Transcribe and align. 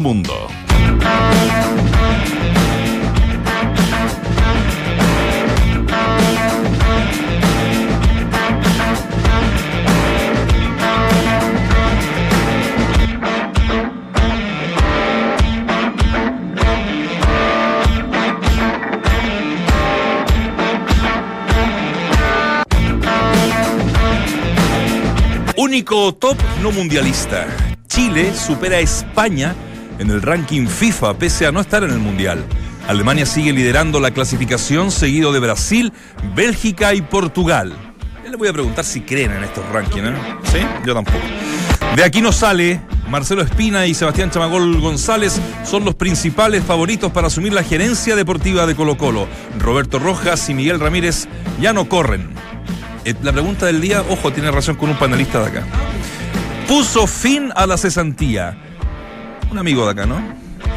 Mundo. 0.00 0.32
Único 25.56 26.14
top 26.14 26.38
no 26.62 26.72
mundialista. 26.72 27.46
Chile 27.86 28.32
supera 28.34 28.78
a 28.78 28.80
España 28.80 29.54
en 30.00 30.10
el 30.10 30.22
ranking 30.22 30.66
FIFA 30.66 31.18
pese 31.18 31.46
a 31.46 31.52
no 31.52 31.60
estar 31.60 31.84
en 31.84 31.90
el 31.90 31.98
Mundial. 31.98 32.44
Alemania 32.88 33.26
sigue 33.26 33.52
liderando 33.52 34.00
la 34.00 34.10
clasificación 34.10 34.90
seguido 34.90 35.30
de 35.32 35.40
Brasil, 35.40 35.92
Bélgica 36.34 36.94
y 36.94 37.02
Portugal. 37.02 37.74
Ya 38.24 38.30
le 38.30 38.36
voy 38.36 38.48
a 38.48 38.52
preguntar 38.52 38.84
si 38.84 39.02
creen 39.02 39.30
en 39.32 39.44
estos 39.44 39.64
rankings, 39.70 40.08
¿eh? 40.08 40.14
¿Sí? 40.44 40.58
Yo 40.86 40.94
tampoco. 40.94 41.18
De 41.94 42.02
aquí 42.02 42.20
no 42.20 42.32
sale. 42.32 42.80
Marcelo 43.10 43.42
Espina 43.42 43.86
y 43.86 43.94
Sebastián 43.94 44.30
Chamagol 44.30 44.80
González 44.80 45.40
son 45.64 45.84
los 45.84 45.96
principales 45.96 46.62
favoritos 46.62 47.10
para 47.10 47.26
asumir 47.26 47.52
la 47.52 47.64
gerencia 47.64 48.14
deportiva 48.14 48.66
de 48.66 48.76
Colo 48.76 48.96
Colo. 48.96 49.26
Roberto 49.58 49.98
Rojas 49.98 50.48
y 50.48 50.54
Miguel 50.54 50.80
Ramírez 50.80 51.26
ya 51.60 51.72
no 51.72 51.88
corren. 51.88 52.30
Eh, 53.04 53.14
la 53.22 53.32
pregunta 53.32 53.66
del 53.66 53.80
día, 53.80 54.04
ojo, 54.08 54.32
tiene 54.32 54.48
relación 54.48 54.76
con 54.76 54.90
un 54.90 54.96
panelista 54.96 55.40
de 55.40 55.46
acá. 55.48 55.66
Puso 56.68 57.06
fin 57.08 57.50
a 57.56 57.66
la 57.66 57.76
cesantía. 57.76 58.69
Un 59.50 59.58
amigo 59.58 59.84
de 59.84 59.92
acá, 59.92 60.06
¿no? 60.06 60.20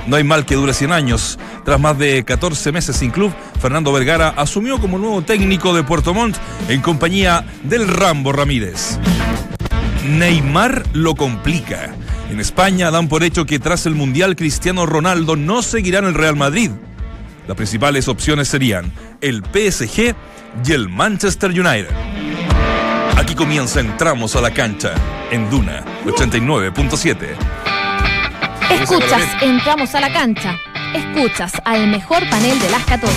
No 0.08 0.16
hay 0.16 0.24
mal 0.24 0.46
que 0.46 0.56
dure 0.56 0.74
100 0.74 0.92
años. 0.92 1.40
Tras 1.64 1.80
más 1.80 1.98
de 1.98 2.24
14 2.24 2.72
meses 2.72 2.96
sin 2.96 3.12
club, 3.12 3.34
Fernando 3.62 3.94
Vergara 3.94 4.30
asumió 4.30 4.80
como 4.80 4.98
nuevo 4.98 5.22
técnico 5.22 5.74
de 5.74 5.84
Puerto 5.84 6.14
Montt 6.14 6.38
en 6.68 6.82
compañía 6.82 7.46
del 7.64 7.88
Rambo 7.88 8.32
Ramírez. 8.32 9.00
Neymar 10.08 10.84
lo 10.94 11.16
complica. 11.16 11.96
En 12.30 12.40
España 12.40 12.92
dan 12.92 13.08
por 13.08 13.24
hecho 13.24 13.46
que 13.46 13.60
tras 13.60 13.86
el 13.86 13.96
Mundial 13.96 14.36
Cristiano 14.36 14.86
Ronaldo 14.86 15.36
no 15.36 15.62
seguirá 15.62 16.00
en 16.00 16.06
el 16.06 16.14
Real 16.14 16.36
Madrid. 16.36 16.72
Las 17.48 17.56
principales 17.56 18.08
opciones 18.08 18.48
serían 18.48 18.92
el 19.22 19.44
PSG 19.44 20.16
y 20.66 20.72
el 20.72 20.90
Manchester 20.90 21.52
United. 21.52 21.90
Aquí 23.18 23.36
comienza 23.36 23.80
Entramos 23.80 24.36
a 24.36 24.42
la 24.42 24.52
cancha 24.52 24.94
en 25.32 25.50
Duna 25.50 25.84
89.7. 26.06 27.63
Escuchas, 28.82 29.24
entramos 29.42 29.94
a 29.94 30.02
la 30.02 30.12
cancha. 30.12 30.58
Escuchas 30.96 31.54
al 31.64 31.88
mejor 31.88 32.28
panel 32.30 32.60
de 32.60 32.70
las 32.70 32.84
14, 32.86 33.14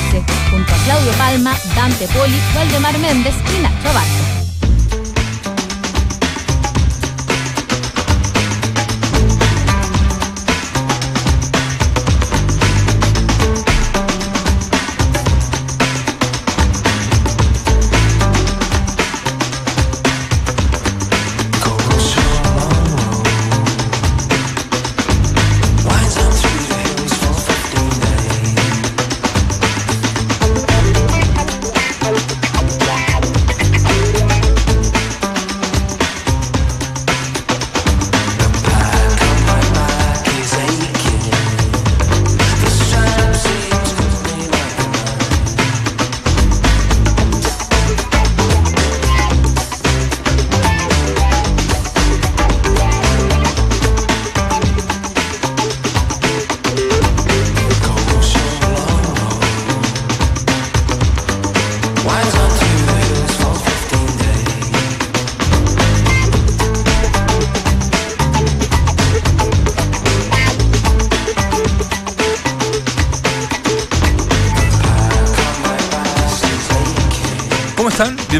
junto 0.50 0.74
a 0.74 0.78
Claudio 0.84 1.12
Palma, 1.12 1.54
Dante 1.74 2.06
Poli, 2.08 2.38
Valdemar 2.54 2.98
Méndez 2.98 3.34
y 3.56 3.62
Nacho 3.62 3.88
Abarca. 3.88 4.35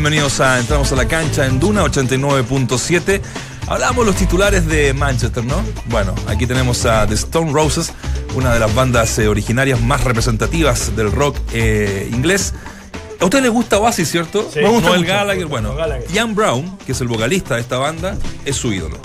Bienvenidos 0.07 0.39
a 0.39 0.61
Entramos 0.61 0.93
a 0.93 0.95
la 0.95 1.09
cancha 1.09 1.47
en 1.47 1.59
Duna 1.59 1.83
89.7. 1.83 3.21
Hablamos 3.67 4.07
los 4.07 4.15
titulares 4.15 4.65
de 4.65 4.95
Manchester, 4.95 5.45
¿no? 5.45 5.61
Bueno, 5.87 6.15
aquí 6.29 6.47
tenemos 6.47 6.87
a 6.87 7.09
The 7.09 7.15
Stone 7.15 7.53
Roses, 7.53 7.93
una 8.37 8.55
de 8.55 8.61
las 8.61 8.73
bandas 8.73 9.19
eh, 9.19 9.27
originarias 9.27 9.81
más 9.81 10.05
representativas 10.05 10.95
del 10.95 11.11
rock 11.11 11.37
eh, 11.53 12.09
inglés. 12.13 12.55
¿A 13.19 13.25
usted 13.25 13.43
le 13.43 13.49
gusta 13.49 13.81
Oasis, 13.81 14.09
cierto? 14.09 14.49
Sí, 14.49 14.61
me 14.61 14.69
gusta 14.69 14.91
Noel 14.91 15.05
Gallagher, 15.05 15.47
bueno. 15.47 15.75
Gallagher. 15.75 16.07
Ian 16.13 16.37
Brown, 16.37 16.79
que 16.87 16.93
es 16.93 17.01
el 17.01 17.09
vocalista 17.09 17.57
de 17.57 17.63
esta 17.63 17.79
banda, 17.79 18.17
es 18.45 18.55
su 18.55 18.73
ídolo. 18.73 19.01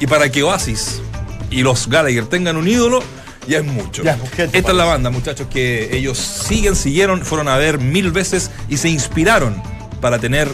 Y 0.00 0.06
para 0.06 0.30
que 0.32 0.42
Oasis 0.42 1.02
y 1.50 1.60
los 1.60 1.86
Gallagher 1.86 2.24
tengan 2.24 2.56
un 2.56 2.66
ídolo, 2.66 3.02
ya 3.46 3.58
es 3.58 3.64
mucho. 3.66 4.04
Ya 4.04 4.12
es 4.12 4.18
mucho, 4.20 4.42
Esta 4.42 4.70
es 4.70 4.74
la 4.74 4.86
banda, 4.86 5.10
muchachos, 5.10 5.48
que 5.52 5.94
ellos 5.94 6.16
siguen, 6.16 6.74
siguieron, 6.76 7.26
fueron 7.26 7.46
a 7.48 7.58
ver 7.58 7.78
mil 7.78 8.10
veces 8.10 8.50
y 8.70 8.78
se 8.78 8.88
inspiraron 8.88 9.75
para 10.06 10.20
tener. 10.20 10.48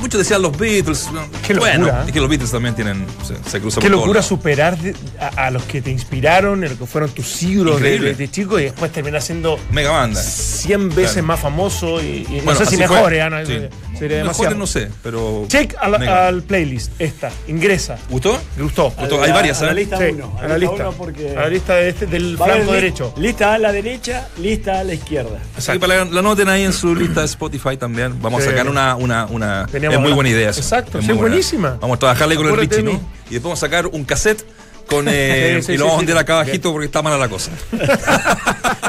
Muchos 0.00 0.18
decían 0.18 0.42
los 0.42 0.58
Beatles. 0.58 1.08
Qué 1.46 1.54
locura, 1.54 1.76
bueno, 1.78 1.86
¿eh? 1.86 2.04
es 2.06 2.12
que 2.12 2.18
los 2.18 2.28
Beatles 2.28 2.50
también 2.50 2.74
tienen. 2.74 3.06
Se, 3.24 3.36
se 3.48 3.60
cruzan 3.60 3.80
Qué 3.80 3.88
por 3.88 3.98
locura 3.98 4.20
superar 4.20 4.76
de- 4.76 4.92
a, 5.28 5.46
a 5.46 5.50
los 5.50 5.62
que 5.64 5.80
te 5.82 5.90
inspiraron, 5.90 6.64
a 6.64 6.68
los 6.68 6.78
que 6.78 6.86
fueron 6.86 7.10
tus 7.10 7.42
ídolos 7.42 7.80
de, 7.80 7.98
de- 7.98 8.14
de 8.14 8.30
chico 8.30 8.58
y 8.58 8.64
después 8.64 8.90
terminar 8.92 9.22
siendo 9.22 9.58
Mega 9.70 9.90
banda. 9.90 10.20
100 10.20 10.88
veces 10.90 11.12
Claro. 11.12 11.26
más 11.28 11.40
famoso 11.40 12.02
y, 12.02 12.26
y 12.28 12.34
no 12.38 12.42
Bueno, 12.44 12.60
sé 12.60 12.66
si 12.66 12.76
mejores, 12.76 13.22
ah, 13.22 13.30
no, 13.30 13.38
Sí. 13.46 13.46
sería 13.52 13.68
Mejores 13.90 14.16
demasiado. 14.18 14.54
no 14.56 14.66
sé, 14.66 14.88
pero. 15.02 15.44
Check 15.48 15.74
al, 15.80 16.42
playlist, 16.42 16.92
esta, 16.98 17.30
ingresa. 17.48 17.98
¿Gustó? 18.10 18.40
Gustó. 18.58 18.90
Gustó. 18.90 19.22
Hay 19.22 19.32
varias, 19.32 19.60
a 19.62 19.66
la 19.66 19.72
¿eh? 19.72 19.74
lista 19.76 19.98
Sí, 19.98 20.04
uno, 20.12 20.36
a 20.40 20.46
la 20.48 20.58
lista. 20.58 20.74
uno 20.74 20.92
porque 20.92 21.30
A 21.36 21.42
la 21.42 21.48
lista 21.48 21.74
de 21.76 21.88
este, 21.88 22.06
del 22.06 22.36
flanco 22.36 22.72
derecho. 22.72 23.14
Lista 23.16 23.54
a 23.54 23.58
la 23.58 23.72
derecha, 23.72 24.28
lista 24.38 24.80
a 24.80 24.84
la 24.84 24.94
izquierda. 24.94 25.38
Así 25.56 25.72
que 25.72 25.78
para 25.80 26.04
la 26.04 26.22
noten 26.22 26.48
ahí 26.48 26.62
en 26.64 26.72
su 26.72 26.94
lista 26.94 27.20
de 27.20 27.26
Spotify 27.26 27.76
también. 27.76 28.20
Vamos 28.20 28.42
Sí. 28.42 28.48
a 28.48 28.50
sacar 28.52 28.68
una. 28.68 28.96
una, 28.96 29.26
una 29.26 29.66
Teníamos 29.70 29.96
es 29.98 30.02
muy 30.02 30.12
buena 30.12 30.30
idea. 30.30 30.50
eso. 30.50 30.60
Exacto, 30.60 30.98
Es 30.98 31.06
buenísima. 31.16 31.78
Vamos 31.80 31.96
a 31.96 31.98
trabajarle 32.00 32.36
con 32.36 32.46
el 32.48 32.56
Richie, 32.56 32.82
¿no? 32.82 32.90
Y 33.30 33.34
después 33.34 33.42
vamos 33.44 33.58
a 33.62 33.66
sacar 33.66 33.86
un 33.86 34.04
cassette 34.04 34.44
con. 34.92 35.06
eh, 35.08 35.56
Sí, 35.60 35.62
sí, 35.66 35.72
y 35.72 35.76
lo 35.76 35.84
sí, 35.84 35.88
vamos 35.88 35.94
a 35.94 35.98
vender 35.98 36.18
acá 36.18 36.34
abajito 36.34 36.72
porque 36.72 36.86
está 36.86 37.02
mala 37.02 37.16
la 37.18 37.28
cosa. 37.28 37.50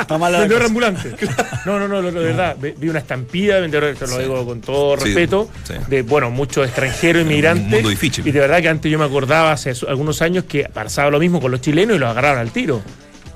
Está 0.02 0.18
mala 0.18 0.38
la 0.38 0.40
Vendedor 0.47 0.62
cosa. 0.64 0.68
ambulante. 0.68 1.16
No, 1.66 1.80
no, 1.80 1.88
no, 1.88 2.02
lo- 2.02 2.12
lo 2.12 2.19
de 2.19 2.25
verdad. 2.28 2.58
vi- 2.59 2.90
una 2.90 3.00
estampida 3.00 3.56
de 3.56 3.62
vendedor, 3.62 3.96
te 3.96 4.06
lo 4.06 4.18
digo 4.19 4.46
con 4.46 4.59
todo 4.59 4.97
respeto, 4.97 5.50
sí. 5.66 5.75
de, 5.88 6.02
bueno, 6.02 6.30
muchos 6.30 6.66
extranjeros, 6.68 7.24
Un 7.24 7.30
inmigrantes. 7.31 7.69
mundo 7.69 7.88
difícil. 7.88 8.28
Y 8.28 8.31
de 8.31 8.40
verdad 8.41 8.62
que 8.62 8.68
antes 8.68 8.91
yo 8.91 9.00
me 9.00 9.06
acordaba 9.06 9.53
hace 9.53 9.72
algunos 9.88 10.22
años 10.22 10.44
que 10.44 10.66
pasaba 10.66 11.09
lo 11.09 11.19
mismo 11.19 11.40
con 11.40 11.52
los 11.52 11.62
chilenos 11.62 11.96
y 11.96 12.00
los 12.00 12.09
agarraron 12.09 12.40
al 12.40 12.52
tiro. 12.52 12.81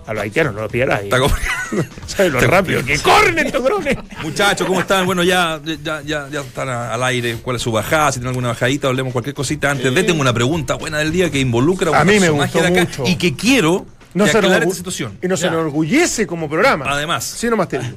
A 0.07 0.13
los 0.13 0.23
haitianos 0.23 0.53
no 0.55 0.61
los 0.61 0.71
pillará. 0.71 1.01
Está 1.01 1.19
como- 1.19 1.35
¿Sabes 2.07 2.31
lo 2.31 2.39
Está- 2.39 2.49
rápido 2.51 2.83
que 2.85 2.97
corren 2.99 3.37
estos 3.39 3.61
drones? 3.63 3.97
Muchachos, 4.23 4.65
¿cómo 4.65 4.79
están? 4.79 5.05
Bueno, 5.05 5.21
ya, 5.21 5.59
ya, 5.83 6.01
ya, 6.01 6.27
ya 6.31 6.39
están 6.41 6.69
al 6.69 7.03
aire. 7.03 7.35
¿Cuál 7.41 7.57
es 7.57 7.61
su 7.61 7.71
bajada? 7.71 8.11
Si 8.11 8.19
tienen 8.19 8.29
alguna 8.29 8.47
bajadita, 8.49 8.87
hablemos 8.87 9.11
cualquier 9.11 9.35
cosita. 9.35 9.69
Antes 9.69 9.93
de, 9.93 10.03
tengo 10.03 10.21
una 10.21 10.33
pregunta 10.33 10.75
buena 10.75 10.99
del 10.99 11.11
día 11.11 11.29
que 11.29 11.39
involucra 11.39 11.91
a 11.95 12.01
A 12.01 12.05
mí 12.05 12.19
me 12.19 12.29
gustó 12.29 12.61
de 12.61 12.67
acá 12.67 12.79
mucho. 12.81 13.03
y 13.05 13.15
que 13.17 13.35
quiero 13.35 13.85
No 14.13 14.23
que 14.25 14.31
se 14.31 14.39
esta 14.39 14.71
situación. 14.71 15.17
Y 15.21 15.27
nos 15.27 15.41
Ya. 15.41 15.49
enorgullece 15.49 16.25
como 16.25 16.47
programa. 16.49 16.85
Además. 16.87 17.25
Sí, 17.25 17.47
nomás 17.49 17.67
te 17.67 17.79
digo. 17.79 17.95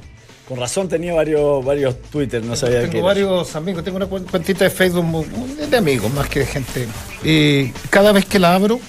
Con 0.49 0.59
razón 0.59 0.89
tenía 0.89 1.13
varios, 1.13 1.63
varios 1.63 2.01
Twitter, 2.11 2.43
no 2.43 2.57
sabía 2.57 2.81
qué 2.81 2.87
Tengo 2.89 3.05
varios 3.05 3.55
amigos, 3.55 3.85
tengo 3.85 3.95
una 3.95 4.07
cuen- 4.07 4.29
cuentita 4.29 4.65
de 4.65 4.69
Facebook 4.69 5.25
de 5.69 5.77
amigos 5.77 6.13
más 6.13 6.27
que 6.27 6.39
de 6.39 6.45
gente. 6.45 6.87
Y 7.23 7.69
cada 7.89 8.11
vez 8.11 8.25
que 8.25 8.37
la 8.37 8.53
abro, 8.53 8.81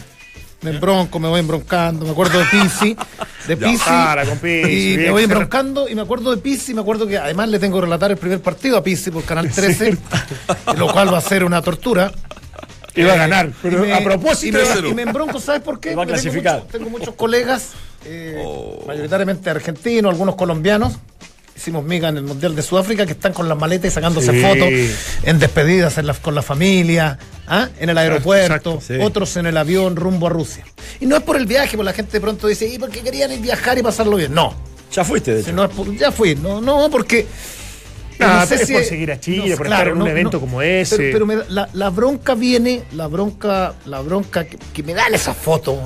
me 0.62 0.70
embronco, 0.70 1.18
me 1.18 1.28
voy 1.28 1.40
embroncando, 1.40 2.04
me 2.06 2.12
acuerdo 2.12 2.38
de 2.38 2.44
Pisi, 2.46 2.96
de. 3.48 3.56
Pisi, 3.56 3.84
Para, 3.84 4.24
con 4.24 4.38
Pisi, 4.38 4.94
y 4.94 4.96
me 4.98 5.10
voy 5.10 5.24
embroncando 5.24 5.88
y 5.88 5.94
me 5.94 6.02
acuerdo 6.02 6.30
de 6.30 6.36
Pisi, 6.38 6.72
me 6.74 6.80
acuerdo 6.80 7.06
que 7.06 7.18
además 7.18 7.48
le 7.48 7.58
tengo 7.58 7.76
que 7.78 7.82
relatar 7.86 8.10
el 8.10 8.16
primer 8.16 8.40
partido 8.40 8.76
a 8.76 8.82
Pisi 8.82 9.10
por 9.10 9.24
Canal 9.24 9.50
13, 9.54 9.96
lo 10.76 10.92
cual 10.92 11.12
va 11.12 11.18
a 11.18 11.22
ser 11.22 11.44
una 11.44 11.60
tortura. 11.62 12.12
Iba 12.94 13.14
a 13.14 13.16
ganar, 13.16 13.50
pero 13.62 13.80
me- 13.80 13.92
a 13.94 14.04
propósito. 14.04 14.58
Y 14.78 14.82
me, 14.82 14.88
y 14.90 14.94
me 14.94 15.02
embronco, 15.02 15.40
¿sabes 15.40 15.62
por 15.62 15.80
qué? 15.80 15.94
Va 15.94 16.02
a 16.02 16.06
tengo 16.06 16.66
Tengo, 16.70 16.90
muchos 16.90 17.14
colegas, 17.14 17.70
eh, 18.04 18.42
Oh. 18.44 18.84
mayoritariamente 18.86 19.48
argentinos, 19.48 20.12
algunos 20.12 20.34
colombianos. 20.36 20.98
Hicimos 21.56 21.84
miga 21.84 22.08
en 22.08 22.16
el 22.16 22.22
Mundial 22.24 22.56
de 22.56 22.62
Sudáfrica 22.62 23.04
que 23.06 23.12
están 23.12 23.32
con 23.32 23.48
las 23.48 23.58
maletas 23.58 23.92
y 23.92 23.94
sacándose 23.94 24.32
Sí. 24.32 24.40
fotos 24.40 24.68
en 25.22 25.38
despedidas 25.38 25.98
en 25.98 26.06
la- 26.06 26.14
con 26.14 26.34
la 26.34 26.42
familia, 26.42 27.18
¿ah? 27.46 27.68
en 27.78 27.90
el 27.90 27.98
aeropuerto, 27.98 28.46
exacto, 28.46 28.80
sí. 28.86 28.94
otros 29.00 29.36
en 29.36 29.46
el 29.46 29.56
avión 29.56 29.94
rumbo 29.96 30.26
a 30.28 30.30
Rusia. 30.30 30.64
Y 31.00 31.06
no 31.06 31.16
es 31.16 31.22
por 31.22 31.36
el 31.36 31.46
viaje, 31.46 31.76
porque 31.76 31.84
la 31.84 31.92
gente 31.92 32.12
de 32.12 32.20
pronto 32.20 32.46
dice, 32.48 32.66
¿y 32.66 32.78
por 32.78 32.90
qué 32.90 33.00
querían 33.00 33.30
ir 33.32 33.40
viajar 33.40 33.78
y 33.78 33.82
pasarlo 33.82 34.16
bien? 34.16 34.32
No, 34.34 34.54
Ya 34.92 35.04
fuiste, 35.04 35.34
de 35.34 35.42
si 35.42 35.50
hecho. 35.50 35.68
no 35.68 35.92
ya 35.94 36.10
fui, 36.10 36.34
no, 36.36 36.60
no, 36.60 36.88
porque. 36.90 37.26
No, 38.18 38.42
es 38.42 38.70
por 38.70 38.84
seguir 38.84 39.10
a 39.10 39.18
Chile, 39.20 39.56
por 39.56 39.66
estar 39.66 39.88
en 39.88 40.00
un 40.00 40.06
evento 40.08 40.38
como 40.40 40.62
ese. 40.62 40.96
Pero, 40.96 41.12
pero 41.12 41.26
me 41.26 41.36
da- 41.36 41.46
la, 41.48 41.68
la 41.72 41.90
bronca 41.90 42.34
viene, 42.34 42.84
la 42.92 43.08
bronca, 43.08 43.74
la 43.86 44.00
bronca 44.00 44.44
que, 44.44 44.58
que 44.72 44.82
me 44.82 44.94
dan 44.94 45.12
esa 45.14 45.34
foto, 45.34 45.78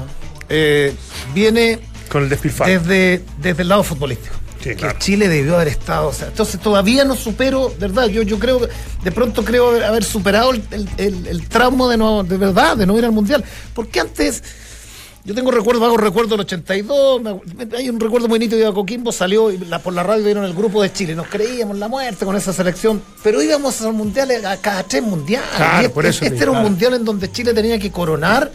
eh, 0.49 0.93
viene 1.35 1.79
Con 2.11 2.25
el 2.25 2.29
despilfarro. 2.29 2.71
desde, 2.71 3.23
desde 3.39 3.63
el 3.63 3.69
lado 3.69 3.83
futbolístico. 3.85 4.35
Sí, 4.71 4.77
que. 4.77 4.99
Chile 4.99 5.29
debió 5.29 5.55
haber 5.57 5.69
estado. 5.69 6.09
o 6.09 6.13
sea, 6.13 6.29
entonces 6.29 6.61
todavía 6.61 7.05
no 7.05 7.15
supero, 7.17 7.69
de 7.79 7.87
verdad, 7.89 8.07
yo, 8.07 8.23
yo 8.23 8.39
creo, 8.39 8.61
de 9.05 9.13
pronto 9.13 9.45
creo 9.45 9.71
haber, 9.85 10.05
superado 10.05 10.51
el, 10.53 10.63
el- 10.71 10.89
el- 10.97 11.27
el 11.27 11.49
trauma 11.49 11.89
de 11.91 11.97
no, 11.97 12.23
de 12.25 12.37
verdad, 12.37 12.77
de 12.77 12.87
no 12.87 12.97
ir 12.99 13.05
al 13.05 13.13
mundial. 13.13 13.45
Porque 13.75 14.01
antes, 14.01 14.43
yo 15.25 15.35
tengo 15.35 15.51
recuerdo, 15.51 15.85
hago 15.85 15.97
recuerdo 15.97 16.31
del 16.31 16.41
82, 16.41 17.21
me- 17.23 17.35
me- 17.67 17.77
hay 17.77 17.91
un 17.91 17.99
recuerdo 17.99 18.29
muy 18.29 18.39
nítido 18.39 18.65
de 18.67 18.73
Coquimbo, 18.73 19.11
salió 19.11 19.51
y 19.51 19.59
la- 19.59 19.81
por 19.81 19.93
la 19.93 20.03
radio 20.05 20.23
dieron 20.25 20.45
el 20.45 20.55
grupo 20.55 20.83
de 20.83 20.93
Chile, 20.93 21.15
nos 21.17 21.27
creíamos 21.27 21.77
la 21.79 21.89
muerte 21.89 22.25
con 22.25 22.37
esa 22.37 22.53
selección, 22.53 23.03
pero 23.25 23.43
íbamos 23.43 23.81
al 23.83 23.93
mundial 23.93 24.31
a 24.47 24.57
cada 24.59 24.83
tres 24.85 25.03
mundiales. 25.03 25.49
Claro, 25.57 25.77
este, 25.79 25.89
por 25.91 26.07
eso 26.07 26.25
este 26.25 26.37
era 26.37 26.51
un 26.53 26.59
claro. 26.59 26.69
mundial 26.71 26.95
en 26.95 27.05
donde 27.05 27.31
Chile 27.33 27.53
tenía 27.55 27.79
que 27.79 27.91
coronar 27.91 28.53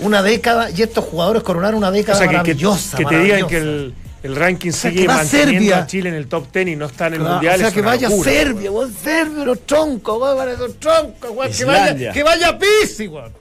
una 0.00 0.22
década 0.22 0.70
y 0.70 0.80
estos 0.82 1.04
jugadores 1.04 1.42
coronar 1.42 1.74
una 1.74 1.88
O 1.88 1.92
década 1.92 2.16
sea, 2.18 2.26
que, 2.28 2.32
que- 2.32 2.36
maravillosa. 2.38 2.96
que 2.96 3.04
te 3.04 3.18
digan 3.18 3.46
que 3.48 3.56
el, 3.58 3.94
el 4.22 4.34
ranking 4.36 4.72
sea, 4.72 4.90
sigue 4.90 5.06
manteniendo 5.06 5.52
Serbia. 5.60 5.78
a 5.78 5.86
Chile 5.86 6.08
en 6.08 6.14
el 6.16 6.26
top 6.26 6.52
10 6.52 6.68
y 6.68 6.76
no 6.76 6.86
está 6.86 7.06
en 7.06 7.14
el 7.14 7.18
Claro, 7.20 7.34
mundial. 7.34 7.54
o 7.54 7.58
sea, 7.58 7.68
es 7.68 7.74
que 7.74 7.82
vaya 7.82 8.08
locura. 8.08 8.30
Serbia, 8.32 8.70
weón, 8.70 8.94
Serbia, 8.94 9.44
los 9.44 9.60
troncos, 9.66 10.20
weón, 10.20 10.36
para 10.36 10.52
esos 10.52 10.78
troncos, 10.80 11.30
weón, 11.30 11.52
que 11.52 11.64
vaya, 11.64 12.12
que 12.12 12.22
vaya 12.22 12.58
Pisi, 12.58 13.06
weón. 13.06 13.32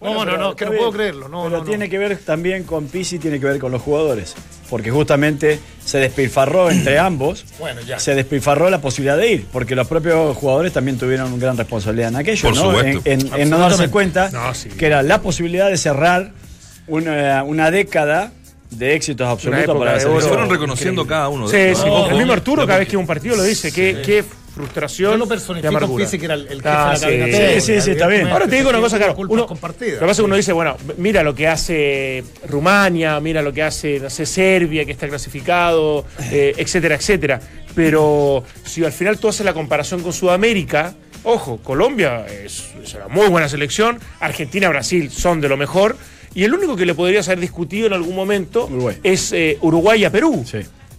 Bueno, 0.00 0.24
no, 0.24 0.32
no, 0.32 0.36
no, 0.38 0.56
que 0.56 0.64
no 0.64 0.72
puedo 0.72 0.90
creerlo, 0.90 1.28
no, 1.28 1.44
Pero 1.44 1.58
no, 1.58 1.62
no. 1.62 1.64
tiene 1.64 1.88
que 1.88 1.96
ver 1.96 2.16
también 2.18 2.64
con 2.64 2.88
Pisi, 2.88 3.20
tiene 3.20 3.38
que 3.38 3.46
ver 3.46 3.60
con 3.60 3.70
los 3.70 3.80
jugadores. 3.82 4.34
Porque 4.68 4.90
justamente 4.90 5.60
se 5.84 5.98
despilfarró 5.98 6.70
entre 6.72 6.98
ambos. 6.98 7.44
Bueno, 7.60 7.80
ya. 7.82 8.00
Se 8.00 8.16
despilfarró 8.16 8.68
la 8.68 8.80
posibilidad 8.80 9.16
de 9.16 9.30
ir, 9.30 9.46
porque 9.52 9.76
los 9.76 9.86
propios 9.86 10.36
jugadores 10.36 10.72
también 10.72 10.98
tuvieron 10.98 11.32
una 11.32 11.40
gran 11.40 11.56
responsabilidad 11.56 12.08
en 12.08 12.16
aquello, 12.16 12.42
Por 12.48 12.56
¿no? 12.56 12.62
supuesto. 12.62 13.00
En, 13.04 13.20
en- 13.28 13.40
en 13.42 13.50
no 13.50 13.58
darse 13.58 13.88
cuenta 13.90 14.28
No, 14.30 14.52
sí. 14.54 14.70
que 14.70 14.86
era 14.86 15.04
la 15.04 15.22
posibilidad 15.22 15.68
de 15.70 15.76
cerrar 15.76 16.32
una, 16.88 17.44
una 17.44 17.70
década 17.70 18.32
de 18.72 18.94
éxitos 18.94 19.26
absolutos 19.28 19.76
para 19.78 19.92
la 19.94 20.00
selección. 20.00 20.28
fueron 20.28 20.50
reconociendo 20.50 21.06
cada 21.06 21.28
uno. 21.28 21.48
Sí, 21.48 21.56
de 21.56 21.74
sí. 21.74 21.82
ellos. 21.86 22.10
el 22.10 22.16
mismo 22.18 22.32
Arturo, 22.32 22.66
cada 22.66 22.78
vez 22.80 22.88
que 22.88 22.96
un 22.96 23.06
partido, 23.06 23.36
lo 23.36 23.42
dice. 23.42 23.72
Qué, 23.72 24.02
qué 24.04 24.24
frustración. 24.54 25.12
Yo 25.12 25.16
lo 25.18 25.26
personifico. 25.26 25.96
Pisi, 25.96 26.18
que 26.18 26.26
era 26.26 26.34
el, 26.34 26.42
el 26.46 26.56
jefe 26.62 26.68
Ah, 26.68 26.94
de 26.98 27.18
la 27.18 27.26
sí. 27.26 27.60
Sí, 27.60 27.74
sí, 27.74 27.80
sí, 27.80 27.90
está 27.92 28.06
bien. 28.06 28.28
Ahora 28.28 28.46
te 28.46 28.56
digo 28.56 28.68
una 28.70 28.80
cosa, 28.80 28.98
claro. 28.98 29.14
culpas 29.14 29.32
Uno, 29.32 29.46
compartidas. 29.46 29.94
lo 29.94 30.00
que 30.00 30.04
pasa 30.06 30.12
es 30.12 30.16
que 30.18 30.24
uno 30.24 30.36
dice, 30.36 30.52
bueno, 30.52 30.76
mira 30.98 31.22
lo 31.22 31.34
que 31.34 31.48
hace 31.48 32.22
Rumania, 32.48 33.18
mira 33.20 33.40
lo 33.40 33.52
que 33.52 33.62
hace, 33.62 33.98
no 34.00 34.10
sé, 34.10 34.26
Serbia, 34.26 34.84
que 34.84 34.92
está 34.92 35.08
clasificado, 35.08 36.04
eh, 36.30 36.54
etcétera, 36.56 36.96
etcétera. 36.96 37.40
Pero 37.74 38.44
si 38.64 38.84
al 38.84 38.92
final 38.92 39.18
tú 39.18 39.28
haces 39.28 39.44
la 39.46 39.54
comparación 39.54 40.02
con 40.02 40.12
Sudamérica, 40.12 40.94
ojo, 41.24 41.58
Colombia 41.62 42.26
es, 42.26 42.68
es 42.82 42.92
una 42.94 43.08
muy 43.08 43.28
buena 43.28 43.48
selección, 43.48 43.98
Argentina, 44.20 44.68
Brasil 44.68 45.10
son 45.10 45.40
de 45.40 45.48
lo 45.48 45.56
mejor. 45.56 45.96
Y 46.34 46.44
el 46.44 46.54
único 46.54 46.76
que 46.76 46.86
le 46.86 46.94
podrías 46.94 47.28
haber 47.28 47.40
discutido 47.40 47.86
en 47.86 47.92
algún 47.92 48.14
momento 48.16 48.66
Uruguay. 48.66 48.98
es 49.02 49.32
eh, 49.32 49.58
Uruguay 49.60 50.04
a 50.04 50.10
Perú. 50.10 50.44
Sí. 50.46 50.58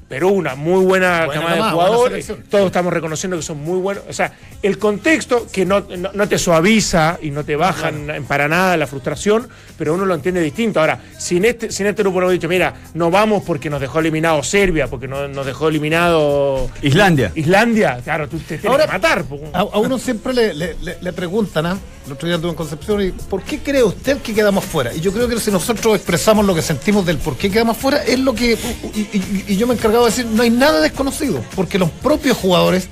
Perú, 0.09 0.29
una 0.29 0.53
muy 0.53 0.85
buena, 0.85 1.25
Buena 1.25 1.41
camada 1.41 1.65
de 1.65 1.71
jugadores. 1.71 2.33
Todos 2.47 2.67
estamos 2.67 2.93
reconociendo 2.93 3.35
que 3.35 3.41
son 3.41 3.57
muy 3.63 3.79
buenos. 3.79 4.03
O 4.07 4.13
sea, 4.13 4.31
el 4.61 4.77
contexto 4.77 5.47
que 5.51 5.65
no, 5.65 5.79
no, 5.97 6.11
no 6.13 6.27
te 6.29 6.37
suaviza 6.37 7.17
y 7.19 7.31
no 7.31 7.43
te 7.43 7.55
baja 7.55 7.89
en- 7.89 8.23
para 8.25 8.47
nada 8.47 8.77
la 8.77 8.85
frustración, 8.85 9.47
pero 9.75 9.95
uno 9.95 10.05
lo 10.05 10.13
entiende 10.13 10.39
distinto. 10.41 10.79
Ahora, 10.81 10.99
si 11.17 11.37
en 11.37 11.45
este, 11.45 11.71
si 11.71 11.81
en 11.81 11.89
este 11.89 12.03
grupo 12.03 12.21
nos 12.21 12.31
dicho, 12.31 12.47
mira, 12.47 12.75
no 12.93 13.09
vamos 13.09 13.41
porque 13.43 13.71
nos 13.71 13.81
dejó 13.81 14.01
eliminado 14.01 14.43
Serbia, 14.43 14.85
porque 14.87 15.07
no- 15.07 15.27
nos 15.29 15.47
dejó 15.47 15.69
eliminado 15.69 16.69
Islandia. 16.83 17.31
Islandia, 17.33 17.99
claro, 18.03 18.27
tú 18.29 18.37
te 18.37 18.59
tienes 18.59 18.65
Ahora, 18.65 18.85
que 18.85 18.91
matar. 18.91 19.25
A, 19.53 19.61
a 19.61 19.79
uno 19.79 19.97
siempre 19.97 20.33
le, 20.33 20.53
le- 20.53 20.75
le- 20.79 20.97
le 21.01 21.13
preguntan, 21.13 21.65
¿ah? 21.65 21.77
El 22.05 22.11
otro 22.11 22.27
día 22.27 22.35
estuve 22.35 22.51
en 22.51 22.57
Concepción 22.57 23.01
y 23.01 23.11
¿por 23.11 23.43
qué 23.43 23.59
cree 23.59 23.81
usted 23.83 24.17
que 24.17 24.33
quedamos 24.33 24.65
fuera? 24.65 24.93
Y 24.93 24.99
yo 24.99 25.13
creo 25.13 25.27
que 25.29 25.39
si 25.39 25.51
nosotros 25.51 25.95
expresamos 25.95 26.45
lo 26.45 26.53
que 26.53 26.61
sentimos 26.61 27.05
del 27.05 27.17
por 27.17 27.37
qué 27.37 27.49
quedamos 27.49 27.77
fuera, 27.77 28.03
es 28.03 28.19
lo 28.19 28.35
que. 28.35 28.57
Y, 28.93 28.99
y- 28.99 29.45
y 29.47 29.55
yo 29.57 29.67
me 29.67 29.73
he 29.73 29.77
encargado 29.77 30.03
de 30.03 30.09
decir, 30.11 30.25
no 30.25 30.43
hay 30.43 30.49
nada 30.49 30.81
desconocido, 30.81 31.41
porque 31.55 31.79
los 31.79 31.89
propios 31.89 32.35
jugadores, 32.37 32.89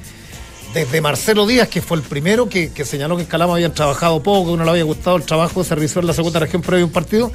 desde 0.74 1.02
Marcelo 1.02 1.46
Díaz, 1.46 1.68
que 1.68 1.82
fue 1.82 1.98
el 1.98 2.04
primero 2.04 2.48
que, 2.48 2.72
que 2.72 2.86
señaló 2.86 3.18
que 3.18 3.24
en 3.24 3.28
Calama 3.28 3.56
habían 3.56 3.74
trabajado 3.74 4.24
poco, 4.24 4.52
que 4.52 4.58
no 4.58 4.64
le 4.64 4.70
había 4.72 4.84
gustado 4.86 5.18
el 5.18 5.24
trabajo 5.24 5.62
de 5.62 5.68
servicio 5.68 6.00
en 6.00 6.08
la 6.08 6.14
segunda 6.14 6.40
región 6.40 6.62
previo 6.62 6.86
a 6.86 6.88
un 6.88 6.94
partido, 6.94 7.34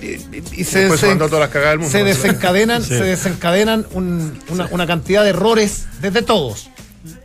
y, 0.00 0.06
y- 0.06 0.42
y 0.56 0.64
se, 0.64 0.88
mandó 1.06 1.26
todas 1.26 1.40
las 1.40 1.50
cagadas 1.50 1.72
del 1.72 1.78
mundo. 1.80 1.92
se 1.92 2.02
desencadenan, 2.04 2.82
se 2.82 3.04
desencadenan 3.04 3.86
un- 3.92 4.38
una, 4.48 4.68
una 4.70 4.86
cantidad 4.86 5.22
de 5.22 5.28
errores 5.30 5.84
desde 6.00 6.22
todos. 6.22 6.70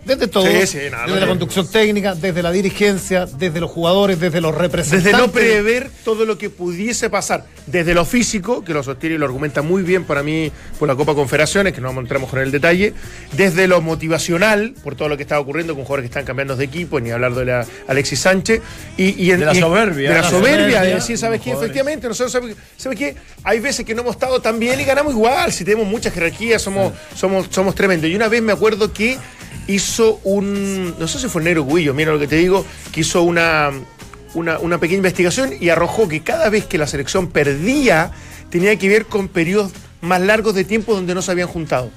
Desde 0.06 0.28
todos, 0.28 0.48
Sí, 0.48 0.68
sí, 0.68 0.78
nada, 0.92 1.08
desde 1.08 1.20
la 1.22 1.28
conducción 1.28 1.68
técnica, 1.68 2.14
desde 2.14 2.44
la 2.44 2.52
dirigencia, 2.52 3.26
desde 3.26 3.60
los 3.60 3.72
jugadores, 3.72 4.20
desde 4.20 4.40
los 4.40 4.54
representantes. 4.54 5.04
Desde 5.12 5.18
no 5.18 5.32
prever 5.32 5.90
todo 6.04 6.26
lo 6.26 6.38
que 6.38 6.52
pudiese 6.52 7.10
pasar, 7.10 7.46
desde 7.66 7.96
lo 7.96 8.06
físico, 8.06 8.64
que 8.64 8.74
lo 8.74 8.84
sostiene 8.84 9.16
y 9.16 9.18
lo 9.18 9.26
argumenta 9.26 9.64
muy 9.64 9.82
bien 9.82 10.04
para 10.04 10.22
mí 10.22 10.52
por 10.78 10.88
la 10.88 10.96
Copa 10.96 11.16
Confederaciones, 11.16 11.74
que 11.74 11.82
no 11.82 11.90
entramos 12.00 12.30
con 12.30 12.40
el 12.40 12.52
detalle, 12.52 12.94
desde 13.32 13.68
lo 13.68 13.82
motivacional, 13.82 14.76
por 14.84 14.96
todo 14.96 15.10
lo 15.10 15.18
que 15.18 15.24
está 15.24 15.40
ocurriendo 15.40 15.74
con 15.74 15.84
jugadores 15.86 16.04
que 16.04 16.12
están 16.14 16.26
cambiando 16.26 16.56
de 16.56 16.66
equipo, 16.66 17.00
ni 17.00 17.10
hablar 17.10 17.34
de 17.34 17.46
la 17.46 17.66
Alexis 17.88 18.20
Sánchez, 18.20 18.62
y, 18.98 19.24
y 19.24 19.32
en- 19.32 19.40
De 19.40 19.46
la 19.48 19.56
y- 19.56 19.60
soberbia. 19.60 20.10
De 20.10 20.16
la 20.18 20.22
La 20.22 20.30
soberbia, 20.30 20.56
soberbia, 20.58 20.82
de 20.84 20.94
decir, 20.96 21.18
¿sabes 21.18 21.40
qué? 21.40 21.46
jugadores. 21.46 21.66
Efectivamente, 21.72 22.08
nosotros 22.08 22.32
sabemos, 22.32 22.58
¿sabes 22.78 23.00
qué? 23.00 23.16
Hay 23.44 23.60
veces 23.60 23.84
que 23.86 23.96
no 23.96 24.02
hemos 24.04 24.14
estado 24.16 24.40
tan 24.40 24.60
bien 24.60 24.80
y 24.80 24.84
ganamos 24.84 25.14
igual, 25.14 25.52
si 25.52 25.64
tenemos 25.66 25.88
mucha 25.88 26.12
jerarquía, 26.12 26.60
somos, 26.60 26.94
somos, 27.16 27.48
somos 27.50 27.74
tremendos. 27.74 28.08
Y 28.08 28.16
una 28.16 28.28
vez 28.28 28.44
me 28.44 28.52
acuerdo 28.54 28.94
que 28.94 29.18
hizo 29.68 30.20
un, 30.24 30.96
no 31.00 31.08
sé 31.08 31.20
si 31.20 31.28
fue 31.28 31.42
Nero 31.44 31.66
Guillo, 31.66 31.94
mira 31.94 32.12
lo 32.12 32.20
que 32.20 32.28
te 32.28 32.36
digo, 32.36 32.66
que 32.92 33.02
hizo 33.02 33.24
una, 33.24 33.72
una, 34.34 34.60
una 34.60 34.80
pequeña 34.80 34.98
investigación 34.98 35.54
y 35.60 35.70
arrojó 35.70 36.08
que 36.08 36.22
cada 36.24 36.50
vez 36.50 36.66
que 36.66 36.78
la 36.78 36.88
selección 36.88 37.28
perdía 37.28 38.12
tenía 38.50 38.78
que 38.78 38.90
ver 38.90 39.06
con 39.06 39.28
periodos 39.28 39.72
más 40.02 40.22
largos 40.22 40.56
de 40.56 40.64
tiempo 40.64 40.94
donde 40.94 41.16
no 41.16 41.22
se 41.22 41.32
habían 41.32 41.48
juntado. 41.48 41.90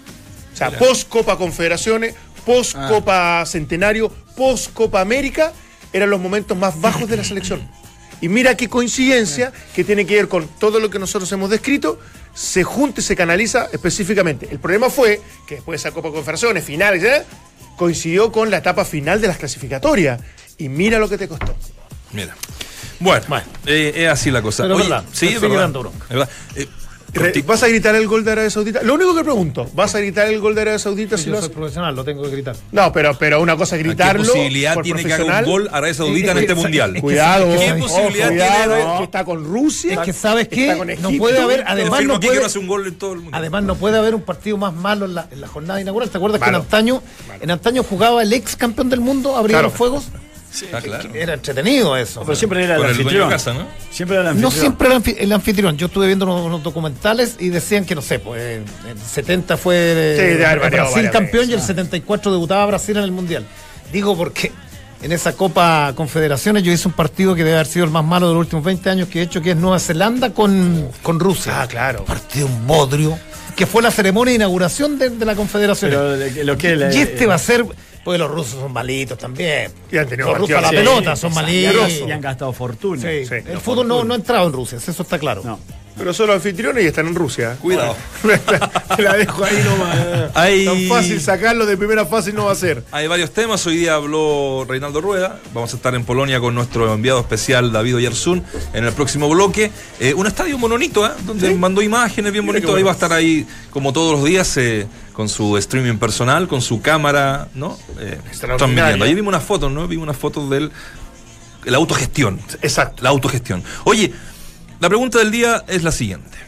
O 0.53 0.57
sea, 0.57 0.71
post 0.71 1.09
Copa 1.09 1.37
Confederaciones, 1.37 2.15
post 2.45 2.77
Copa 2.89 3.45
Centenario, 3.47 4.11
post 4.37 4.73
Copa 4.73 5.01
América, 5.01 5.53
eran 5.93 6.11
los 6.11 6.21
momentos 6.21 6.57
más 6.57 6.81
bajos 6.81 7.09
de 7.09 7.17
la 7.17 7.25
selección. 7.25 7.69
Y 8.21 8.29
mira 8.29 8.57
qué 8.57 8.69
coincidencia 8.69 9.53
que 9.75 9.85
tiene 9.85 10.05
que 10.05 10.17
ver 10.17 10.29
con 10.29 10.49
todo 10.59 10.81
lo 10.81 10.91
que 10.91 10.99
nosotros 10.99 11.31
hemos 11.31 11.51
descrito, 11.51 12.01
se 12.39 12.63
junta 12.63 13.01
y 13.01 13.03
se 13.03 13.17
canaliza 13.17 13.69
específicamente. 13.73 14.47
El 14.49 14.61
problema 14.61 14.89
fue 14.91 15.21
que 15.45 15.57
después 15.57 15.83
de 15.83 15.89
esa 15.89 15.93
Copa 15.93 16.11
Confederaciones, 16.11 16.63
finales, 16.65 17.03
¿eh? 17.03 17.25
coincidió 17.77 18.31
con 18.31 18.49
la 18.49 18.59
etapa 18.59 18.85
final 18.85 19.21
de 19.21 19.27
las 19.27 19.39
clasificatorias. 19.39 20.21
Y 20.57 20.69
mira 20.69 21.01
lo 21.01 21.09
que 21.09 21.19
te 21.19 21.27
costó. 21.27 21.57
Mira. 22.13 22.37
Bueno, 23.01 23.25
eh, 23.67 23.93
es 23.97 24.09
así 24.09 24.31
la 24.31 24.41
cosa. 24.41 24.63
Pero 24.63 24.77
Oye, 24.77 24.85
es 24.85 24.91
verdad, 24.91 25.05
sí, 25.13 25.27
me 25.27 25.33
es 25.33 25.41
verdad. 25.41 25.59
dando 25.63 25.81
bronca. 25.81 26.05
Es 26.05 26.17
verdad. 26.17 26.29
¿Vas 27.47 27.63
a 27.63 27.69
gritar 27.69 27.95
el 27.95 28.07
gol 28.07 28.23
de 28.25 28.33
Arabia 28.33 28.51
Saudita? 28.51 28.83
Lo 28.83 28.95
único 28.95 29.15
que 29.15 29.25
pregunto, 29.25 29.69
¿vas 29.75 29.95
a 29.95 29.99
gritar 29.99 30.29
el 30.29 30.39
gol 30.41 30.55
de 30.55 30.61
Arabia 30.61 30.79
Saudita 30.79 31.17
si 31.17 31.27
Yo 31.27 31.33
lo 31.33 31.41
soy 31.41 31.49
profesional, 31.49 31.95
lo 31.97 32.05
tengo 32.05 32.23
que 32.23 32.29
gritar. 32.31 32.55
No, 32.71 32.93
pero, 32.93 33.17
pero 33.19 33.41
una 33.41 33.57
cosa 33.57 33.77
es 33.77 33.83
¿Qué 33.83 33.89
gritarlo. 33.89 34.25
posibilidad 34.25 34.75
por 34.75 34.85
tiene 34.85 35.03
que 35.05 35.13
haga 35.15 35.39
un 35.41 35.45
gol 35.45 35.69
Arabia 35.73 35.95
Saudita 35.95 36.33
en 36.33 36.39
Es 36.39 36.41
que- 36.41 36.41
este 36.41 36.53
es 36.53 36.59
mundial? 36.59 36.93
que- 36.93 37.01
Cuidado, 37.01 37.47
¿Qué 37.59 37.75
posibilidad 37.75 38.29
cuidado, 38.29 38.77
tiene? 38.77 38.99
que 38.99 39.05
está 39.05 39.25
con 39.25 39.45
Rusia. 39.45 39.95
Es 39.95 39.99
que 40.01 40.13
sabes 40.13 40.49
qué, 40.49 40.97
no 41.01 41.11
puede 41.19 41.39
haber, 41.41 41.65
además 41.67 42.05
no 42.05 42.21
puede, 42.21 42.45
hace 42.45 42.59
un 42.59 42.67
gol 42.67 42.87
en 42.87 42.95
todo 42.97 43.15
el 43.15 43.21
mundo. 43.21 43.37
además 43.37 43.63
no 43.65 43.75
puede 43.77 43.97
haber 43.99 44.15
un 44.15 44.23
partido 44.23 44.57
más 44.59 44.75
malo 44.75 45.07
en 45.07 45.15
la, 45.15 45.29
en 45.31 45.41
la 45.41 45.49
jornada 45.49 45.81
inaugural. 45.81 46.11
¿Te 46.11 46.19
acuerdas 46.19 46.41
que 46.43 46.49
en 46.49 46.55
antaño, 46.57 47.03
en 47.41 47.51
antaño 47.51 47.83
jugaba 47.83 48.23
el 48.23 48.33
ex 48.33 48.55
campeón 48.57 48.91
del 48.91 49.01
mundo, 49.01 49.37
abría 49.37 49.57
Claro. 49.57 49.69
los 49.69 49.77
Ah, 50.73 50.81
claro. 50.81 51.11
Era 51.15 51.35
entretenido 51.35 51.97
eso. 51.97 52.23
Pero 52.23 52.35
siempre 52.37 52.65
era 52.65 52.75
el 52.77 52.81
Con 52.81 52.91
el 52.91 52.97
dueño 52.97 53.11
de 53.11 53.25
anfitrión. 53.25 53.31
casa, 53.31 53.55
¿no? 53.55 53.67
Siempre 53.91 54.17
era 54.19 54.31
el 54.31 54.41
No 54.41 54.49
anfitrión. 54.49 54.61
siempre 54.77 54.89
el, 54.89 54.95
anfi- 55.03 55.17
el 55.23 55.33
anfitrión. 55.33 55.77
Yo 55.77 55.87
estuve 55.87 56.07
viendo 56.07 56.25
unos, 56.27 56.43
unos 56.47 56.63
documentales 56.63 57.37
y 57.39 57.49
decían 57.49 57.85
que, 57.85 57.95
no 57.95 58.03
sé, 58.03 58.19
pues 58.19 58.41
en 58.87 58.89
el 58.91 58.99
70 58.99 59.57
fue 59.57 59.75
eh, 59.77 60.17
Sí, 60.19 60.23
debe 60.27 60.47
haber 60.47 60.61
variado 60.61 60.85
Brasil 60.87 60.95
varias 61.07 61.13
campeón 61.13 61.43
veces. 61.47 61.51
y 61.51 61.55
el 61.55 61.61
74 61.61 62.33
debutaba 62.33 62.67
Brasil 62.67 62.97
en 62.97 63.05
el 63.05 63.13
Mundial. 63.13 63.45
Digo 63.93 64.17
porque 64.17 64.53
en 65.03 65.13
esa 65.13 65.33
Copa 65.33 65.93
Confederaciones 65.95 66.63
yo 66.65 66.73
hice 66.73 66.89
un 66.89 66.95
partido 66.95 67.35
que 67.35 67.45
debe 67.45 67.55
haber 67.57 67.67
sido 67.69 67.85
el 67.85 67.91
más 67.91 68.05
malo 68.05 68.29
de 68.29 68.35
los 68.35 68.41
últimos 68.41 68.65
20 68.65 68.91
años 68.91 69.09
que 69.09 69.21
he 69.21 69.23
hecho, 69.23 69.41
que 69.41 69.53
es 69.53 69.57
Nueva 69.57 69.79
Zelanda 69.79 70.31
con, 70.31 70.89
con 71.03 71.21
Rusia. 71.21 71.63
Ah, 71.63 71.67
claro. 71.69 72.01
Un 72.01 72.07
partido 72.07 72.47
un 72.47 72.67
bodrio, 72.67 73.19
que 73.55 73.65
fue 73.67 73.83
la 73.83 73.91
ceremonia 73.91 74.33
de 74.33 74.37
inauguración 74.37 74.99
de, 74.99 75.11
de 75.11 75.25
la 75.25 75.35
Confederación. 75.37 75.91
Pero 75.91 76.17
de- 76.17 76.45
lo 76.45 76.59
que 76.59 76.75
le- 76.77 76.95
y 76.95 76.99
este 76.99 77.27
va 77.27 77.35
a 77.35 77.39
ser, 77.39 77.65
Pues 78.09 78.19
los 78.19 78.31
rusos 78.31 78.59
son 78.59 78.73
malitos 78.73 79.19
también. 79.19 79.71
Y 79.93 79.99
han 79.99 80.09
tenido 80.09 80.31
los 80.31 80.39
rusos 80.39 80.57
a 80.57 80.63
la 80.63 80.71
pelota 80.71 81.15
son 81.15 81.35
malitos. 81.35 81.93
y 82.07 82.11
han 82.11 82.23
gastado 82.23 82.55
fortuna. 82.55 83.03
Sí, 83.03 83.27
Sí, 83.27 83.35
el 83.35 83.59
fútbol 83.59 83.87
no, 83.87 84.03
no 84.03 84.15
ha 84.15 84.17
entrado 84.17 84.47
en 84.47 84.53
Rusia, 84.55 84.79
eso 84.79 85.03
está 85.03 85.19
claro. 85.19 85.43
No. 85.45 85.61
Pero 85.99 86.15
son 86.15 86.29
los 86.29 86.37
anfitriones 86.37 86.85
y 86.85 86.87
están 86.87 87.07
en 87.09 87.15
Rusia. 87.15 87.57
Cuidado. 87.61 87.97
Te 88.97 89.03
la 89.03 89.17
dejo 89.17 89.45
ahí 89.45 89.63
nomás. 89.65 90.31
Hay- 90.35 90.65
Tan 90.65 90.89
fácil 90.89 91.21
sacarlo 91.21 91.67
de 91.67 91.77
primera 91.77 92.07
fase 92.07 92.33
no 92.33 92.45
va 92.47 92.53
a 92.53 92.55
ser. 92.55 92.85
Hay 92.93 93.07
varios 93.09 93.33
temas. 93.33 93.67
Hoy 93.67 93.77
día 93.77 93.95
habló 93.95 94.65
Reinaldo 94.69 95.01
Rueda. 95.01 95.39
Vamos 95.53 95.73
a 95.73 95.77
estar 95.77 95.95
en 95.95 96.05
Polonia 96.05 96.39
con 96.41 96.55
nuestro 96.55 96.93
enviado 96.95 97.21
especial 97.21 97.73
David 97.73 97.97
Oyarzún 97.97 98.45
en 98.73 98.85
el 98.85 98.93
próximo 98.93 99.29
bloque. 99.29 99.71
Eh, 100.01 100.15
un 100.15 100.27
estadio 100.27 100.57
mononito, 100.59 101.05
¿eh? 101.07 101.11
donde 101.27 101.53
mandó 101.55 101.83
imágenes 101.83 102.33
bien 102.33 102.47
bonito. 102.47 102.75
Ahí 102.75 102.83
va 102.83 102.91
a 102.93 102.95
estar 102.95 103.13
ahí, 103.13 103.47
como 103.71 103.93
todos 103.93 104.13
los 104.19 104.25
días, 104.25 104.57
eh, 104.57 104.87
con 105.13 105.29
su 105.29 105.57
streaming 105.59 105.99
personal, 105.99 106.47
con 106.47 106.63
su 106.63 106.81
cámara, 106.81 107.49
¿no? 107.55 107.77
Eh, 108.01 108.19
transmitiendo. 108.39 109.05
Ahí 109.05 109.15
vimos 109.15 109.29
unas 109.33 109.43
fotos, 109.43 109.71
¿no? 109.73 109.89
Vimos 109.89 110.05
unas 110.05 110.17
fotos 110.17 110.49
de 110.51 110.59
él. 110.59 110.73
La 111.65 111.77
autogestión. 111.77 112.41
Exacto. 112.63 113.03
La 113.03 113.11
autogestión. 113.11 113.65
Oye, 113.85 114.13
la 114.81 114.89
pregunta 114.89 115.19
del 115.19 115.31
día 115.31 115.65
es 115.69 115.83
la 115.83 115.93
siguiente. 115.93 116.39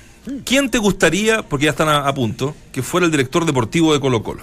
¿Quién 0.45 0.71
te 0.71 0.79
gustaría, 0.79 1.43
porque 1.43 1.65
ya 1.65 1.71
están 1.71 1.89
a, 1.89 2.13
punto, 2.15 2.55
que 2.73 2.83
fuera 2.83 3.07
el 3.07 3.11
director 3.11 3.47
deportivo 3.47 3.93
de 3.93 4.01
Colo 4.01 4.23
Colo? 4.23 4.43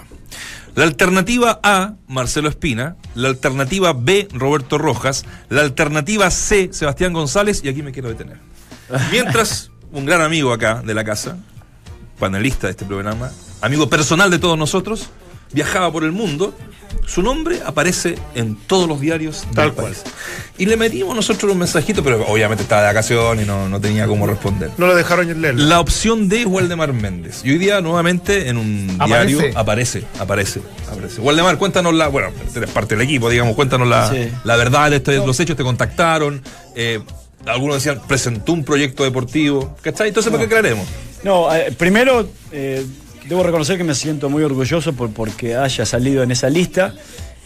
La 0.74 0.84
alternativa 0.84 1.60
A, 1.62 1.94
Marcelo 2.06 2.48
Espina. 2.48 2.96
La 3.14 3.28
alternativa 3.28 3.92
B, 3.92 4.28
Roberto 4.32 4.78
Rojas. 4.78 5.24
La 5.48 5.62
alternativa 5.62 6.30
C, 6.30 6.68
Sebastián 6.72 7.12
González. 7.12 7.62
Y 7.64 7.68
aquí 7.68 7.82
me 7.82 7.92
quiero 7.92 8.08
detener. 8.08 8.38
Mientras, 9.10 9.70
un 9.92 10.04
gran 10.04 10.20
amigo 10.20 10.52
acá 10.52 10.82
de 10.82 10.94
la 10.94 11.04
casa, 11.04 11.38
panelista 12.18 12.66
de 12.66 12.72
este 12.72 12.84
programa, 12.84 13.30
amigo 13.60 13.88
personal 13.88 14.30
de 14.30 14.38
todos 14.38 14.58
nosotros, 14.58 15.10
viajaba 15.52 15.90
por 15.92 16.04
el 16.04 16.12
mundo, 16.12 16.54
su 17.06 17.22
nombre 17.22 17.60
aparece 17.64 18.16
en 18.34 18.56
todos 18.66 18.86
los 18.88 19.00
diarios 19.00 19.42
del 19.46 19.54
Tal 19.54 19.72
cual. 19.72 19.86
país. 19.92 20.02
Y 20.58 20.66
le 20.66 20.76
metimos 20.76 21.14
nosotros 21.16 21.50
un 21.52 21.58
mensajito, 21.58 22.02
pero 22.02 22.26
obviamente 22.26 22.62
estaba 22.64 22.82
de 22.82 22.88
vacaciones 22.88 23.44
y 23.44 23.46
no, 23.48 23.68
no 23.68 23.80
tenía 23.80 24.06
cómo 24.06 24.26
responder. 24.26 24.70
No 24.76 24.86
lo 24.86 24.94
dejaron 24.94 25.26
leerlo. 25.40 25.64
La 25.64 25.80
opción 25.80 26.28
D 26.28 26.40
es 26.42 26.46
Waldemar 26.46 26.92
Méndez. 26.92 27.40
Y 27.44 27.50
hoy 27.52 27.58
día 27.58 27.80
nuevamente 27.80 28.48
en 28.48 28.58
un 28.58 28.96
¿Aparece? 28.98 29.34
diario 29.36 29.58
aparece, 29.58 30.04
aparece, 30.18 30.60
aparece. 30.90 31.20
Waldemar, 31.20 31.56
cuéntanos 31.56 31.94
la, 31.94 32.08
bueno, 32.08 32.28
eres 32.54 32.70
parte 32.70 32.94
del 32.96 33.04
equipo, 33.04 33.30
digamos, 33.30 33.54
cuéntanos 33.54 33.88
la, 33.88 34.10
Sí. 34.10 34.28
la 34.44 34.56
verdad 34.56 34.92
este- 34.92 35.16
los 35.16 35.38
hechos, 35.40 35.56
te 35.56 35.62
contactaron, 35.62 36.42
eh, 36.74 37.00
algunos 37.46 37.76
decían, 37.76 38.02
presentó 38.06 38.52
un 38.52 38.64
proyecto 38.64 39.04
deportivo, 39.04 39.76
¿cachai? 39.80 40.08
Entonces, 40.08 40.30
¿para 40.30 40.42
qué 40.44 40.48
creeremos? 40.50 40.86
No, 41.24 41.54
eh, 41.54 41.72
primero 41.76 42.28
eh, 42.52 42.84
debo 43.28 43.42
reconocer 43.42 43.76
que 43.76 43.84
me 43.84 43.94
siento 43.94 44.30
muy 44.30 44.42
orgulloso 44.42 44.92
por, 44.94 45.10
porque 45.10 45.54
haya 45.54 45.84
salido 45.84 46.22
en 46.22 46.30
esa 46.30 46.48
lista, 46.48 46.94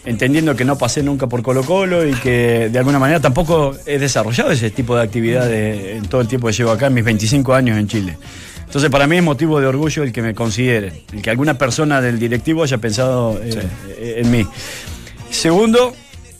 entendiendo 0.05 0.55
que 0.55 0.65
no 0.65 0.77
pasé 0.77 1.03
nunca 1.03 1.27
por 1.27 1.43
Colo 1.43 1.63
Colo 1.63 2.07
y 2.07 2.13
que 2.13 2.69
de 2.69 2.79
alguna 2.79 2.99
manera 2.99 3.19
tampoco 3.19 3.75
he 3.85 3.99
desarrollado 3.99 4.51
ese 4.51 4.69
tipo 4.71 4.95
de 4.95 5.03
actividades 5.03 5.97
en 5.97 6.07
todo 6.07 6.21
el 6.21 6.27
tiempo 6.27 6.47
que 6.47 6.53
llevo 6.53 6.71
acá, 6.71 6.87
en 6.87 6.93
mis 6.93 7.03
25 7.03 7.53
años 7.53 7.77
en 7.77 7.87
Chile. 7.87 8.17
Entonces 8.65 8.89
para 8.89 9.05
mí 9.07 9.17
es 9.17 9.23
motivo 9.23 9.59
de 9.59 9.67
orgullo 9.67 10.03
el 10.03 10.11
que 10.11 10.21
me 10.21 10.33
consideren, 10.33 10.93
el 11.11 11.21
que 11.21 11.29
alguna 11.29 11.57
persona 11.57 12.01
del 12.01 12.17
directivo 12.17 12.63
haya 12.63 12.77
pensado 12.77 13.39
eh, 13.43 13.61
eh, 13.97 14.21
en 14.23 14.31
mí. 14.31 14.47
Segundo, 15.29 15.93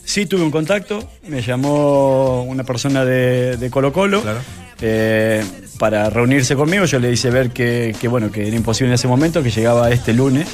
sí 0.04 0.26
tuve 0.26 0.42
un 0.42 0.50
contacto, 0.50 1.08
me 1.28 1.42
llamó 1.42 2.42
una 2.42 2.64
persona 2.64 3.04
de, 3.04 3.56
de 3.56 3.70
Colo 3.70 3.92
Colo 3.92 4.22
Claro. 4.22 4.40
Eh, 4.86 5.42
para 5.78 6.10
reunirse 6.10 6.54
conmigo. 6.54 6.84
Yo 6.84 6.98
le 6.98 7.10
hice 7.10 7.30
ver 7.30 7.50
que, 7.50 7.96
bueno, 8.06 8.30
que 8.30 8.46
era 8.46 8.54
imposible 8.54 8.90
en 8.90 8.94
ese 8.94 9.08
momento, 9.08 9.42
que 9.42 9.50
llegaba 9.50 9.90
este 9.90 10.12
lunes 10.12 10.46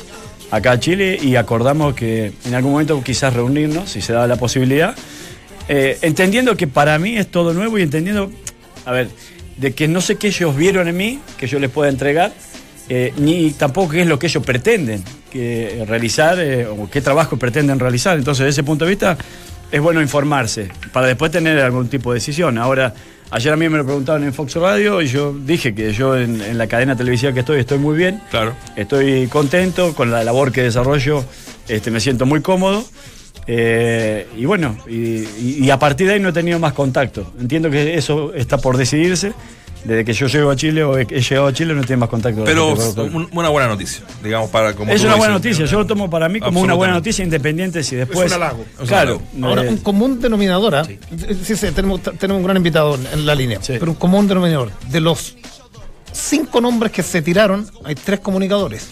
acá 0.53 0.73
a 0.73 0.81
Chile 0.81 1.19
y 1.21 1.35
acordamos 1.35 1.95
que 1.95 2.33
en 2.45 2.55
algún 2.55 2.73
momento 2.73 3.03
quizás 3.03 3.35
reunirnos, 3.35 3.91
si 3.91 4.01
se 4.01 4.13
daba 4.13 4.29
la 4.29 4.37
posibilidad, 4.37 4.95
eh, 5.69 5.99
entendiendo 6.03 6.57
que 6.57 6.69
para 6.69 6.97
mí 7.01 7.17
es 7.17 7.29
todo 7.29 7.53
nuevo 7.55 7.77
y 7.79 7.83
entendiendo, 7.83 8.31
a 8.85 8.93
ver, 8.93 9.09
de 9.57 9.73
que 9.75 9.89
no 9.89 10.01
sé 10.01 10.15
qué 10.15 10.29
ellos 10.29 10.57
vieron 10.57 10.87
en 10.87 10.97
mí, 10.97 11.21
que 11.37 11.49
yo 11.49 11.59
les 11.59 11.71
pueda 11.71 11.91
entregar, 11.91 12.33
eh, 12.89 13.13
ni 13.17 13.51
tampoco 13.51 13.91
qué 13.91 14.03
es 14.03 14.07
lo 14.07 14.19
que 14.21 14.29
ellos 14.29 14.45
pretenden 14.45 15.03
que, 15.31 15.85
realizar 15.89 16.39
o 16.71 16.89
qué 16.89 17.01
trabajo 17.01 17.37
pretenden 17.37 17.81
realizar. 17.81 18.17
Entonces, 18.17 18.47
desde 18.47 18.61
ese 18.61 18.65
punto 18.65 18.85
de 18.85 18.91
vista, 18.91 19.19
es 19.73 19.81
bueno 19.81 20.01
informarse 20.01 20.69
para 20.93 21.09
después 21.09 21.33
tener 21.33 21.59
algún 21.59 21.89
tipo 21.89 22.13
de 22.13 22.19
decisión. 22.19 22.59
Ahora, 22.59 22.95
ayer 23.31 23.53
a 23.53 23.57
mí 23.57 23.69
me 23.69 23.79
lo 23.79 23.85
preguntaban 23.85 24.25
en 24.25 24.33
Fox 24.35 24.55
Radio 24.57 25.01
y 25.03 25.09
yo 25.09 25.33
dije 25.33 25.75
que 25.75 25.93
yo 25.93 26.17
en, 26.17 26.41
en 26.41 26.59
la 26.59 26.67
cadena 26.67 26.97
televisiva 26.97 27.33
que 27.33 27.41
estoy 27.41 27.61
estoy 27.61 27.79
muy 27.79 27.97
bien. 27.97 28.21
Claro. 28.31 28.55
Estoy 28.77 29.27
contento 29.29 29.95
con 29.95 30.11
la 30.11 30.25
labor 30.25 30.53
que 30.53 30.63
desarrollo, 30.63 31.25
este, 31.69 31.91
me 31.91 32.01
siento 32.01 32.27
muy 32.27 32.41
cómodo. 32.43 32.85
eh, 33.47 34.27
y 34.37 34.45
bueno, 34.45 34.77
y 34.89 35.69
a 35.71 35.79
partir 35.79 36.07
de 36.07 36.15
ahí 36.15 36.21
no 36.21 36.29
he 36.29 36.33
tenido 36.33 36.59
más 36.59 36.73
contacto. 36.73 37.33
Entiendo 37.41 37.71
que 37.71 37.95
eso 37.95 38.33
está 38.35 38.59
por 38.59 38.77
decidirse. 38.77 39.33
Desde 39.85 40.05
que 40.05 40.13
yo 40.13 40.27
llego 40.27 40.51
a 40.51 40.57
Chile 40.57 40.85
o 40.85 40.99
he 40.99 41.07
llegado 41.07 41.47
a 41.47 41.53
Chile 41.55 41.73
no 41.75 41.83
tengo 41.83 42.01
más 42.01 42.11
contacto. 42.11 42.45
Pero 42.45 42.75
un- 42.75 43.29
una 43.33 43.49
buena 43.49 43.67
noticia, 43.69 44.03
digamos, 44.23 44.51
para 44.51 44.75
como 44.75 44.93
es 44.93 45.01
una 45.03 45.15
buena 45.15 45.39
dices. 45.39 45.59
noticia, 45.59 45.73
yo 45.73 45.79
lo 45.79 45.87
tomo 45.87 46.11
para 46.11 46.29
mí 46.29 46.39
como 46.39 46.61
una 46.61 46.75
buena 46.75 46.93
noticia 46.95 47.25
independiente 47.25 47.83
si 47.83 47.97
después... 47.97 48.29
un 48.31 48.35
halago. 48.35 48.65
Es 48.75 48.81
un 48.81 48.87
Claro. 48.87 49.23
Ahora, 49.43 49.63
un 49.63 49.79
común 49.79 50.21
denominador, 50.21 50.75
¿ah? 50.75 50.85
sí, 50.85 51.57
sí, 51.57 51.67
tenemos, 51.75 52.03
tenemos 52.03 52.41
un 52.41 52.45
gran 52.45 52.57
invitado 52.59 52.95
en- 52.97 53.07
en 53.07 53.25
la 53.27 53.35
línea, 53.35 53.59
Sí. 53.63 53.75
pero 53.81 53.93
un 53.93 53.97
común 53.97 54.29
denominador. 54.29 54.71
De 54.91 55.01
los 55.01 55.35
cinco 56.13 56.61
nombres 56.61 56.93
que 56.93 57.03
se 57.03 57.23
tiraron, 57.23 57.67
hay 57.85 57.95
tres 57.95 58.21
comunicadores. 58.21 58.89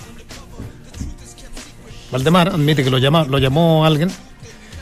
Valdemar 2.11 2.49
admite 2.49 2.83
que 2.83 2.91
lo, 2.91 2.97
llama, 2.99 3.25
lo 3.29 3.39
llamó 3.39 3.85
alguien, 3.85 4.11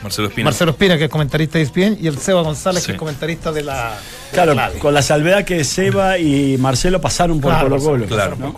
Marcelo 0.03 0.27
Espina. 0.27 0.45
Marcelo 0.45 0.71
Espina, 0.71 0.97
que 0.97 1.05
es 1.05 1.09
comentarista 1.09 1.57
de 1.57 1.63
ESPN, 1.65 1.97
y 2.01 2.07
el 2.07 2.17
Seba 2.17 2.41
González, 2.41 2.83
Sí. 2.83 2.87
que 2.87 2.91
es 2.93 2.97
comentarista 2.99 3.51
de 3.51 3.63
la... 3.63 3.91
de 3.91 4.33
Claro, 4.33 4.53
la 4.53 4.69
con 4.71 4.93
la 4.93 5.01
salvedad 5.01 5.43
que 5.43 5.63
Seba 5.63 6.17
y 6.17 6.57
Marcelo 6.57 7.01
pasaron 7.01 7.39
por 7.41 7.51
Claro, 7.51 7.69
Colo 7.69 7.81
Colo. 7.83 8.05
Claro. 8.05 8.35
¿no? 8.39 8.55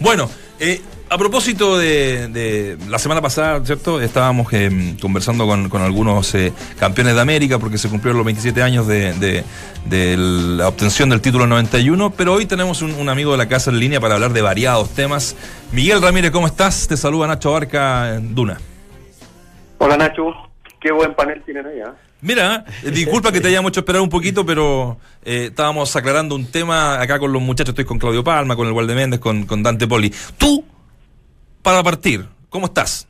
Bueno, 0.00 0.30
eh, 0.60 0.80
a 1.10 1.16
propósito 1.16 1.78
de, 1.78 2.28
de 2.28 2.76
la 2.88 2.98
semana 2.98 3.20
pasada, 3.22 3.64
¿cierto? 3.64 4.00
Estábamos 4.00 4.52
eh, 4.52 4.94
conversando 5.00 5.46
con, 5.46 5.68
con 5.68 5.80
algunos 5.82 6.34
eh, 6.34 6.52
campeones 6.78 7.14
de 7.14 7.20
América 7.20 7.58
porque 7.58 7.78
se 7.78 7.88
cumplieron 7.88 8.18
los 8.18 8.26
27 8.26 8.62
años 8.62 8.86
de, 8.86 9.12
de- 9.14 9.44
de 9.86 10.16
la 10.18 10.68
obtención 10.68 11.08
del 11.08 11.20
título 11.22 11.46
91, 11.46 12.10
pero 12.10 12.34
hoy 12.34 12.44
tenemos 12.44 12.82
un, 12.82 12.92
un 12.92 13.08
amigo 13.08 13.32
de 13.32 13.38
la 13.38 13.48
casa 13.48 13.70
en 13.70 13.78
línea 13.78 14.00
para 14.00 14.14
hablar 14.16 14.32
de 14.34 14.42
variados 14.42 14.90
temas. 14.90 15.34
Miguel 15.72 16.02
Ramírez, 16.02 16.30
¿cómo 16.30 16.46
estás? 16.46 16.86
Te 16.88 16.96
saluda 16.96 17.26
Nacho 17.26 17.52
Barca 17.52 18.14
en 18.16 18.34
Duna. 18.34 18.60
Hola 19.78 19.96
Nacho, 19.96 20.34
qué 20.80 20.92
buen 20.92 21.14
panel 21.14 21.42
tienen 21.42 21.66
ahí. 21.66 21.80
¿ah? 21.80 21.94
Mira, 22.20 22.64
eh, 22.84 22.90
disculpa 22.90 23.30
que 23.30 23.40
te 23.40 23.48
hayamos 23.48 23.70
hecho 23.70 23.80
esperar 23.80 24.02
un 24.02 24.08
poquito, 24.08 24.44
pero 24.44 24.98
eh, 25.24 25.46
estábamos 25.46 25.94
aclarando 25.94 26.34
un 26.34 26.50
tema 26.50 27.00
acá 27.00 27.18
con 27.18 27.32
los 27.32 27.42
muchachos. 27.42 27.70
Estoy 27.70 27.84
con 27.84 27.98
Claudio 27.98 28.24
Palma, 28.24 28.56
con 28.56 28.66
el 28.66 28.72
Walde 28.72 28.94
Méndez, 28.94 29.20
con, 29.20 29.46
con 29.46 29.62
Dante 29.62 29.86
Poli. 29.86 30.12
Tú, 30.36 30.64
para 31.62 31.82
partir, 31.82 32.24
¿cómo 32.48 32.66
estás? 32.66 33.06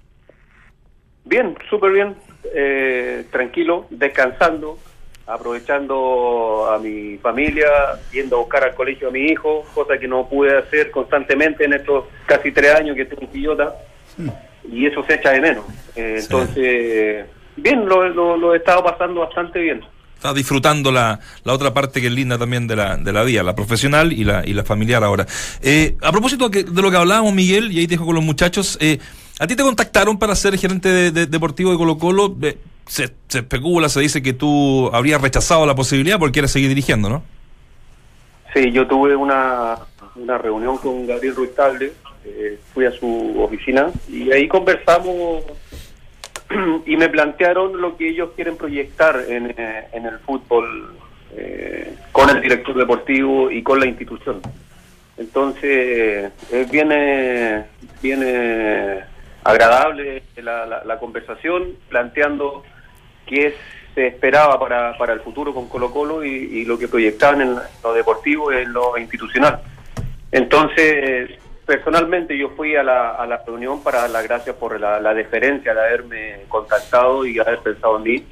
Bien, 1.24 1.56
súper 1.68 1.92
bien, 1.92 2.16
eh, 2.54 3.24
tranquilo, 3.30 3.86
descansando, 3.90 4.78
aprovechando 5.26 6.70
a 6.70 6.78
mi 6.78 7.18
familia, 7.18 7.66
yendo 8.12 8.36
a 8.36 8.38
buscar 8.40 8.64
al 8.64 8.74
colegio 8.74 9.08
a 9.08 9.10
mi 9.10 9.26
hijo, 9.26 9.64
cosa 9.74 9.98
que 9.98 10.08
no 10.08 10.26
pude 10.28 10.56
hacer 10.56 10.90
constantemente 10.90 11.64
en 11.64 11.74
estos 11.74 12.06
casi 12.24 12.50
tres 12.50 12.74
años 12.74 12.96
que 12.96 13.02
estoy 13.02 13.18
en 13.20 13.30
Quillota, 13.30 13.74
y 14.70 14.86
eso 14.86 15.04
se 15.04 15.14
echa 15.14 15.32
de 15.32 15.40
menos. 15.40 15.64
Eh, 15.96 16.16
Sí. 16.18 16.24
Entonces, 16.24 17.26
bien, 17.62 17.86
lo, 17.86 18.08
lo, 18.08 18.36
lo 18.36 18.54
he 18.54 18.58
estado 18.58 18.82
pasando 18.84 19.20
bastante 19.20 19.58
bien. 19.60 19.80
Estás 20.16 20.34
disfrutando 20.34 20.90
la, 20.90 21.20
la 21.44 21.52
otra 21.52 21.72
parte 21.72 22.00
que 22.00 22.08
es 22.08 22.12
linda 22.12 22.36
también 22.38 22.66
de 22.66 22.74
la, 22.74 22.96
de 22.96 23.12
la 23.12 23.22
vida, 23.22 23.42
la 23.44 23.54
profesional 23.54 24.12
y 24.12 24.24
la, 24.24 24.42
y 24.44 24.52
la 24.52 24.64
familiar 24.64 25.04
ahora. 25.04 25.26
Eh, 25.62 25.96
a 26.02 26.10
propósito 26.10 26.48
de 26.48 26.82
lo 26.82 26.90
que 26.90 26.96
hablábamos, 26.96 27.32
Miguel, 27.34 27.70
y 27.70 27.78
ahí 27.78 27.86
te 27.86 27.92
dejo 27.94 28.06
con 28.06 28.16
los 28.16 28.24
muchachos, 28.24 28.76
eh, 28.80 28.98
¿a 29.38 29.46
ti 29.46 29.54
te 29.54 29.62
contactaron 29.62 30.18
para 30.18 30.34
ser 30.34 30.58
gerente 30.58 30.88
de- 30.88 31.10
de- 31.12 31.26
deportivo 31.26 31.70
de 31.70 31.76
Colo 31.76 31.98
Colo? 31.98 32.36
Eh, 32.42 32.58
se, 32.86 33.10
se 33.28 33.38
especula, 33.38 33.88
se 33.88 34.00
dice 34.00 34.20
que 34.20 34.32
tú 34.32 34.90
habrías 34.92 35.20
rechazado 35.20 35.64
la 35.66 35.76
posibilidad 35.76 36.18
porque 36.18 36.32
quieres 36.32 36.50
seguir 36.50 36.68
dirigiendo, 36.70 37.08
¿no? 37.08 37.22
Sí, 38.54 38.72
yo 38.72 38.86
tuve 38.88 39.14
una, 39.14 39.76
una 40.16 40.38
reunión 40.38 40.78
con 40.78 41.06
Gabriel 41.06 41.36
Ruiz 41.36 41.54
Tagle, 41.54 41.92
eh, 42.24 42.58
fui 42.74 42.86
a 42.86 42.90
su 42.90 43.36
oficina 43.40 43.88
y 44.10 44.32
ahí 44.32 44.48
conversamos 44.48 45.44
y 46.86 46.96
me 46.96 47.08
plantearon 47.08 47.80
lo 47.80 47.96
que 47.96 48.08
ellos 48.08 48.30
quieren 48.34 48.56
proyectar 48.56 49.20
en, 49.28 49.54
eh, 49.56 49.88
en 49.92 50.06
el 50.06 50.18
fútbol 50.20 50.94
eh, 51.36 51.94
con 52.12 52.30
el 52.30 52.40
director 52.40 52.76
deportivo 52.76 53.50
y 53.50 53.62
con 53.62 53.78
la 53.80 53.86
institución. 53.86 54.40
Entonces, 55.16 56.30
eh, 56.52 56.66
bien 56.70 56.90
eh, 56.92 57.64
agradable 59.44 60.22
la, 60.36 60.66
la- 60.66 60.84
la 60.84 60.98
conversación, 60.98 61.74
planteando 61.88 62.62
qué 63.26 63.54
se 63.94 64.06
esperaba 64.06 64.58
para, 64.60 64.96
para 64.96 65.12
el 65.12 65.20
futuro 65.20 65.52
con 65.52 65.68
Colo 65.68 65.90
Colo 65.90 66.24
y, 66.24 66.28
y 66.30 66.64
lo 66.64 66.78
que 66.78 66.86
proyectaban 66.88 67.40
en 67.42 67.56
lo 67.82 67.92
deportivo 67.94 68.52
y 68.52 68.58
en 68.58 68.72
lo 68.72 68.96
institucional. 68.96 69.60
Entonces, 70.30 71.30
personalmente 71.68 72.36
yo 72.36 72.48
fui 72.56 72.74
a 72.74 72.82
la, 72.82 73.10
a 73.10 73.26
la 73.26 73.36
reunión 73.46 73.82
para 73.84 74.00
dar 74.00 74.10
las 74.10 74.24
gracias 74.26 74.56
por 74.56 74.80
la, 74.80 74.98
la 75.00 75.12
deferencia 75.12 75.74
de 75.74 75.80
haberme 75.80 76.36
contactado 76.48 77.26
y 77.26 77.38
haber 77.38 77.58
pensado 77.58 77.98
en 77.98 78.02
mí. 78.02 78.24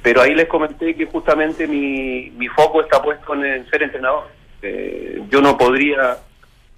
Pero 0.00 0.22
ahí 0.22 0.34
les 0.34 0.46
comenté 0.46 0.94
que 0.94 1.06
justamente 1.06 1.66
mi, 1.66 2.30
mi 2.36 2.46
foco 2.48 2.80
está 2.82 3.02
puesto 3.02 3.34
en, 3.34 3.44
en 3.44 3.68
ser 3.68 3.82
entrenador. 3.82 4.28
Eh, 4.62 5.20
yo 5.28 5.42
no 5.42 5.58
podría 5.58 6.18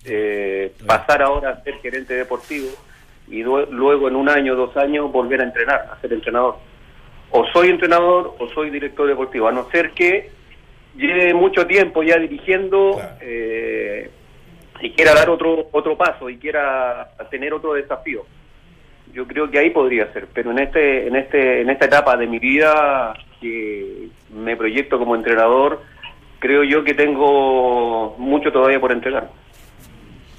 eh, 0.07 0.73
pasar 0.87 1.23
ahora 1.23 1.51
a 1.51 1.63
ser 1.63 1.75
gerente 1.83 2.15
deportivo 2.15 2.69
y 3.29 3.43
luego 3.43 4.09
en 4.09 4.17
un 4.17 4.29
año, 4.31 4.57
dos 4.57 4.75
años 4.77 5.13
volver 5.13 5.41
a 5.43 5.45
entrenar, 5.45 5.91
a 5.93 6.01
ser 6.01 6.13
entrenador. 6.15 6.57
O 7.31 7.45
soy 7.53 7.69
entrenador 7.69 8.35
o 8.39 8.49
soy 8.49 8.71
director 8.71 9.07
deportivo, 9.07 9.49
a 9.49 9.53
no 9.53 9.71
ser 9.71 9.91
que 9.93 10.31
lleve 10.97 11.35
mucho 11.35 11.67
tiempo 11.67 12.03
ya 12.03 12.17
dirigiendo 12.19 12.95
Claro. 12.95 13.17
eh, 13.21 14.11
y 14.83 14.91
quiera 14.91 15.15
dar 15.15 15.31
otro 15.31 15.69
otro 15.73 15.97
paso 15.97 16.29
y 16.29 16.37
quiera 16.39 17.11
tener 17.31 17.55
otro 17.55 17.75
desafío. 17.75 18.27
Yo 19.15 19.27
creo 19.27 19.51
que 19.51 19.59
ahí 19.59 19.71
podría 19.71 20.13
ser, 20.13 20.27
pero 20.35 20.51
en 20.51 20.59
este 20.59 21.07
en 21.07 21.17
este 21.17 21.61
en 21.63 21.71
esta 21.71 21.85
etapa 21.87 22.17
de 22.17 22.27
mi 22.27 22.39
vida 22.39 23.15
que 23.41 24.09
me 24.35 24.57
proyecto 24.57 24.99
como 24.99 25.15
entrenador, 25.15 25.83
creo 26.39 26.65
yo 26.65 26.83
que 26.85 26.95
tengo 26.95 28.17
mucho 28.19 28.51
todavía 28.53 28.81
por 28.81 28.93
entrenar. 28.93 29.31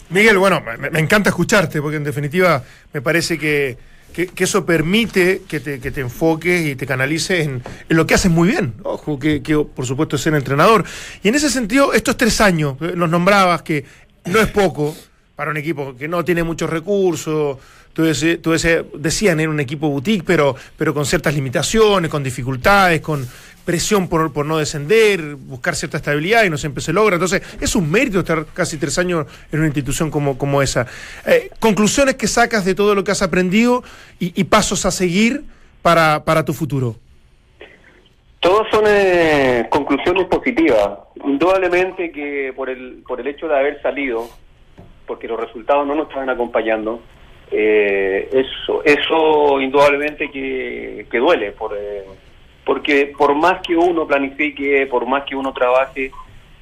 Miguel, 0.09 0.37
bueno, 0.37 0.61
me, 0.61 0.99
encanta 0.99 1.29
escucharte, 1.29 1.81
porque 1.81 1.97
en 1.97 2.03
definitiva 2.03 2.61
me 2.93 3.01
parece 3.01 3.39
que, 3.39 3.77
que- 4.13 4.27
que 4.27 4.43
eso 4.43 4.63
permite 4.65 5.41
que 5.49 5.59
te, 5.59 5.79
que 5.79 5.89
te 5.91 6.01
enfoques 6.01 6.65
y 6.67 6.75
te 6.75 6.85
canalices 6.85 7.47
en, 7.47 7.63
en 7.89 7.97
lo 7.97 8.05
que 8.05 8.13
haces 8.13 8.29
muy 8.29 8.49
bien. 8.49 8.75
Ojo, 8.83 9.17
que, 9.17 9.41
que, 9.41 9.57
por 9.57 9.85
supuesto 9.87 10.15
es 10.17 10.21
ser 10.21 10.35
entrenador. 10.35 10.83
Y 11.23 11.29
en 11.29 11.35
ese 11.35 11.49
sentido, 11.49 11.93
estos 11.93 12.15
tres 12.15 12.41
años, 12.41 12.75
eh, 12.81 12.93
los 12.95 13.09
nombrabas, 13.09 13.63
que 13.63 13.85
no 14.25 14.39
es 14.39 14.47
poco 14.49 14.95
para 15.35 15.51
un 15.51 15.57
equipo 15.57 15.95
que 15.95 16.07
no 16.07 16.23
tiene 16.23 16.43
muchos 16.43 16.69
recursos. 16.69 17.57
Tú, 17.93 18.03
tú 18.41 18.53
deci- 18.53 18.85
decían 18.97 19.39
era 19.39 19.49
un 19.49 19.59
equipo 19.59 19.87
boutique, 19.89 20.23
pero, 20.25 20.55
pero 20.77 20.93
con 20.93 21.05
ciertas 21.05 21.33
limitaciones, 21.35 22.09
con 22.09 22.23
dificultades, 22.23 23.01
con 23.01 23.27
presión 23.65 24.07
por, 24.09 24.33
por 24.33 24.45
no 24.45 24.57
descender, 24.57 25.35
buscar 25.35 25.75
cierta 25.75 25.97
estabilidad 25.97 26.43
y 26.43 26.49
no 26.49 26.57
siempre 26.57 26.83
se 26.83 26.91
logra. 26.91 27.15
Entonces, 27.15 27.41
es 27.61 27.75
un 27.75 27.89
mérito 27.89 28.19
estar 28.19 28.45
casi 28.53 28.77
tres 28.77 28.97
años 28.97 29.25
en 29.51 29.59
una 29.59 29.67
institución 29.67 30.11
como, 30.11 30.37
como 30.37 30.61
esa. 30.61 30.85
Eh, 31.25 31.49
conclusiones 31.59 32.15
que 32.15 32.27
sacas 32.27 32.65
de 32.65 32.75
todo 32.75 32.93
lo 32.93 33.03
que 33.03 33.11
has 33.11 33.21
aprendido 33.21 33.83
y, 34.19 34.33
y 34.39 34.43
pasos 34.45 34.85
a 34.85 34.91
seguir 34.91 35.43
para, 35.81 36.23
para 36.25 36.43
tu 36.43 36.53
futuro. 36.53 36.99
Todos 38.43 38.67
son 38.71 38.83
eh, 38.85 39.67
conclusiones 39.69 40.25
positivas. 40.25 40.99
Indudablemente 41.23 42.11
que 42.11 42.51
por 42.53 42.69
el, 42.69 43.01
por 43.07 43.21
el 43.21 43.27
hecho 43.27 43.47
de 43.47 43.55
haber 43.55 43.81
salido, 43.81 44.27
porque 45.07 45.29
los 45.29 45.39
resultados 45.39 45.87
no 45.87 45.95
nos 45.95 46.09
estaban 46.09 46.29
acompañando, 46.29 46.99
eh, 47.49 48.27
eso, 48.33 48.83
eso 48.83 49.61
indudablemente 49.61 50.29
que, 50.29 51.05
que 51.09 51.17
duele, 51.19 51.53
por, 51.53 51.73
eh, 51.79 52.03
porque 52.65 53.13
por 53.17 53.33
más 53.33 53.61
que 53.65 53.77
uno 53.77 54.05
planifique, 54.05 54.87
por 54.87 55.05
más 55.05 55.23
que 55.23 55.37
uno 55.37 55.53
trabaje, 55.53 56.11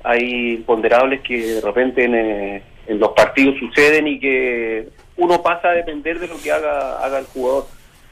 hay 0.04 0.52
imponderables 0.58 1.22
que 1.22 1.42
de 1.56 1.62
repente 1.62 2.04
en, 2.06 2.14
eh, 2.14 2.64
en 2.86 3.00
los 3.00 3.10
partidos 3.14 3.58
suceden 3.58 4.08
y 4.08 4.20
que 4.20 4.88
uno 5.18 5.42
pasa 5.42 5.70
a 5.70 5.74
depender 5.74 6.20
de 6.20 6.28
lo 6.28 6.40
que 6.40 6.52
haga, 6.52 7.04
haga 7.04 7.18
el 7.18 7.26
jugador. 7.26 7.66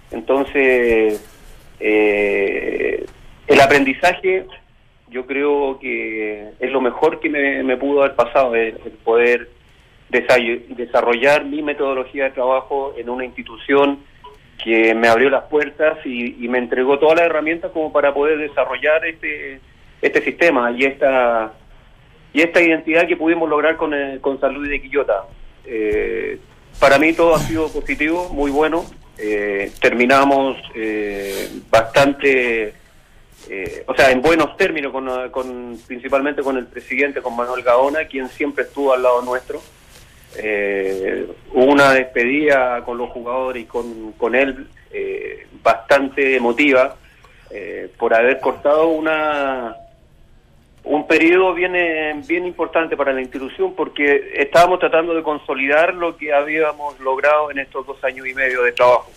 Entonces, 0.09 1.23
eh, 1.79 3.05
el 3.49 3.61
aprendizaje 3.61 4.45
yo 5.09 5.25
creo 5.25 5.79
que 5.79 6.49
es 6.59 6.71
lo 6.71 6.81
mejor 6.81 7.19
que 7.19 7.29
me, 7.29 7.77
pudo 7.77 8.03
haber 8.03 8.15
pasado, 8.15 8.55
el, 8.55 8.75
poder 9.03 9.49
desarrollar 10.09 11.45
mi 11.45 11.61
metodología 11.61 12.25
de 12.25 12.31
trabajo 12.31 12.93
en 12.97 13.09
una 13.09 13.25
institución 13.25 13.99
que 14.63 14.93
me 14.93 15.07
abrió 15.07 15.29
las 15.29 15.43
puertas 15.45 15.97
y, 16.05 16.47
me 16.47 16.57
entregó 16.57 16.99
todas 16.99 17.17
las 17.17 17.25
herramientas 17.25 17.71
como 17.71 17.91
para 17.91 18.13
poder 18.13 18.37
desarrollar 18.37 19.05
este 19.05 19.59
este 20.01 20.21
sistema 20.21 20.71
y 20.71 20.85
esta 20.85 21.53
y 22.33 22.41
esta 22.41 22.61
identidad 22.61 23.07
que 23.07 23.17
pudimos 23.17 23.49
lograr 23.49 23.75
con, 23.75 23.93
el- 23.93 24.21
con 24.21 24.39
San 24.39 24.53
Luis 24.53 24.69
de 24.69 24.81
Quillota. 24.81 25.23
Eh, 25.65 26.37
para 26.79 26.97
mí 26.97 27.13
todo 27.13 27.35
ha 27.35 27.39
sido 27.39 27.67
positivo, 27.71 28.29
muy 28.29 28.51
bueno. 28.51 28.85
Eh, 29.17 29.71
terminamos 29.81 30.57
eh, 30.75 31.49
bastante, 31.69 32.73
eh, 33.49 33.83
o 33.88 33.95
sea, 33.95 34.12
en 34.12 34.21
buenos 34.21 34.55
términos, 34.57 34.91
con, 34.91 35.29
con- 35.31 35.77
principalmente 35.88 36.41
con 36.43 36.57
el 36.57 36.67
presidente, 36.67 37.21
con 37.21 37.35
Manuel 37.35 37.63
Gaona, 37.63 38.05
quien 38.05 38.29
siempre 38.29 38.63
estuvo 38.65 38.93
al 38.93 39.01
lado 39.03 39.21
nuestro. 39.23 39.59
Eh, 40.38 41.25
hubo 41.53 41.65
una 41.65 41.91
despedida 41.93 42.83
con 42.85 42.97
los 42.99 43.09
jugadores 43.09 43.63
y 43.63 43.65
con, 43.65 44.12
con 44.13 44.35
él 44.35 44.67
eh, 44.91 45.47
bastante 45.63 46.35
emotiva 46.35 46.95
eh, 47.49 47.89
por 47.97 48.13
haber 48.13 48.39
cortado 48.39 48.89
una 48.89 49.75
un 50.83 51.07
periodo 51.07 51.53
bien, 51.53 51.75
eh, 51.75 52.13
bien 52.27 52.45
importante 52.45 52.95
para 52.95 53.12
la 53.12 53.21
institución 53.21 53.73
porque 53.75 54.31
estábamos 54.35 54.79
tratando 54.79 55.13
de 55.13 55.21
consolidar 55.23 55.93
lo 55.93 56.15
que 56.15 56.31
habíamos 56.33 56.99
logrado 56.99 57.51
en 57.51 57.59
estos 57.59 57.85
dos 57.85 58.01
años 58.03 58.25
y 58.27 58.33
medio 58.33 58.63
de 58.63 58.71
trabajo. 58.71 59.09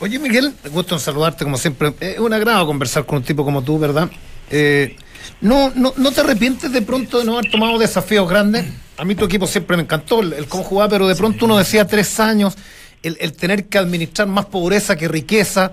Oye, 0.00 0.18
Miguel, 0.18 0.52
gusto 0.72 0.94
en 0.94 1.00
saludarte 1.00 1.44
como 1.44 1.56
siempre. 1.56 1.94
Es 2.00 2.18
un 2.18 2.32
agrado 2.32 2.66
conversar 2.66 3.06
con 3.06 3.18
un 3.18 3.24
tipo 3.24 3.44
como 3.44 3.62
tú, 3.62 3.78
¿verdad? 3.78 4.10
Eh, 4.50 4.96
no, 5.40 5.72
no, 5.74 5.94
¿No 5.96 6.12
te 6.12 6.20
arrepientes 6.20 6.72
de 6.72 6.82
pronto 6.82 7.18
de 7.18 7.24
no 7.24 7.38
haber 7.38 7.50
tomado 7.50 7.78
desafíos 7.78 8.28
grandes? 8.28 8.66
A 8.98 9.04
mí 9.04 9.14
tu 9.14 9.24
equipo 9.24 9.46
siempre 9.46 9.76
me 9.76 9.82
encantó, 9.84 10.20
el, 10.20 10.46
cómo 10.46 10.62
jugaba, 10.62 10.90
pero 10.90 11.08
de 11.08 11.14
pronto 11.16 11.46
uno 11.46 11.56
decía 11.58 11.86
tres 11.86 12.20
años, 12.20 12.54
el, 13.02 13.16
el 13.20 13.32
tener 13.32 13.66
que 13.66 13.78
administrar 13.78 14.28
más 14.28 14.46
pobreza 14.46 14.96
que 14.96 15.08
riqueza, 15.08 15.72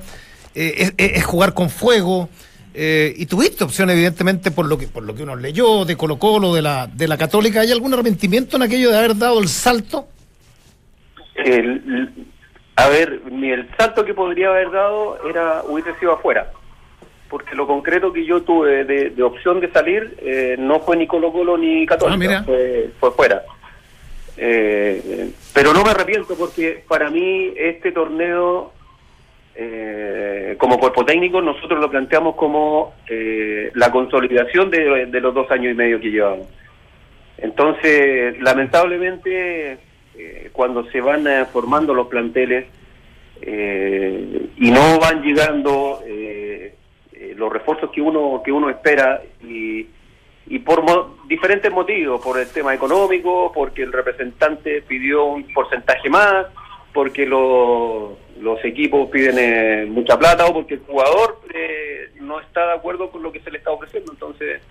eh, 0.55 0.91
es 0.97 1.25
jugar 1.25 1.53
con 1.53 1.69
fuego. 1.69 2.29
eh, 2.73 3.13
y 3.17 3.25
tuviste 3.25 3.63
opción, 3.65 3.89
evidentemente, 3.89 4.49
por 4.51 4.65
lo 4.65 4.77
que 4.77 4.87
por 4.87 5.03
lo 5.03 5.13
que 5.13 5.23
uno 5.23 5.35
leyó 5.35 5.83
de 5.83 5.97
Colo 5.97 6.17
Colo, 6.17 6.53
de 6.53 6.61
la, 6.61 6.87
de 6.87 7.07
la 7.07 7.17
Católica. 7.17 7.59
¿Hay 7.61 7.71
algún 7.71 7.93
arrepentimiento 7.93 8.55
en 8.55 8.63
aquello 8.63 8.91
de 8.91 8.97
haber 8.97 9.17
dado 9.17 9.39
el 9.41 9.49
salto? 9.49 10.07
El- 11.35 12.30
a 12.85 12.89
ver, 12.89 13.21
el 13.43 13.69
salto 13.77 14.03
que 14.05 14.13
podría 14.13 14.49
haber 14.49 14.71
dado 14.71 15.17
era 15.29 15.63
hubiese 15.67 15.93
sido 15.99 16.13
afuera, 16.13 16.51
porque 17.29 17.55
lo 17.55 17.65
concreto 17.67 18.11
que 18.13 18.25
yo 18.25 18.41
tuve 18.41 18.83
de, 18.85 19.09
de 19.11 19.23
opción 19.23 19.59
de 19.59 19.71
salir 19.71 20.17
eh, 20.21 20.55
no 20.59 20.79
fue 20.81 20.97
ni 20.97 21.07
Colo 21.07 21.31
Colo 21.31 21.57
ni 21.57 21.85
Católica, 21.85 22.15
Ah, 22.15 22.17
mira. 22.17 22.43
fue, 22.43 22.89
fue 22.99 23.11
fuera. 23.11 23.43
Eh, 24.37 25.29
pero 25.53 25.73
no 25.73 25.83
me 25.83 25.91
arrepiento 25.91 26.35
porque 26.35 26.83
para 26.87 27.09
mí 27.09 27.53
este 27.55 27.91
torneo, 27.91 28.71
eh, 29.55 30.55
como 30.57 30.79
cuerpo 30.79 31.05
técnico, 31.05 31.41
nosotros 31.41 31.79
lo 31.79 31.89
planteamos 31.91 32.35
como 32.35 32.93
eh, 33.07 33.71
la 33.75 33.91
consolidación 33.91 34.69
de, 34.71 35.05
de 35.07 35.21
los 35.21 35.33
dos 35.33 35.49
años 35.51 35.73
y 35.73 35.75
medio 35.75 35.99
que 35.99 36.09
llevamos. 36.11 36.47
Entonces, 37.37 38.39
lamentablemente, 38.41 39.77
eh, 40.17 40.49
cuando 40.51 40.83
se 40.91 41.01
van 41.01 41.25
eh, 41.27 41.45
formando 41.51 41.93
los 41.93 42.07
planteles 42.07 42.65
eh, 43.41 44.49
y 44.57 44.71
no 44.71 44.99
van 44.99 45.21
llegando 45.21 46.01
eh, 46.05 46.75
los 47.35 47.51
refuerzos 47.51 47.91
que 47.91 48.01
uno 48.01 48.41
que 48.43 48.51
uno 48.51 48.69
espera 48.69 49.21
y, 49.43 49.87
y 50.47 50.59
por 50.59 50.83
mo- 50.83 51.17
diferentes 51.27 51.71
motivos, 51.71 52.21
por 52.21 52.39
el 52.39 52.47
tema 52.49 52.73
económico, 52.73 53.51
porque 53.53 53.83
el 53.83 53.91
representante 53.93 54.81
pidió 54.81 55.25
un 55.25 55.51
porcentaje 55.53 56.09
más, 56.09 56.47
porque 56.93 57.25
lo- 57.25 58.17
los 58.41 58.63
equipos 58.65 59.09
piden 59.09 59.35
eh, 59.39 59.85
mucha 59.87 60.17
plata 60.19 60.45
o 60.47 60.53
porque 60.53 60.75
el 60.75 60.79
jugador 60.81 61.39
eh, 61.53 62.09
no 62.21 62.39
está 62.39 62.67
de 62.67 62.73
acuerdo 62.73 63.09
con 63.11 63.21
lo 63.23 63.31
que 63.31 63.39
se 63.39 63.51
le 63.51 63.59
está 63.59 63.71
ofreciendo. 63.71 64.11
Entonces, 64.11 64.61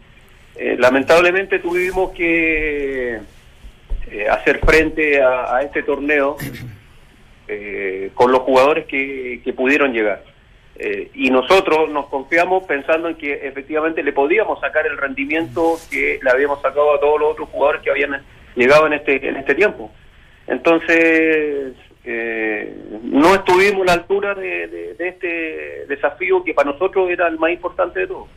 lamentablemente 0.79 1.61
tuvimos 1.61 2.11
que 2.11 3.21
eh, 4.11 4.29
hacer 4.29 4.59
frente 4.61 5.23
a, 5.23 5.63
este 5.63 5.83
torneo 5.83 6.37
eh, 7.49 8.11
con 8.15 8.31
los 8.33 8.41
jugadores 8.41 8.87
que, 8.87 9.41
que 9.45 9.53
pudieron 9.53 9.93
llegar. 9.93 10.23
Eh, 10.77 11.11
y 11.15 11.31
nosotros 11.31 11.91
nos 11.91 12.07
confiamos 12.07 12.65
pensando 12.65 13.09
en 13.09 13.17
que 13.17 13.47
efectivamente 13.47 14.03
le 14.03 14.13
podíamos 14.13 14.61
sacar 14.61 14.87
el 14.87 14.97
rendimiento 14.97 15.77
que 15.91 16.19
le 16.23 16.31
habíamos 16.31 16.63
sacado 16.63 16.95
a 16.95 17.01
todos 17.01 17.21
los 17.21 17.33
otros 17.33 17.49
jugadores 17.51 17.83
que 17.83 17.91
habían 17.91 18.23
llegado 18.57 18.87
en 18.87 18.95
este, 18.95 19.29
en 19.29 19.37
este 19.37 19.55
tiempo. 19.55 19.91
Entonces, 20.47 21.75
eh, 22.05 22.75
no 23.03 23.35
estuvimos 23.35 23.83
a 23.83 23.85
la 23.87 23.93
altura 23.93 24.35
de, 24.35 24.67
de- 24.69 24.95
de 24.95 25.09
este 25.09 25.87
desafío 25.87 26.43
que 26.45 26.55
para 26.55 26.71
nosotros 26.73 27.11
era 27.11 27.29
el 27.29 27.39
más 27.39 27.51
importante 27.53 28.01
de 28.01 28.07
todos. 28.07 28.29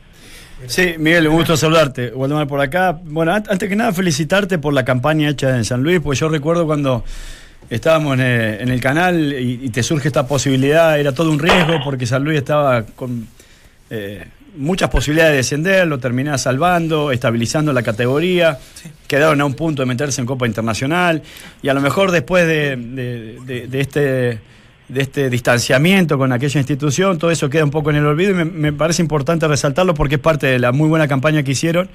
Sí, 0.66 0.94
Miguel, 0.98 1.28
un 1.28 1.36
gusto 1.36 1.56
saludarte. 1.56 2.12
Waldemar 2.14 2.46
por 2.46 2.60
acá. 2.60 2.98
Bueno, 3.04 3.32
an- 3.32 3.44
antes 3.48 3.68
que 3.68 3.76
nada, 3.76 3.92
felicitarte 3.92 4.58
por 4.58 4.72
la 4.74 4.84
campaña 4.84 5.28
hecha 5.28 5.56
en 5.56 5.64
San 5.64 5.82
Luis, 5.82 6.00
porque 6.00 6.18
yo 6.20 6.28
recuerdo 6.28 6.66
cuando 6.66 7.04
estábamos 7.70 8.14
en 8.14 8.20
el, 8.20 8.60
en 8.60 8.68
el 8.68 8.80
canal 8.80 9.32
y, 9.32 9.60
y 9.64 9.68
te 9.70 9.82
surge 9.82 10.08
esta 10.08 10.26
posibilidad, 10.26 10.98
era 10.98 11.12
todo 11.12 11.30
un 11.30 11.38
riesgo 11.38 11.80
porque 11.82 12.06
San 12.06 12.24
Luis 12.24 12.38
estaba 12.38 12.82
con, 12.84 13.26
eh, 13.90 14.24
muchas 14.56 14.88
posibilidades 14.90 15.32
de 15.32 15.36
descender, 15.38 15.86
lo 15.86 15.98
terminás 15.98 16.42
salvando, 16.42 17.10
estabilizando 17.10 17.72
la 17.72 17.82
categoría, 17.82 18.58
quedaron 19.08 19.40
a 19.40 19.44
un 19.44 19.54
punto 19.54 19.82
de 19.82 19.86
meterse 19.86 20.20
en 20.20 20.26
Copa 20.26 20.46
Internacional 20.46 21.22
y 21.62 21.68
a 21.68 21.74
lo 21.74 21.80
mejor 21.80 22.10
después 22.12 22.46
de, 22.46 22.76
de- 22.76 23.38
de- 23.44 23.66
de 23.66 23.80
este 23.80 24.38
de 24.88 25.02
este 25.02 25.30
distanciamiento 25.30 26.18
con 26.18 26.32
aquella 26.32 26.60
institución, 26.60 27.18
todo 27.18 27.30
eso 27.30 27.48
queda 27.48 27.64
un 27.64 27.70
poco 27.70 27.90
en 27.90 27.96
el 27.96 28.06
olvido 28.06 28.32
y 28.32 28.44
me, 28.44 28.72
parece 28.72 29.02
importante 29.02 29.48
resaltarlo 29.48 29.94
porque 29.94 30.16
es 30.16 30.20
parte 30.20 30.46
de 30.46 30.58
la 30.58 30.72
muy 30.72 30.88
buena 30.88 31.08
campaña 31.08 31.42
que 31.42 31.52
hicieron 31.52 31.88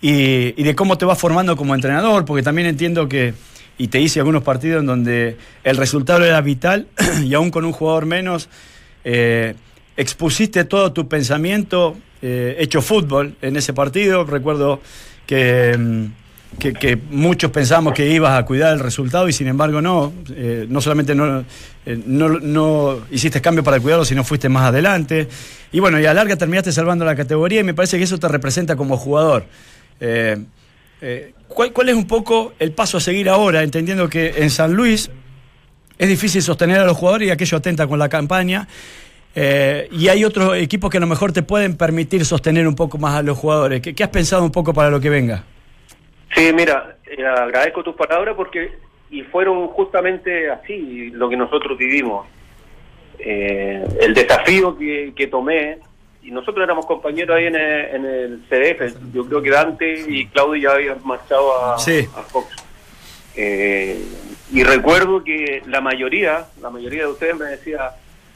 y, 0.00 0.60
y 0.60 0.64
de 0.64 0.74
cómo 0.74 0.98
te 0.98 1.04
vas 1.04 1.18
formando 1.18 1.56
como 1.56 1.74
entrenador, 1.74 2.24
porque 2.24 2.42
también 2.42 2.66
entiendo 2.66 3.08
que, 3.08 3.34
y 3.78 3.88
te 3.88 4.00
hice 4.00 4.20
algunos 4.20 4.42
partidos 4.42 4.80
en 4.80 4.86
donde 4.86 5.36
el 5.64 5.76
resultado 5.76 6.24
era 6.24 6.40
vital 6.40 6.88
y 7.24 7.32
aún 7.34 7.50
con 7.50 7.64
un 7.64 7.72
jugador 7.72 8.06
menos, 8.06 8.48
eh, 9.04 9.54
expusiste 9.96 10.64
todo 10.64 10.92
tu 10.92 11.08
pensamiento 11.08 11.96
eh, 12.22 12.56
hecho 12.58 12.82
fútbol 12.82 13.36
en 13.40 13.56
ese 13.56 13.72
partido. 13.72 14.24
Recuerdo 14.24 14.80
que, 15.26 15.76
mm, 15.78 16.04
que, 16.58 16.98
muchos 17.10 17.50
pensamos 17.50 17.94
que 17.94 18.10
ibas 18.10 18.38
a 18.38 18.44
cuidar 18.44 18.72
el 18.72 18.80
resultado 18.80 19.28
y 19.28 19.32
sin 19.32 19.46
embargo 19.46 19.80
no. 19.80 20.12
Eh, 20.30 20.66
no 20.68 20.80
solamente 20.80 21.14
no, 21.14 21.44
eh, 21.86 22.02
no, 22.04 22.28
no 22.28 23.00
hiciste 23.10 23.40
cambio 23.40 23.62
para 23.62 23.80
cuidarlo, 23.80 24.04
sino 24.04 24.24
fuiste 24.24 24.48
más 24.48 24.64
adelante. 24.64 25.28
Y 25.72 25.80
bueno, 25.80 25.98
y 26.00 26.04
a 26.04 26.08
la 26.08 26.14
larga 26.14 26.36
terminaste 26.36 26.72
salvando 26.72 27.04
la 27.04 27.14
categoría 27.14 27.60
y 27.60 27.64
me 27.64 27.74
parece 27.74 27.98
que 27.98 28.04
eso 28.04 28.18
te 28.18 28.28
representa 28.28 28.76
como 28.76 28.96
jugador. 28.96 29.44
Eh, 30.00 30.44
¿cuál, 31.48 31.72
¿Cuál 31.72 31.88
es 31.88 31.94
un 31.94 32.06
poco 32.06 32.52
el 32.58 32.72
paso 32.72 32.98
a 32.98 33.00
seguir 33.00 33.28
ahora, 33.28 33.62
entendiendo 33.62 34.08
que 34.08 34.34
en 34.38 34.50
San 34.50 34.74
Luis 34.74 35.10
es 35.98 36.08
difícil 36.08 36.42
sostener 36.42 36.80
a 36.80 36.84
los 36.84 36.96
jugadores 36.96 37.28
y 37.28 37.30
aquello 37.30 37.58
atenta 37.58 37.86
con 37.86 37.98
la 37.98 38.08
campaña? 38.08 38.68
y 39.32 40.08
hay 40.08 40.24
otros 40.24 40.56
equipos 40.56 40.90
que 40.90 40.96
a 40.96 41.00
lo 41.00 41.06
mejor 41.06 41.32
te 41.32 41.44
pueden 41.44 41.76
permitir 41.76 42.26
sostener 42.26 42.66
un 42.66 42.74
poco 42.74 42.98
más 42.98 43.14
a 43.14 43.22
los 43.22 43.38
jugadores. 43.38 43.80
¿Qué, 43.80 43.94
qué 43.94 44.02
has 44.02 44.10
pensado 44.10 44.42
un 44.42 44.50
poco 44.50 44.74
para 44.74 44.90
lo 44.90 44.98
que 44.98 45.08
venga? 45.08 45.44
Sí, 46.34 46.52
mira, 46.52 46.96
eh, 47.06 47.24
agradezco 47.26 47.82
tus 47.82 47.94
palabras 47.96 48.34
porque 48.36 48.72
y 49.10 49.22
fueron 49.22 49.66
justamente 49.68 50.48
así 50.50 51.10
lo 51.10 51.28
que 51.28 51.36
nosotros 51.36 51.76
vivimos. 51.76 52.26
Eh, 53.18 53.84
el 54.00 54.14
desafío 54.14 54.78
que, 54.78 55.12
que 55.16 55.26
tomé, 55.26 55.78
y 56.22 56.30
nosotros 56.30 56.62
éramos 56.64 56.86
compañeros 56.86 57.36
ahí 57.36 57.46
en 57.46 57.56
el, 57.56 57.94
en 57.94 58.04
el 58.04 58.40
CDF, 58.48 59.12
yo 59.12 59.26
creo 59.26 59.42
que 59.42 59.50
Dante 59.50 60.04
y 60.08 60.26
Claudio 60.26 60.62
ya 60.62 60.74
habían 60.76 60.98
marchado 61.04 61.64
a, 61.74 61.78
Sí. 61.78 62.06
a 62.16 62.22
Fox. 62.22 62.54
Eh, 63.36 64.00
y 64.52 64.62
recuerdo 64.64 65.22
que 65.24 65.62
la 65.66 65.80
mayoría, 65.80 66.46
la 66.60 66.70
mayoría 66.70 67.02
de 67.02 67.08
ustedes 67.08 67.36
me 67.36 67.46
decía, 67.46 67.90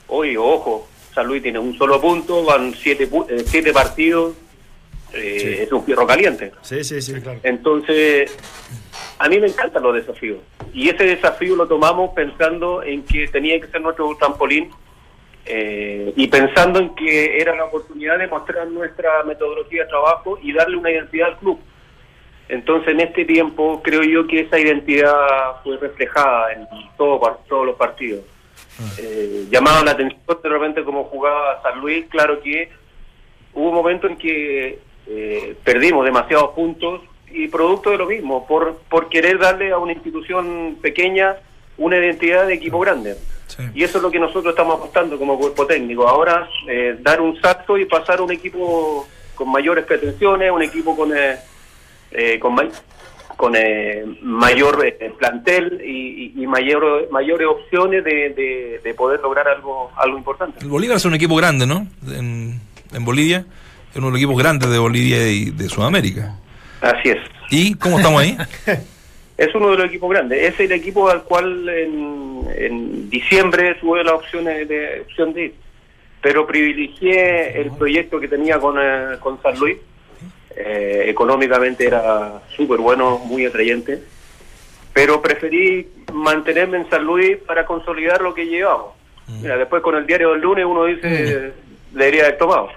oye, 0.09 0.37
ojo, 0.37 0.89
San 1.15 1.27
Luis 1.27 1.43
tiene 1.43 1.59
un 1.59 1.77
solo 1.79 2.01
punto, 2.01 2.45
van 2.45 2.75
siete, 2.75 3.09
eh, 3.29 3.43
siete 3.47 3.73
partidos, 3.73 4.35
eh, 5.15 5.63
es 5.63 5.73
un 5.73 5.85
fierro 5.85 6.07
caliente. 6.07 6.53
Sí, 6.63 6.85
sí, 6.85 7.01
sí. 7.01 7.15
Entonces, 7.43 8.37
a 9.19 9.29
mí 9.29 9.39
me 9.39 9.47
encantan 9.47 9.83
los 9.83 9.95
desafíos. 9.95 10.39
Y 10.73 10.89
ese 10.89 11.05
desafío 11.05 11.57
lo 11.57 11.67
tomamos 11.67 12.11
pensando 12.15 12.83
en 12.83 13.05
que 13.05 13.29
tenía 13.29 13.61
que 13.61 13.69
ser 13.69 13.81
nuestro 13.81 14.17
trampolín 14.19 14.71
eh, 15.47 16.13
y 16.17 16.27
pensando 16.29 16.79
en 16.81 16.95
que 16.95 17.39
era 17.39 17.55
la 17.55 17.67
oportunidad 17.67 18.19
de 18.19 18.27
mostrar 18.27 18.67
nuestra 18.69 19.23
metodología 19.25 19.83
de 19.83 19.89
trabajo 19.89 20.39
y 20.43 20.53
darle 20.53 20.77
una 20.77 20.91
identidad 20.91 21.29
al 21.29 21.39
club. 21.39 21.59
Entonces, 22.49 22.89
en 22.89 23.01
este 23.01 23.25
tiempo, 23.25 23.81
creo 23.83 24.03
yo 24.03 24.27
que 24.27 24.41
esa 24.41 24.59
identidad 24.59 25.63
fue 25.63 25.79
reflejada 25.79 26.53
en 26.53 26.67
todo, 26.97 27.21
todos 27.49 27.67
los 27.67 27.77
partidos. 27.77 28.23
Eh, 28.99 29.47
llamaba 29.51 29.85
la 29.85 29.93
atención 29.93 30.21
de 30.43 30.49
repente 30.49 30.83
como 30.83 31.05
jugaba 31.05 31.63
San 31.63 31.81
Luis, 31.81 32.07
claro 32.09 32.41
que 32.43 32.69
hubo 33.53 33.69
un 33.69 33.75
momento 33.75 34.09
en 34.09 34.17
que 34.17 34.81
eh, 35.07 35.55
perdimos 35.65 36.05
demasiados 36.05 36.51
puntos 36.51 37.01
y 37.31 37.49
producto 37.49 37.91
de 37.91 37.99
lo 37.99 38.07
mismo, 38.07 38.47
por, 38.47 38.77
por 38.89 39.09
querer 39.09 39.39
darle 39.39 39.73
a 39.73 39.79
una 39.79 39.93
institución 39.93 40.77
pequeña 40.81 41.37
una 41.77 41.97
identidad 41.99 42.47
de 42.47 42.55
equipo 42.55 42.79
grande. 42.81 43.17
Y 43.75 43.83
eso 43.85 43.99
es 43.99 44.03
lo 44.03 44.11
que 44.11 44.19
nosotros 44.19 44.53
estamos 44.53 44.77
apostando 44.79 45.19
como 45.19 45.39
cuerpo 45.39 45.67
técnico. 45.67 46.09
Ahora, 46.09 46.49
eh, 46.69 46.97
dar 47.01 47.21
un 47.21 47.41
salto 47.41 47.77
y 47.77 47.85
pasar 47.85 48.21
a 48.21 48.23
un 48.23 48.33
equipo 48.33 49.07
con 49.35 49.51
mayores 49.51 49.85
pretensiones, 49.85 50.51
un 50.51 50.63
equipo 50.63 50.97
con, 50.97 51.17
eh, 51.17 51.37
eh, 52.13 52.39
con, 52.39 52.57
con 53.37 53.55
eh, 53.57 54.05
mayor 54.23 54.85
eh, 54.87 55.13
plantel 55.19 55.81
y, 55.85 56.33
y- 56.37 56.43
y 56.43 56.47
mayor, 56.47 57.09
mayores 57.11 57.47
opciones 57.49 58.03
de, 58.05 58.31
de- 58.31 58.81
de 58.83 58.95
poder 58.95 59.21
lograr 59.21 59.47
algo, 59.49 59.91
algo 59.97 60.17
importante. 60.17 60.61
El 60.61 60.69
Bolívar 60.69 60.97
es 60.97 61.05
un 61.05 61.15
equipo 61.15 61.35
grande, 61.37 61.67
¿no? 61.67 61.87
En, 62.09 62.61
en 62.93 63.05
Bolivia. 63.05 63.45
Es 63.95 63.99
uno 63.99 64.07
de 64.07 64.13
los 64.15 64.19
equipos 64.19 64.43
grandes 64.43 64.69
de 64.69 64.79
Bolivia 64.79 65.29
y 65.29 65.51
de 65.51 65.69
Sudamérica. 65.69 66.35
Así 66.81 67.11
es. 67.11 67.19
¿Y 67.49 67.75
cómo 67.75 67.99
estamos 67.99 68.21
ahí? 68.21 68.37
Es 69.37 69.53
uno 69.53 69.73
de 69.73 69.79
los 69.79 69.87
equipos 69.87 70.11
grandes. 70.11 70.43
Es 70.43 70.61
el 70.61 70.71
equipo 70.71 71.09
al 71.11 71.25
cual 71.25 71.69
en, 71.69 72.47
en 72.57 73.11
diciembre 73.11 73.75
tuve 73.81 74.05
la 74.05 74.15
opción 74.15 74.45
de, 74.45 75.03
opción 75.05 75.33
de 75.33 75.45
ir. 75.47 75.55
Pero 76.23 76.47
privilegié 76.47 77.61
el 77.61 77.73
proyecto 77.73 78.21
que 78.21 78.29
tenía 78.29 78.61
con, 78.61 78.77
eh, 78.81 79.17
con 79.19 79.43
San 79.43 79.59
Luis. 79.59 79.77
Eh, 80.57 81.07
económicamente 81.09 81.85
era 81.85 82.43
súper 82.57 82.79
bueno, 82.79 83.19
muy 83.19 83.45
atrayente. 83.45 84.03
Pero 84.93 85.21
preferí 85.21 85.89
mantenerme 86.13 86.79
en 86.79 86.91
San 86.91 87.05
Luis 87.05 87.37
para 87.39 87.67
consolidar 87.67 88.21
lo 88.23 88.35
que 88.35 88.47
llevamos. 88.47 88.93
Mira, 89.41 89.57
después 89.57 89.83
con 89.83 89.97
el 89.97 90.07
diario 90.07 90.31
del 90.31 90.43
lunes 90.43 90.65
uno 90.65 90.85
dice, 90.85 91.53
debería 91.91 92.27
haber 92.27 92.39
tomado. 92.39 92.69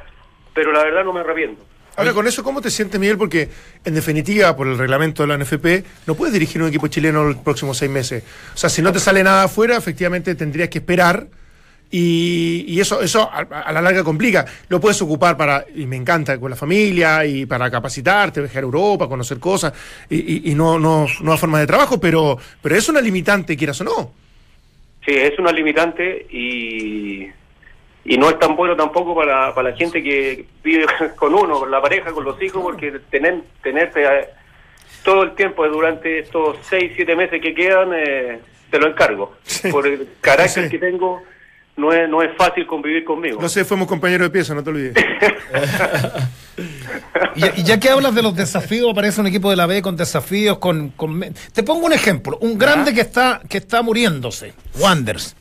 Pero 0.58 0.72
la 0.72 0.84
verdad 0.84 1.04
no 1.04 1.14
me 1.14 1.20
arrepiento. 1.20 1.64
Ahora, 1.96 2.14
con 2.14 2.26
eso, 2.26 2.44
¿cómo 2.44 2.62
te 2.62 2.72
sientes, 2.72 3.00
Miguel? 3.00 3.16
Porque, 3.16 3.48
en 3.86 3.94
definitiva, 3.94 4.56
por 4.56 4.66
el 4.66 4.76
reglamento 4.76 5.22
de 5.22 5.28
la 5.28 5.38
NFP, 5.38 5.86
no 6.08 6.16
puedes 6.16 6.34
dirigir 6.34 6.60
un 6.64 6.70
equipo 6.70 6.88
chileno 6.88 7.24
los 7.26 7.36
próximos 7.38 7.78
seis 7.78 7.92
meses. 7.92 8.24
O 8.56 8.58
sea, 8.58 8.68
si 8.72 8.82
no 8.82 8.92
te 8.92 8.98
sale 8.98 9.24
nada 9.24 9.44
afuera, 9.44 9.78
efectivamente 9.78 10.34
tendrías 10.34 10.70
que 10.70 10.80
esperar. 10.80 11.28
Y, 11.92 12.66
y 12.68 12.80
eso, 12.80 13.02
eso 13.02 13.30
a, 13.32 13.42
a 13.42 13.72
la 13.72 13.84
larga 13.84 14.04
complica. 14.04 14.48
Lo 14.68 14.82
puedes 14.82 15.00
ocupar 15.00 15.38
para, 15.38 15.64
y 15.76 15.86
me 15.86 15.96
encanta, 15.96 16.40
con 16.40 16.50
la 16.50 16.56
familia 16.56 17.24
y 17.24 17.46
para 17.46 17.70
capacitarte, 17.70 18.42
viajar 18.42 18.64
a 18.64 18.66
Europa, 18.66 19.08
conocer 19.08 19.38
cosas 19.38 19.72
y, 20.10 20.16
y, 20.50 20.52
y 20.52 20.56
no, 20.56 20.80
no, 20.80 21.06
nuevas 21.22 21.40
formas 21.40 21.62
de 21.62 21.68
trabajo, 21.68 22.00
pero, 22.00 22.36
pero 22.64 22.76
es 22.76 22.90
una 22.90 23.00
limitante, 23.00 23.56
quieras 23.56 23.80
o 23.82 23.84
no. 23.84 24.12
Sí, 25.06 25.14
es 25.14 25.38
una 25.38 25.52
limitante 25.52 26.26
y, 26.32 27.28
y 28.08 28.18
no 28.18 28.30
es 28.30 28.40
tan 28.40 28.56
bueno 28.56 28.74
tampoco 28.76 29.14
para, 29.14 29.54
para 29.54 29.72
la 29.72 29.76
gente 29.76 30.02
que 30.02 30.46
vive 30.64 30.86
con 31.18 31.34
uno, 31.36 31.60
con 31.60 31.70
la 31.70 31.82
pareja, 31.82 32.12
con 32.14 32.24
los 32.24 32.42
hijos, 32.42 32.64
porque 32.64 33.00
tener, 33.12 33.42
tenerte 33.62 34.04
eh, 34.04 34.30
todo 35.04 35.24
el 35.24 35.36
tiempo 35.36 35.68
durante 35.68 36.20
estos 36.20 36.56
seis, 36.70 36.94
siete 36.96 37.16
meses 37.18 37.42
que 37.42 37.54
quedan, 37.54 37.90
eh, 37.94 38.40
te 38.72 38.80
lo 38.80 38.88
encargo. 38.88 39.36
Por 39.70 39.88
el 39.88 40.08
carácter 40.22 40.64
Sí. 40.66 40.70
que 40.70 40.80
tengo, 40.80 41.22
no 41.76 41.92
es, 41.92 42.10
no 42.10 42.22
es 42.22 42.36
fácil 42.38 42.66
convivir 42.66 43.04
conmigo. 43.04 43.42
No 43.42 43.50
sé, 43.50 43.66
fuimos 43.66 43.88
compañeros 43.88 44.28
de 44.28 44.32
pieza, 44.32 44.56
no 44.56 44.64
te 44.64 44.70
olvides. 44.70 44.94
Y, 47.36 47.64
ya 47.64 47.80
que 47.80 47.90
hablas 47.90 48.16
de 48.16 48.24
los 48.24 48.36
desafíos, 48.36 48.90
aparece 48.92 49.22
un 49.22 49.28
equipo 49.28 49.52
de 49.52 49.56
la 49.56 49.68
B 49.68 49.80
con 49.84 49.96
desafíos, 49.96 50.58
con, 50.58 50.90
con 50.90 51.24
te 51.54 51.62
pongo 51.62 51.86
un 51.86 51.94
ejemplo, 51.94 52.36
un 52.42 52.58
grande 52.58 52.96
que 52.96 53.02
está 53.02 53.42
que 53.48 53.60
está 53.60 53.84
muriéndose, 53.84 54.54
Wanders, 54.80 55.36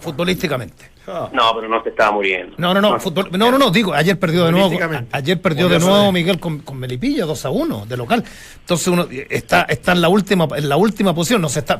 futbolísticamente. 0.00 0.90
No, 1.32 1.54
pero 1.54 1.68
no 1.68 1.82
se 1.82 1.88
estaba 1.90 2.12
muriendo. 2.12 2.54
No, 2.58 2.72
no, 2.74 2.80
no, 2.80 2.98
fútbol- 2.98 3.30
no, 3.30 3.50
no, 3.50 3.58
no, 3.58 3.70
digo, 3.70 3.92
ayer 3.94 4.18
perdió 4.18 4.44
de 4.46 4.52
nuevo, 4.52 4.70
ayer 5.12 5.40
perdió 5.40 5.68
de 5.68 5.78
nuevo 5.78 6.12
Miguel 6.12 6.38
con, 6.38 6.60
con 6.60 6.78
Melipilla 6.78 7.24
2 7.24 7.44
a 7.44 7.50
1 7.50 7.86
de 7.86 7.96
local. 7.96 8.24
Entonces 8.60 8.88
uno 8.88 9.06
está 9.28 9.62
está 9.62 9.92
en 9.92 10.00
la 10.00 10.08
última 10.08 10.46
en 10.56 10.68
la 10.68 10.76
última 10.76 11.14
posición, 11.14 11.40
no 11.42 11.48
se 11.48 11.60
está 11.60 11.78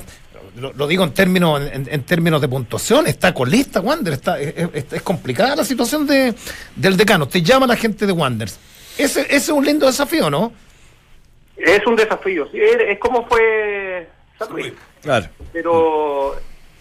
lo, 0.56 0.72
lo 0.72 0.86
digo 0.88 1.04
en 1.04 1.12
términos 1.12 1.60
en, 1.72 1.88
en 1.90 2.02
términos 2.02 2.40
de 2.40 2.48
puntuación, 2.48 3.06
está 3.06 3.32
con 3.32 3.48
lista 3.50 3.80
Wander, 3.80 4.14
está 4.14 4.40
es, 4.40 5.02
complicada 5.02 5.54
la 5.56 5.64
situación 5.64 6.06
de 6.06 6.34
del 6.76 6.96
decano. 6.96 7.26
Te 7.28 7.40
llama 7.42 7.66
la 7.66 7.76
gente 7.76 8.06
de 8.06 8.12
Wanders. 8.12 8.58
Ese, 8.98 9.20
ese 9.22 9.36
es 9.36 9.48
un 9.50 9.64
lindo 9.64 9.86
desafío, 9.86 10.28
¿no? 10.28 10.52
Es 11.56 11.86
un 11.86 11.94
desafío, 11.94 12.48
sí, 12.50 12.58
es, 12.60 12.76
es 12.88 12.98
como 12.98 13.26
fue 13.28 14.08
San 14.38 14.50
Luis. 14.52 14.72
Claro. 15.02 15.26
pero 15.52 16.36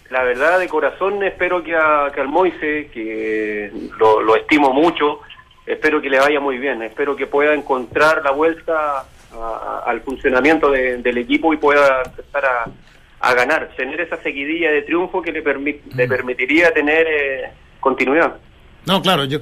la 0.10 0.24
verdad 0.24 0.60
de 0.60 0.67
corazón 0.67 1.22
espero 1.24 1.63
que, 1.63 1.76
a, 1.76 2.12
que 2.13 2.22
al 2.22 2.28
Moise, 2.28 2.89
que 2.93 3.72
lo, 3.98 4.22
lo 4.22 4.36
estimo 4.36 4.74
mucho, 4.74 5.22
espero 5.65 6.02
que 6.02 6.10
le 6.10 6.19
vaya 6.19 6.39
muy 6.39 6.58
bien, 6.58 6.82
espero 6.82 7.15
que 7.15 7.28
pueda 7.28 7.54
encontrar 7.54 8.24
la 8.24 8.32
vuelta 8.32 9.06
a- 9.34 9.84
al 9.86 10.02
funcionamiento 10.02 10.72
de- 10.72 10.98
del 10.98 11.17
equipo 11.19 11.54
y 11.54 11.58
pueda 11.58 12.02
empezar 12.06 12.43
a, 12.45 12.65
a 13.22 13.34
ganar, 13.36 13.69
tener 13.78 14.02
esa 14.02 14.17
seguidilla 14.17 14.72
de 14.72 14.82
triunfo 14.82 15.22
que 15.22 15.32
le, 15.32 15.43
permi- 15.43 15.80
le 15.95 16.08
permitiría 16.08 16.72
tener 16.74 17.06
eh, 17.08 17.50
continuidad. 17.80 18.38
No, 18.89 19.02
claro, 19.02 19.25
yo 19.25 19.39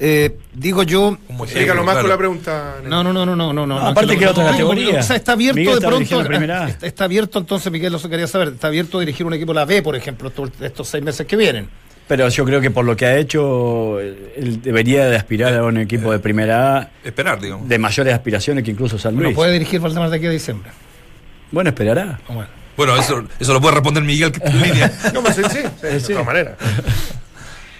eh, 0.00 0.36
digo 0.54 0.82
yo 0.82 1.16
Como 1.26 1.44
Explícalo 1.44 1.72
ejemplo, 1.72 1.84
más 1.84 1.96
con 1.98 2.08
la 2.08 2.16
pregunta. 2.18 2.74
No, 2.84 3.02
no, 3.02 3.12
no, 3.12 3.24
no, 3.24 3.34
no, 3.36 3.52
no, 3.52 3.66
no. 3.66 3.78
aparte 3.78 4.12
lo- 4.14 4.18
que 4.18 4.26
otra 4.26 4.50
categoría. 4.50 5.00
O 5.00 5.02
sea, 5.02 5.16
está 5.16 5.32
abierto 5.32 5.58
Miguel 5.58 5.78
de 5.80 5.86
pronto. 5.86 6.20
Está, 6.22 6.86
está 6.86 7.04
abierto 7.04 7.38
entonces, 7.38 7.70
Miguel, 7.72 7.94
eso 7.94 8.08
quería 8.08 8.26
saber. 8.26 8.48
Está 8.48 8.66
abierto 8.68 8.98
a 8.98 9.00
dirigir 9.00 9.24
un 9.24 9.34
equipo 9.34 9.52
de 9.52 9.56
la 9.60 9.64
B, 9.64 9.82
por 9.82 9.96
ejemplo, 9.96 10.28
estos, 10.28 10.50
estos 10.60 10.88
seis 10.88 11.02
meses 11.02 11.26
que 11.26 11.36
vienen. 11.36 11.68
Pero 12.08 12.26
yo 12.28 12.44
creo 12.44 12.60
que 12.60 12.70
por 12.70 12.84
lo 12.86 12.96
que 12.96 13.04
ha 13.06 13.16
hecho, 13.18 14.00
él 14.00 14.60
debería 14.62 15.06
de 15.06 15.16
aspirar 15.16 15.54
a 15.54 15.62
un 15.64 15.76
equipo 15.76 16.10
de 16.10 16.18
primera 16.18 16.78
A 16.78 16.90
Esperar, 17.04 17.38
digamos. 17.38 17.68
de 17.68 17.78
mayores 17.78 18.14
aspiraciones 18.14 18.64
que 18.64 18.70
incluso 18.70 18.98
San 18.98 19.14
Luis. 19.14 19.28
No 19.28 19.34
puede 19.34 19.52
dirigir 19.52 19.78
Valdemar 19.80 20.08
de 20.10 20.16
aquí 20.16 20.26
a 20.26 20.30
diciembre. 20.30 20.70
Bueno, 21.50 21.70
esperará. 21.70 22.18
Ah, 22.28 22.32
Bueno. 22.32 22.50
Bueno, 22.78 22.96
eso, 22.96 23.24
eso 23.40 23.52
lo 23.52 23.60
puede 23.60 23.74
responder 23.74 24.04
Miguel 24.04 24.30
que 24.30 24.38
está 24.38 24.50
en 24.52 24.62
línea. 24.62 24.92
No, 25.12 25.20
más 25.20 25.34
sí, 25.34 25.42
sí, 25.50 25.58
de 25.82 25.98
todas 26.00 26.24
maneras. 26.24 26.54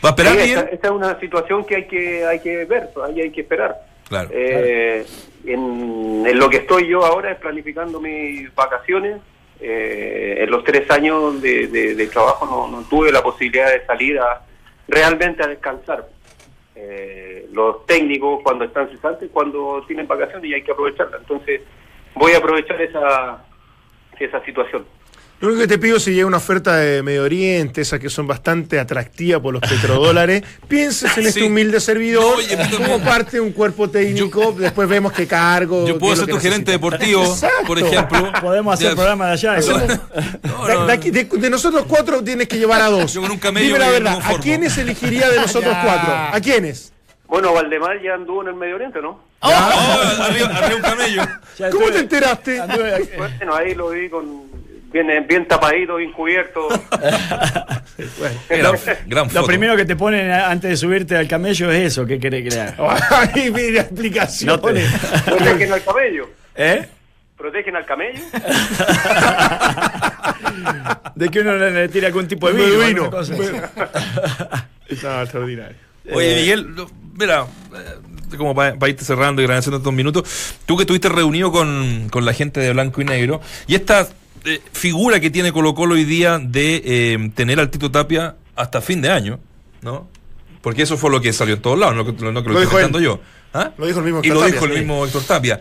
¿Va 0.05 0.11
a 0.11 0.13
esperar 0.13 0.33
Sí, 0.35 0.39
bien? 0.39 0.59
esta, 0.59 0.71
esta 0.71 0.89
es 0.89 0.93
una 0.95 1.21
situación 1.21 1.65
que 1.65 1.77
hay 1.77 1.87
que 1.89 2.25
hay 2.27 2.41
que 2.41 2.65
ver, 2.65 2.91
hay 3.05 3.31
que 3.31 3.41
esperar. 3.41 3.77
Claro. 4.09 4.29
Eh, 4.33 5.05
En, 5.45 6.25
en 6.27 6.39
lo 6.39 6.49
que 6.51 6.59
estoy 6.59 6.89
yo 6.89 7.05
ahora 7.05 7.31
es 7.33 7.39
planificando 7.39 8.01
mis 8.01 8.53
vacaciones. 8.55 9.19
Eh, 9.61 10.37
en 10.45 10.51
los 10.51 10.63
tres 10.65 10.89
años 10.91 11.41
de, 11.43 11.67
de- 11.69 11.95
de 11.95 12.07
trabajo 12.07 12.47
no, 12.47 12.69
no 12.69 12.87
tuve 12.89 13.11
la 13.11 13.23
posibilidad 13.23 13.71
de 13.73 13.85
salir 13.87 14.19
a 14.19 14.43
realmente 14.87 15.43
a 15.43 15.47
descansar. 15.49 16.07
Eh, 16.77 17.49
los 17.53 17.85
técnicos 17.87 18.41
cuando 18.45 18.65
están 18.65 18.89
cesantes, 18.91 19.31
cuando 19.33 19.83
tienen 19.87 20.07
vacaciones 20.07 20.45
y 20.49 20.55
hay 20.55 20.63
que 20.63 20.71
aprovecharla. 20.73 21.17
Entonces 21.19 21.61
voy 22.15 22.33
a 22.33 22.39
aprovechar 22.39 22.81
esa, 22.81 23.45
esa 24.19 24.45
situación. 24.45 24.87
Lo 25.41 25.49
único 25.49 25.61
que 25.63 25.69
te 25.69 25.79
pido 25.79 26.01
si 26.01 26.13
llega 26.13 26.27
una 26.27 26.39
oferta 26.39 26.77
de 26.77 27.01
Medio 27.05 27.23
Oriente, 27.23 27.83
esas 27.83 28.01
que 28.01 28.11
son 28.11 28.27
bastante 28.27 28.81
atractivas 28.81 29.41
por 29.41 29.53
los 29.55 29.63
petrodólares, 29.63 30.43
pienses 30.69 31.17
en 31.17 31.27
este 31.29 31.45
humilde 31.45 31.79
servidor 31.79 32.25
No, 32.25 32.35
oye, 32.39 32.57
pero- 32.57 32.77
como 32.79 32.99
parte 33.05 33.37
de 33.37 33.41
un 33.41 33.53
cuerpo 33.53 33.89
técnico, 33.89 34.51
después 34.59 34.89
vemos 34.89 35.13
qué 35.13 35.29
cargo. 35.29 35.87
Yo 35.87 35.97
puedo 35.97 36.17
ser 36.17 36.27
tu 36.27 36.41
gerente 36.41 36.73
deportivo, 36.73 37.23
Exacto. 37.25 37.67
por 37.69 37.79
ejemplo. 37.79 38.33
Podemos 38.41 38.75
hacer 38.75 38.89
Ya- 38.91 38.95
programa 38.97 39.27
de 39.27 39.33
allá. 39.33 39.55
No, 39.59 39.63
igual. 39.63 40.01
no, 40.43 40.67
De, 40.67 40.75
no. 40.75 40.87
de 40.87 40.93
aquí- 40.93 41.11
de- 41.11 41.25
de 41.25 41.51
nosotros 41.51 41.85
cuatro 41.87 42.23
tienes 42.25 42.49
que 42.49 42.59
llevar 42.59 42.81
a 42.83 42.87
dos. 42.87 43.15
Yo 43.15 43.21
con 43.23 43.31
un 43.31 43.39
camello 43.39 43.67
Dime 43.67 43.79
la 43.79 43.87
me 43.87 43.93
verdad, 43.93 44.21
¿a 44.25 44.39
quiénes 44.41 44.77
elegiría 44.77 45.29
de 45.31 45.37
nosotros 45.37 45.73
Ya. 45.73 45.83
cuatro? 45.85 46.13
¿A 46.37 46.41
quiénes? 46.41 46.93
Bueno, 47.29 47.53
Valdemar 47.53 48.03
ya 48.03 48.15
anduvo 48.15 48.43
en 48.43 48.49
el 48.49 48.55
Medio 48.55 48.75
Oriente, 48.77 49.01
¿no? 49.03 49.21
Oh, 49.41 49.49
arriba, 49.53 50.49
arriba 50.49 50.75
un 50.77 50.83
camello. 50.83 51.23
¿Cómo 51.71 51.91
te 51.91 51.99
enteraste? 52.01 52.61
Bueno, 53.17 53.55
ahí 53.55 53.75
lo 53.75 53.91
vi 53.91 54.09
con 54.09 54.48
bien, 54.93 55.27
bien 55.29 55.47
tapadito, 55.49 55.97
bien 55.97 56.13
cubierto. 56.13 56.69
Gran, 58.49 58.77
gran 59.07 59.29
Lo 59.35 59.45
primero 59.45 59.77
que 59.77 59.85
te 59.85 59.97
ponen 59.97 60.31
antes 60.31 60.71
de 60.71 60.77
subirte 60.77 61.17
al 61.17 61.27
camello 61.27 61.69
es 61.73 61.87
eso, 61.93 62.07
¿qué 62.07 62.21
querés 62.21 62.49
que 62.53 62.61
haga? 62.61 62.97
Ay, 63.11 63.51
mira, 63.51 63.83
explicaciones. 63.83 64.57
No 64.57 64.61
te- 64.73 64.85
Protegen 65.25 65.73
al 65.73 65.83
camello. 65.85 66.31
¿Eh? 66.55 66.89
Protegen 67.37 67.75
al 67.77 67.85
camello. 67.85 68.21
De 71.15 71.29
que 71.29 71.41
uno 71.41 71.57
le, 71.57 71.89
tira 71.89 72.07
algún 72.09 72.27
tipo 72.29 72.51
de 72.53 72.87
vino. 72.87 73.11
No, 73.11 73.21
extraordinario. 75.23 75.77
Oye, 76.13 76.37
Miguel, 76.37 76.75
lo- 76.75 76.91
mira, 77.19 77.47
eh, 77.75 78.37
como 78.37 78.55
para 78.55 78.77
irte 78.89 79.05
cerrando 79.05 79.43
y 79.43 79.45
agradeciendo 79.45 79.79
estos 79.79 79.93
minutos, 79.93 80.57
tú 80.67 80.77
que 80.77 80.83
estuviste 80.85 81.09
reunido 81.09 81.51
con, 81.53 82.09
con 82.11 82.25
la 82.25 82.33
gente 82.33 82.61
de 82.61 82.73
Blanco 82.73 83.01
y 83.03 83.05
Negro, 83.05 83.41
y 83.67 83.75
esta 83.75 84.07
eh, 84.45 84.61
figura 84.73 85.21
que 85.21 85.31
tiene 85.31 85.53
Colo 85.53 85.75
Colo 85.75 85.95
hoy 85.95 86.05
día 86.05 86.39
de 86.39 86.83
eh, 86.85 87.31
tener 87.35 87.61
al 87.61 87.71
Tito 87.71 87.91
Tapia 87.91 88.37
hasta 88.57 88.81
fin 88.81 89.01
de 89.01 89.11
año, 89.11 89.41
¿no? 89.83 90.09
Porque 90.63 90.83
eso 90.83 90.97
fue 90.97 91.11
lo 91.11 91.21
que 91.21 91.33
salió 91.33 91.55
en 91.55 91.63
todos 91.63 91.79
lados, 91.79 91.95
no 91.95 92.05
que, 92.05 92.13
no 92.13 92.43
que 92.43 92.49
lo, 92.49 92.55
Lo 92.55 92.63
estoy 92.63 92.77
inventando 92.81 93.01
yo. 93.01 93.21
¿Ah? 93.55 93.73
Lo 93.79 93.87
dijo 93.87 94.01
el 94.01 94.05
mismo 94.05 94.21
Y 94.23 94.27
Héctor 94.27 94.35
lo 94.35 94.41
Tapia, 94.41 94.55
dijo 94.55 94.65
el 94.67 94.73
sí. 94.73 94.79
mismo 94.79 95.05
Héctor 95.05 95.23
Tapia. 95.23 95.61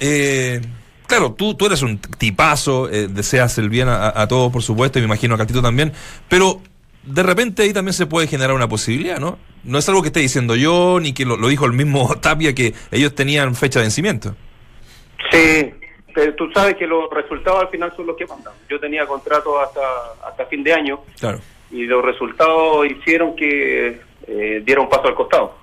Eh, 0.00 0.60
claro, 1.06 1.32
tú, 1.32 1.54
tú 1.54 1.66
eres 1.66 1.82
un 1.82 1.98
tipazo, 1.98 2.90
eh, 2.90 3.08
deseas 3.08 3.56
el 3.58 3.68
bien 3.68 3.88
a, 3.88 4.20
a 4.20 4.26
todos, 4.26 4.52
por 4.52 4.62
supuesto, 4.62 4.98
y 4.98 5.02
me 5.02 5.06
imagino 5.06 5.34
a 5.34 5.38
Catito 5.38 5.62
también, 5.62 5.92
pero 6.28 6.60
de 7.04 7.22
repente 7.22 7.62
ahí 7.62 7.72
también 7.72 7.92
se 7.92 8.06
puede 8.06 8.26
generar 8.26 8.54
una 8.54 8.68
posibilidad, 8.68 9.18
¿no? 9.18 9.38
No 9.64 9.78
es 9.78 9.88
algo 9.88 10.02
que 10.02 10.08
esté 10.08 10.20
diciendo 10.20 10.56
yo, 10.56 10.98
ni 11.00 11.12
que 11.12 11.24
lo, 11.24 11.36
lo 11.36 11.48
dijo 11.48 11.66
el 11.66 11.72
mismo 11.72 12.16
Tapia, 12.20 12.54
que 12.54 12.74
ellos 12.90 13.14
tenían 13.14 13.54
fecha 13.54 13.78
de 13.78 13.84
vencimiento. 13.84 14.34
Sí, 15.30 15.72
pero 16.14 16.34
tú 16.34 16.50
sabes 16.52 16.74
que 16.76 16.86
los 16.86 17.08
resultados 17.10 17.62
al 17.62 17.68
final 17.68 17.92
son 17.96 18.06
los 18.06 18.16
que 18.16 18.26
mandan. 18.26 18.52
Yo 18.68 18.78
tenía 18.80 19.06
contrato 19.06 19.58
hasta, 19.60 19.80
hasta 20.26 20.46
fin 20.46 20.62
de 20.62 20.72
año 20.72 21.00
Claro, 21.18 21.38
y 21.70 21.84
los 21.84 22.04
resultados 22.04 22.86
hicieron 22.86 23.34
que 23.36 24.00
eh, 24.26 24.62
diera 24.64 24.80
un 24.80 24.88
paso 24.88 25.08
al 25.08 25.14
costado. 25.14 25.54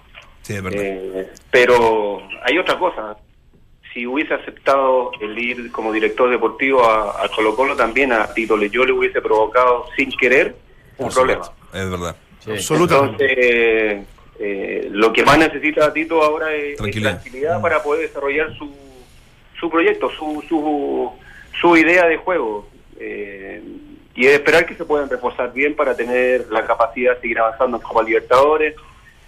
sí, 0.42 0.54
es 0.56 0.62
verdad. 0.64 0.82
Eh, 0.84 1.30
pero 1.52 2.22
hay 2.44 2.58
otra 2.58 2.78
cosa. 2.78 3.16
Si 3.94 4.06
hubiese 4.06 4.36
aceptado 4.36 5.12
el 5.20 5.38
ir 5.38 5.72
como 5.72 5.92
director 5.92 6.30
deportivo 6.30 6.84
a, 6.86 7.24
a 7.26 7.30
Colo 7.30 7.56
Colo, 7.56 7.76
también 7.76 8.14
a 8.14 8.32
Tito 8.34 8.56
yo 8.66 8.86
le 8.86 8.92
hubiese 8.94 9.20
provocado 9.22 9.86
sin 9.96 10.12
querer 10.12 10.56
un 10.98 11.08
Por 11.08 11.14
problema. 11.16 11.44
supuesto, 11.46 11.78
Es 11.78 11.90
verdad. 11.90 12.16
Absolutamente. 12.48 13.92
Entonces, 13.92 14.08
eh, 14.42 14.88
lo 14.92 15.12
que 15.12 15.24
más 15.26 15.38
necesita 15.40 15.92
Tito 15.92 16.22
ahora 16.24 16.54
es 16.54 16.72
es 16.74 16.78
Tranquilidad. 16.78 17.12
tranquilidad, 17.22 17.62
para 17.62 17.82
poder 17.84 18.08
desarrollar 18.08 18.56
su, 18.58 18.72
su 19.60 19.70
proyecto, 19.70 20.10
su, 20.12 20.44
su, 20.48 21.12
su 21.60 21.78
idea 21.78 22.06
de 22.08 22.18
juego. 22.18 22.68
Eh, 23.00 23.62
y 24.16 24.26
es 24.26 24.34
esperar 24.34 24.66
que 24.66 24.76
se 24.76 24.84
puedan 24.86 25.10
reforzar 25.10 25.54
bien 25.54 25.76
para 25.76 25.96
tener 25.96 26.48
la 26.52 26.66
capacidad 26.66 27.16
de 27.16 27.22
seguir 27.22 27.40
avanzando 27.40 27.78
en 27.78 27.84
Copa 27.84 28.04
Libertadores 28.04 28.76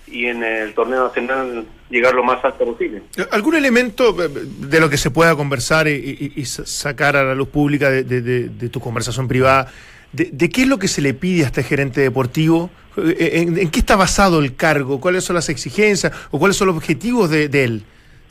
y 0.08 0.26
en 0.26 0.44
el 0.44 0.74
torneo 0.74 1.06
nacional 1.06 1.65
llegar 1.89 2.13
lo 2.13 2.24
más 2.24 2.44
alto 2.44 2.65
posible. 2.65 3.02
¿Algún 3.32 3.56
elemento 3.56 4.10
eh, 4.22 4.28
de 4.60 4.80
lo 4.82 4.89
que 4.89 4.98
se 4.98 5.10
pueda 5.12 5.36
conversar 5.36 5.88
y, 5.88 5.91
y- 5.94 6.34
y 6.41 6.46
sa- 6.46 6.65
sacar 6.65 7.15
a 7.15 7.24
la 7.24 7.36
luz 7.36 7.48
pública 7.48 7.89
de, 7.89 8.04
de- 8.04 8.70
tu 8.70 8.82
conversación 8.82 9.28
privada? 9.30 9.72
De, 10.12 10.50
qué 10.50 10.63
es 10.63 10.67
lo 10.67 10.78
que 10.78 10.89
se 10.89 11.02
le 11.02 11.13
pide 11.13 11.44
a 11.44 11.48
este 11.48 11.63
gerente 11.63 12.02
deportivo? 12.02 12.70
Eh, 12.98 13.30
¿En, 13.48 13.58
en 13.58 13.70
qué 13.70 13.80
está 13.80 13.96
basado 13.96 14.39
el 14.39 14.56
cargo? 14.58 15.00
¿Cuáles 15.00 15.24
son 15.24 15.36
las 15.38 15.48
exigencias? 15.48 16.12
¿O 16.32 16.39
cuáles 16.39 16.58
son 16.58 16.67
los 16.67 16.76
objetivos 16.76 17.30
de 17.30 17.46
él, 17.63 17.84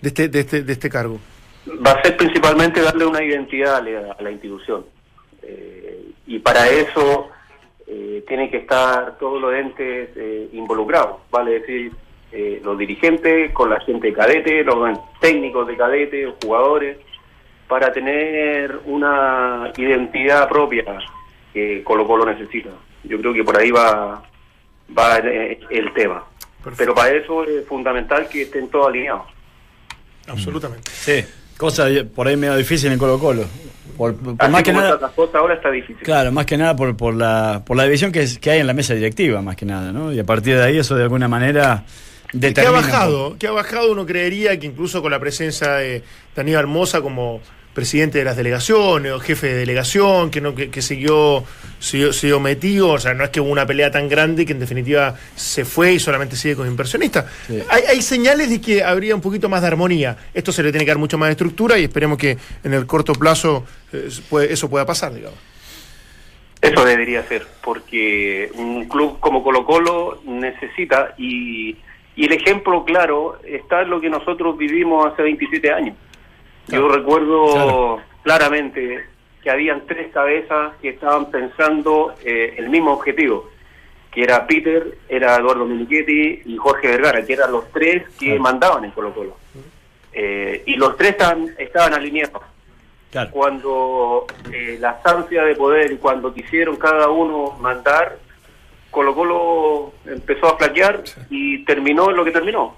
de 0.02 0.08
este, 0.08 0.28
de, 0.28 0.40
este, 0.40 0.62
de 0.62 0.72
este 0.74 0.90
cargo? 0.90 1.18
Va 1.84 1.92
a 1.92 2.02
ser 2.02 2.16
principalmente 2.16 2.80
darle 2.80 3.04
una 3.06 3.22
identidad 3.22 3.76
a 3.76 3.82
la, 3.82 4.12
a 4.18 4.22
la 4.22 4.30
institución. 4.30 4.84
Eh, 5.42 6.10
y 6.26 6.38
para 6.38 6.68
eso 6.68 7.30
eh, 7.86 8.24
tienen 8.26 8.50
que 8.50 8.58
estar 8.58 9.18
todos 9.18 9.40
los 9.40 9.54
entes 9.54 10.10
eh, 10.16 10.48
involucrados, 10.52 11.16
vale 11.30 11.60
decir, 11.60 11.92
eh, 12.32 12.60
los 12.62 12.78
dirigentes 12.78 13.52
con 13.52 13.70
la 13.70 13.80
gente 13.80 14.08
de 14.08 14.12
cadete, 14.12 14.62
los 14.62 14.98
técnicos 15.20 15.66
de 15.66 15.76
cadete, 15.76 16.22
los 16.22 16.34
jugadores, 16.42 16.98
para 17.66 17.92
tener 17.92 18.80
una 18.84 19.72
identidad 19.76 20.48
propia 20.48 20.84
que 21.52 21.82
Colo 21.82 22.06
Colo 22.06 22.26
necesita. 22.26 22.70
Yo 23.04 23.18
creo 23.18 23.32
que 23.32 23.44
por 23.44 23.58
ahí 23.58 23.70
va, 23.70 24.22
va 24.96 25.16
el, 25.16 25.58
el 25.70 25.92
tema. 25.92 26.24
Pero 26.76 26.94
para 26.94 27.12
eso 27.12 27.44
es 27.44 27.66
fundamental 27.66 28.28
que 28.28 28.42
estén 28.42 28.68
todos 28.68 28.88
alineados. 28.88 29.22
Absolutamente. 30.28 30.90
Sí, 30.90 31.24
cosa 31.60 31.86
por 32.14 32.26
ahí 32.26 32.36
medio 32.36 32.56
difícil 32.56 32.90
en 32.90 32.98
Colo 32.98 33.18
Colo. 33.18 33.44
Por, 33.96 34.16
por 34.16 34.34
Así 34.38 34.50
más 34.50 34.62
que 34.62 34.70
como 34.72 34.80
nada, 34.82 35.12
cosas 35.14 35.34
ahora 35.34 35.54
está 35.54 35.70
difícil. 35.70 36.02
claro, 36.02 36.32
más 36.32 36.46
que 36.46 36.56
nada 36.56 36.74
por, 36.74 36.96
por 36.96 37.14
la 37.14 37.62
por 37.66 37.76
la 37.76 37.84
división 37.84 38.10
que, 38.10 38.22
es- 38.22 38.38
que 38.38 38.50
hay 38.50 38.60
en 38.60 38.66
la 38.66 38.72
mesa 38.72 38.94
directiva, 38.94 39.42
más 39.42 39.56
que 39.56 39.66
nada, 39.66 39.92
¿no? 39.92 40.10
Y 40.12 40.18
a 40.18 40.24
partir 40.24 40.56
de 40.56 40.64
ahí 40.64 40.78
eso 40.78 40.96
de 40.96 41.02
alguna 41.02 41.28
manera 41.28 41.84
Que 42.32 42.60
ha 42.66 42.70
bajado, 42.70 43.36
que 43.38 43.46
ha 43.46 43.50
bajado, 43.52 43.92
uno 43.92 44.06
creería 44.06 44.58
que 44.58 44.66
incluso 44.66 45.02
con 45.02 45.10
la 45.10 45.18
presencia 45.20 45.74
de 45.74 46.02
Daniel 46.34 46.60
Hermosa 46.60 47.02
como 47.02 47.40
presidente 47.74 48.18
de 48.18 48.24
las 48.24 48.36
delegaciones 48.36 49.12
o 49.12 49.20
jefe 49.20 49.46
de 49.48 49.54
delegación, 49.54 50.30
que 50.30 50.40
no 50.40 50.54
que, 50.54 50.70
que 50.70 50.82
siguió, 50.82 51.44
siguió, 51.78 52.12
siguió 52.12 52.40
metido, 52.40 52.88
o 52.90 52.98
sea, 52.98 53.14
no 53.14 53.22
es 53.24 53.30
que 53.30 53.40
hubo 53.40 53.50
una 53.50 53.64
pelea 53.66 53.90
tan 53.90 54.08
grande 54.08 54.44
que 54.44 54.52
en 54.52 54.60
definitiva 54.60 55.14
se 55.36 55.64
fue 55.64 55.92
y 55.94 55.98
solamente 56.00 56.34
sigue 56.36 56.56
con 56.56 56.66
inversionistas. 56.66 57.26
Sí. 57.46 57.62
Hay, 57.70 57.82
hay 57.88 58.02
señales 58.02 58.50
de 58.50 58.60
que 58.60 58.82
habría 58.82 59.14
un 59.14 59.20
poquito 59.20 59.48
más 59.48 59.60
de 59.62 59.68
armonía. 59.68 60.16
Esto 60.34 60.50
se 60.52 60.62
le 60.62 60.72
tiene 60.72 60.84
que 60.84 60.90
dar 60.90 60.98
mucho 60.98 61.16
más 61.16 61.28
de 61.28 61.32
estructura 61.32 61.78
y 61.78 61.84
esperemos 61.84 62.18
que 62.18 62.36
en 62.64 62.74
el 62.74 62.86
corto 62.86 63.12
plazo 63.12 63.64
eh, 63.92 64.08
puede- 64.28 64.52
eso 64.52 64.68
pueda 64.68 64.84
pasar, 64.84 65.14
digamos. 65.14 65.38
Eso 66.60 66.84
debería 66.84 67.22
ser, 67.26 67.46
porque 67.64 68.50
un 68.54 68.86
club 68.86 69.18
como 69.18 69.42
Colo 69.42 69.64
Colo 69.64 70.20
necesita, 70.26 71.14
y, 71.16 71.74
y 72.16 72.24
el 72.26 72.32
ejemplo 72.32 72.84
claro 72.84 73.38
está 73.46 73.80
en 73.80 73.88
lo 73.88 73.98
que 73.98 74.10
nosotros 74.10 74.58
vivimos 74.58 75.10
hace 75.10 75.22
27 75.22 75.72
años. 75.72 75.96
Yo 76.70 76.88
recuerdo 76.88 77.52
Claro. 77.52 78.00
claramente 78.22 79.04
que 79.42 79.50
habían 79.50 79.86
tres 79.86 80.12
cabezas 80.12 80.74
que 80.82 80.90
estaban 80.90 81.30
pensando 81.30 82.14
eh, 82.24 82.54
el 82.58 82.68
mismo 82.68 82.92
objetivo, 82.92 83.48
que 84.12 84.22
era 84.22 84.46
Peter, 84.46 84.98
era 85.08 85.36
Eduardo 85.36 85.64
Milichetti 85.64 86.42
y 86.44 86.56
Jorge 86.56 86.88
Vergara, 86.88 87.24
que 87.24 87.32
eran 87.32 87.52
los 87.52 87.70
tres 87.72 88.04
que 88.18 88.26
Claro. 88.26 88.40
mandaban 88.42 88.84
en 88.84 88.90
Colo 88.90 89.14
Colo. 89.14 89.36
Eh, 90.12 90.62
y 90.66 90.74
los 90.76 90.96
tres 90.96 91.10
estaban, 91.12 91.48
estaban 91.58 91.94
alineados 91.94 92.42
Claro. 93.12 93.30
cuando 93.30 94.26
eh, 94.52 94.76
las 94.80 95.04
ansias 95.06 95.46
de 95.46 95.54
poder 95.56 95.92
y 95.92 95.96
cuando 95.96 96.34
quisieron 96.34 96.76
cada 96.76 97.08
uno 97.08 97.56
mandar, 97.60 98.18
Colo 98.90 99.14
Colo 99.14 99.92
empezó 100.04 100.48
a 100.52 100.58
flaquear 100.58 101.02
y 101.30 101.64
terminó 101.64 102.10
en 102.10 102.16
lo 102.16 102.24
que 102.24 102.32
terminó. 102.32 102.76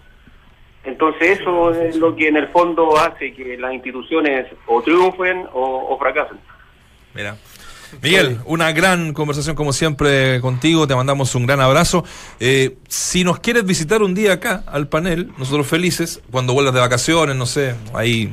Entonces 0.84 1.40
eso 1.40 1.72
es 1.72 1.96
lo 1.96 2.16
que 2.16 2.28
en 2.28 2.36
el 2.36 2.48
fondo 2.48 2.98
hace 2.98 3.32
que 3.32 3.56
las 3.56 3.72
instituciones 3.72 4.46
o 4.66 4.82
triunfen 4.82 5.46
o, 5.52 5.86
o 5.88 5.98
fracasen. 5.98 6.38
Mira. 7.14 7.36
Miguel, 8.00 8.38
una 8.46 8.72
gran 8.72 9.12
conversación 9.12 9.54
como 9.54 9.72
siempre 9.74 10.40
contigo, 10.40 10.86
te 10.86 10.94
mandamos 10.94 11.34
un 11.34 11.44
gran 11.44 11.60
abrazo. 11.60 12.04
Eh, 12.40 12.76
si 12.88 13.22
nos 13.22 13.38
quieres 13.40 13.66
visitar 13.66 14.02
un 14.02 14.14
día 14.14 14.32
acá 14.32 14.64
al 14.66 14.88
panel, 14.88 15.30
nosotros 15.36 15.66
felices, 15.66 16.22
cuando 16.30 16.54
vuelvas 16.54 16.72
de 16.72 16.80
vacaciones, 16.80 17.36
no 17.36 17.44
sé, 17.44 17.74
ahí 17.92 18.30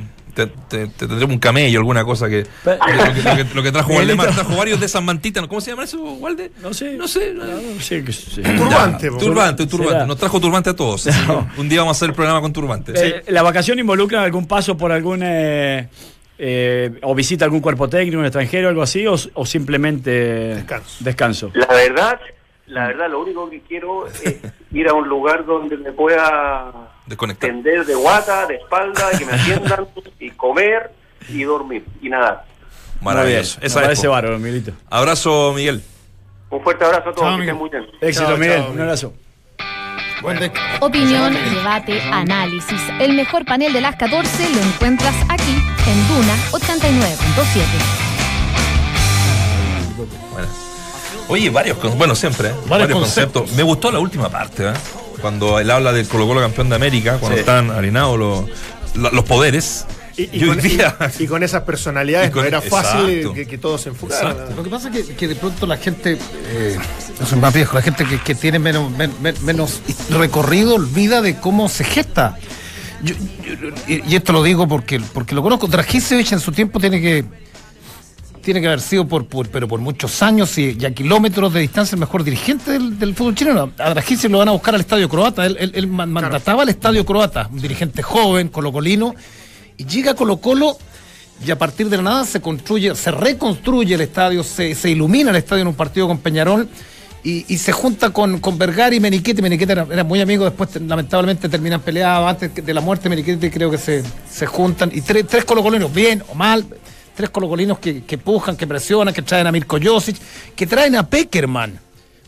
te, 0.47 0.54
te- 0.67 0.88
te 0.88 1.08
tendremos 1.08 1.34
un 1.34 1.39
camello, 1.39 1.80
alguna 1.80 2.04
cosa 2.04 2.28
que, 2.30 2.45
lo, 2.65 3.13
que, 3.13 3.21
lo 3.23 3.36
que- 3.47 3.56
lo 3.56 3.63
que 3.63 3.71
trajo. 3.71 3.93
Waldemar, 3.99 4.34
trajo 4.34 4.56
varios 4.56 4.80
de 4.80 4.86
esas 4.86 5.04
mantitas, 5.04 5.45
¿cómo 5.47 5.62
se 5.62 5.71
llama 5.71 5.84
eso, 5.84 6.02
Walde? 6.02 6.52
No 6.62 6.73
sé. 6.73 6.93
No 6.97 7.08
sé. 7.08 7.34
No, 7.34 7.45
sí, 7.80 8.04
que 8.04 8.12
sí. 8.12 8.41
Turbante, 8.41 9.10
Ya, 9.12 9.17
turbante, 9.17 9.65
turbante. 9.67 9.93
Será. 9.93 10.06
Nos 10.06 10.17
trajo 10.17 10.39
turbante 10.39 10.69
a 10.71 10.75
todos. 10.75 11.08
Un 11.58 11.69
día 11.69 11.80
vamos 11.82 11.95
a 11.95 11.97
hacer 11.97 12.10
el 12.10 12.15
programa 12.15 12.41
con 12.41 12.54
turbante. 12.54 12.93
Eh, 12.95 13.23
¿La 13.28 13.41
vacación 13.43 13.80
involucra 13.80 14.23
algún 14.23 14.45
paso 14.47 14.78
por 14.78 14.91
algún. 14.91 15.21
eh, 15.23 15.88
eh, 16.41 16.91
o 17.02 17.13
visita 17.13 17.43
algún 17.45 17.60
cuerpo 17.60 17.89
técnico, 17.89 18.17
un 18.17 18.25
extranjero, 18.25 18.69
algo 18.69 18.82
así, 18.82 19.06
o, 19.06 19.15
o 19.34 19.45
simplemente 19.45 20.10
Descanso. 20.56 20.95
descanso? 21.02 21.52
La 21.54 21.67
verdad, 21.67 22.19
la 22.69 22.88
verdad, 22.88 23.10
lo 23.10 23.21
único 23.21 23.49
que 23.49 23.62
quiero 23.62 24.08
es 24.08 24.38
ir 24.71 24.88
a 24.88 24.93
un 24.93 25.08
lugar 25.08 25.45
donde 25.45 25.75
me 25.77 25.91
pueda 25.91 26.71
tender 27.39 27.86
de 27.86 27.95
guata, 27.95 28.45
de 28.47 28.55
espalda, 28.55 29.10
que 29.17 29.25
me 29.25 29.34
atiendan 29.34 29.88
y 30.19 30.29
comer 30.32 30.91
y 31.27 31.43
dormir 31.43 31.84
y 32.01 32.10
nadar. 32.10 32.45
Maravilloso. 33.01 33.60
Esa 33.62 33.82
parece 33.82 34.08
bárbaro, 34.08 34.38
Miguelito. 34.39 34.71
Abrazo, 34.89 35.53
Miguel. 35.55 35.82
Un 36.49 36.62
fuerte 36.63 36.84
abrazo 36.86 37.10
a 37.10 37.13
todos, 37.13 37.27
Chao, 37.27 37.38
que 37.38 37.43
estén 37.43 37.49
amigo. 37.55 37.58
muy 37.60 37.69
bien. 37.69 37.86
Éxito, 38.01 38.27
Chao, 38.27 38.38
Miguel. 38.38 38.62
chao, 38.62 38.71
un 38.71 38.82
abrazo. 38.82 39.13
Buen 40.21 40.38
de- 40.39 40.51
Opinión, 40.82 41.34
debate, 41.34 42.01
análisis. 42.12 42.82
El 42.99 43.13
mejor 43.15 43.45
panel 43.45 43.71
de 43.71 43.79
las 43.82 43.95
14 43.95 44.49
lo 44.53 44.62
encuentras 44.62 45.15
aquí 45.29 45.55
en 45.88 46.08
Duna 46.10 46.36
89.7. 46.51 47.65
Bueno. 50.34 50.47
Oye, 51.30 51.50
varios, 51.50 51.78
bueno, 51.96 52.15
siempre, 52.15 52.50
¿eh? 52.50 52.54
varios, 52.68 52.92
conceptos. 52.92 53.52
Me 53.54 53.63
gustó 53.63 53.92
la 53.92 54.00
última 54.00 54.30
parte, 54.30 54.68
¿eh? 54.68 54.74
cuando 55.22 55.60
él 55.60 55.70
habla 55.70 55.92
del 55.94 56.08
Colo 56.08 56.28
Colo 56.28 56.42
campeón 56.42 56.70
de 56.70 56.76
América, 56.76 57.18
cuando 57.20 57.36
Sí. 57.38 57.42
están 57.42 57.70
harinados 57.72 58.18
los, 58.96 59.24
poderes. 59.26 59.86
Y, 60.18 60.46
con, 60.46 60.60
día- 60.60 60.98
y- 61.18 61.24
y 61.24 61.28
con 61.28 61.44
esas 61.44 61.62
personalidades 61.63 62.30
Y 62.30 62.32
con- 62.34 62.42
no 62.42 62.48
era 62.50 62.62
fácil 62.62 63.10
exacto. 63.10 63.34
que, 63.34 63.48
que 63.48 63.58
todos 63.58 63.80
se 63.82 63.89
enfocaran. 63.89 64.32
Exacto. 64.34 64.56
Lo 64.58 64.63
que 64.63 64.70
pasa 64.70 64.89
es 64.89 65.06
que, 65.08 65.15
que 65.15 65.28
de 65.30 65.36
pronto 65.36 65.65
la 65.65 65.78
gente, 65.78 66.18
eh, 66.50 66.78
soy 67.26 67.39
más 67.39 67.54
viejo, 67.54 67.76
la 67.76 67.82
gente 67.82 68.04
que, 68.06 68.20
que 68.20 68.36
tiene 68.36 68.60
menos, 68.60 68.92
men- 68.92 69.13
men- 69.22 69.36
menos 69.46 69.80
recorrido 70.10 70.76
olvida 70.76 71.22
de 71.22 71.38
cómo 71.39 71.70
se 71.70 71.86
gesta. 71.86 72.38
Yo- 73.02 73.15
yo- 73.15 73.70
y, 73.88 74.12
y 74.12 74.15
esto 74.18 74.34
lo 74.34 74.44
digo 74.44 74.68
porque, 74.68 75.00
porque 75.13 75.36
lo 75.36 75.42
conozco. 75.42 75.68
Dragisevich 75.68 76.34
en 76.34 76.42
su 76.42 76.52
tiempo 76.52 76.82
tiene 76.82 77.00
que 77.00 77.24
tiene 78.41 78.62
que 78.62 78.67
haber 78.67 78.82
sido 78.82 79.08
por, 79.08 79.25
por- 79.28 79.49
pero 79.49 79.67
por 79.67 79.80
muchos 79.80 80.21
años 80.23 80.58
y, 80.58 80.78
y 80.80 80.86
a 80.86 80.91
kilómetros 80.93 81.54
de 81.54 81.60
distancia 81.62 81.95
el 81.95 81.99
mejor 81.99 82.23
dirigente 82.23 82.71
del, 82.71 82.97
del 82.97 83.13
fútbol 83.15 83.36
chileno. 83.36 83.71
A 83.78 83.89
Dragisevich 83.91 84.32
lo 84.32 84.39
van 84.39 84.49
a 84.49 84.52
buscar 84.52 84.73
al 84.75 84.82
estadio 84.82 85.08
croata. 85.10 85.45
Él, 85.45 85.58
él- 85.60 85.71
él 85.75 85.88
ma- 85.88 86.06
mandataba 86.06 86.63
al 86.63 86.69
estadio 86.69 87.06
croata, 87.06 87.49
un 87.52 87.62
dirigente 87.62 88.02
joven, 88.02 88.49
colocolino, 88.49 89.15
y 89.78 89.86
llega 89.86 90.12
a 90.12 90.13
Colo 90.15 90.38
Colo 90.38 90.78
y 91.45 91.52
a 91.52 91.58
partir 91.58 91.89
de 91.89 91.95
la 91.97 92.04
nada 92.04 92.25
se 92.25 92.41
construye, 92.41 92.93
se 92.95 93.12
reconstruye 93.12 93.95
el 93.95 94.02
estadio, 94.02 94.43
se, 94.43 94.75
se 94.75 94.89
ilumina 94.89 95.30
el 95.30 95.38
estadio 95.38 95.62
en 95.62 95.67
un 95.69 95.75
partido 95.75 96.06
con 96.08 96.17
Peñarol 96.17 96.67
y, 97.23 97.45
y 97.54 97.58
se 97.58 97.71
junta 97.71 98.10
con, 98.12 98.39
con 98.39 98.58
Vergara 98.58 98.93
y 98.95 98.99
Meniquete. 98.99 99.41
Meniquete 99.41 99.71
era, 99.71 99.88
era 99.91 100.04
muy 100.04 100.19
amigo, 100.19 100.43
después 100.45 100.69
te- 100.71 100.80
lamentablemente 100.82 101.47
terminan 101.47 101.80
peleados. 101.82 102.30
Antes 102.30 102.54
de 102.65 102.73
la 102.73 102.82
muerte 102.82 103.04
de 103.04 103.10
Meniquete 103.12 103.49
creo 103.52 103.71
que 103.71 103.78
se, 103.78 104.04
se 104.30 104.45
juntan. 104.45 104.91
Y 104.93 104.99
tres, 105.02 105.25
tres 105.28 105.45
colocolinos, 105.45 105.93
bien 105.93 106.23
o 106.30 106.36
mal, 106.36 106.65
tres 107.19 107.32
colocolinos 107.32 107.79
que, 107.79 108.03
que 108.05 108.17
pujan, 108.17 108.55
que 108.55 108.65
presionan, 108.65 109.13
que 109.13 109.21
traen 109.21 109.45
a 109.45 109.51
Mirko 109.51 109.77
Josic, 109.84 110.15
que 110.55 110.65
traen 110.65 110.95
a 110.95 111.05
Peckerman. 111.05 111.77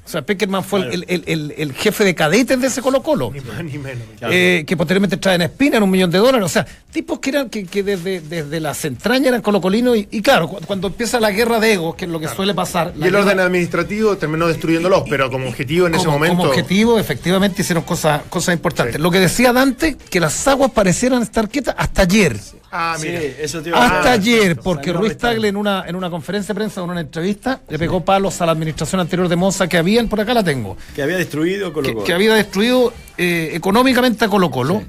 O 0.06 0.10
sea, 0.12 0.21
Peckerman 0.21 0.65
fue 0.65 0.82
el, 0.93 1.06
el- 1.08 1.23
el- 1.27 1.54
el 1.58 1.73
jefe 1.73 2.04
de 2.04 2.13
cadetes 2.13 2.60
de 2.60 2.67
ese 2.67 2.82
Colo 2.82 3.01
Colo. 3.01 3.32
Ni 3.34 3.39
más 3.39 3.63
ni 3.63 3.77
menos. 3.77 4.04
Eh, 4.23 4.65
que 4.67 4.75
posteriormente 4.75 5.15
traen 5.15 5.43
a 5.43 5.45
Espina 5.45 5.77
en 5.77 5.84
un 5.84 5.89
millón 5.91 6.12
de 6.12 6.17
dólares. 6.17 6.43
O 6.45 6.49
sea, 6.49 6.65
tipos 6.91 7.19
que 7.19 7.30
eran 7.30 7.49
que, 7.49 7.63
que 7.63 7.84
desde, 7.84 8.19
desde 8.19 8.60
las 8.60 8.84
entrañas 8.84 9.27
eran 9.27 9.41
colocolinos. 9.41 9.95
Y, 9.95 10.10
y 10.12 10.21
claro, 10.21 10.49
cu- 10.49 10.60
cuando 10.67 10.88
empieza 10.88 11.21
la 11.21 11.32
guerra 11.32 11.62
de 11.62 11.71
egos, 11.73 11.95
que 11.95 12.04
es 12.04 12.12
lo 12.12 12.19
que 12.19 12.27
suele 12.27 12.54
pasar. 12.54 12.91
Y 12.93 13.04
el 13.06 13.12
guerra- 13.12 13.19
orden 13.23 13.39
administrativo 13.39 14.17
terminó 14.17 14.47
destruyéndolos, 14.47 15.04
pero 15.10 15.32
como 15.32 15.47
objetivo 15.47 15.88
en 15.88 15.95
ese 15.95 16.08
momento. 16.10 16.36
como 16.36 16.49
objetivo, 16.49 16.99
efectivamente 16.99 17.62
hicieron 17.62 17.86
cosas, 17.86 18.23
cosas 18.27 18.56
importantes. 18.56 18.99
Lo 18.99 19.10
que 19.12 19.19
decía 19.21 19.54
Dante, 19.54 19.95
que 20.10 20.19
las 20.19 20.45
aguas 20.49 20.71
parecieran 20.71 21.21
estar 21.21 21.47
quietas 21.47 21.75
hasta 21.77 22.01
ayer. 22.01 22.36
Ah, 22.71 22.95
mira. 23.01 23.19
eso 23.19 23.62
te 23.62 23.69
iba 23.69 23.77
a 23.77 23.97
Hasta 23.97 24.13
ayer, 24.13 24.57
porque 24.57 24.93
Ruiz. 24.93 25.17
Tagle 25.17 25.49
en 25.49 25.57
una, 25.57 25.84
en 25.88 25.95
una 25.95 26.10
conferencia 26.10 26.53
de 26.53 26.57
prensa, 26.57 26.81
en 26.81 26.89
una 26.89 27.01
entrevista, 27.01 27.60
le 27.67 27.77
pegó 27.77 28.03
palos 28.05 28.39
a 28.41 28.45
la 28.45 28.53
administración 28.53 29.01
anterior 29.01 29.27
de 29.27 29.36
Monza 29.36 29.67
que 29.67 29.77
habían, 29.77 30.07
por 30.07 30.21
acá 30.21 30.34
la 30.34 30.43
tengo, 30.43 30.77
Que 30.95 31.01
había 31.03 31.17
destruido 31.17 31.73
Colo 31.73 31.91
Colo. 31.93 32.05
que 32.05 32.13
había 32.13 32.34
destruido 32.34 32.93
eh, 33.17 33.51
económicamente 33.53 34.23
a 34.25 34.29
Colo 34.29 34.49
Colo 34.49 34.84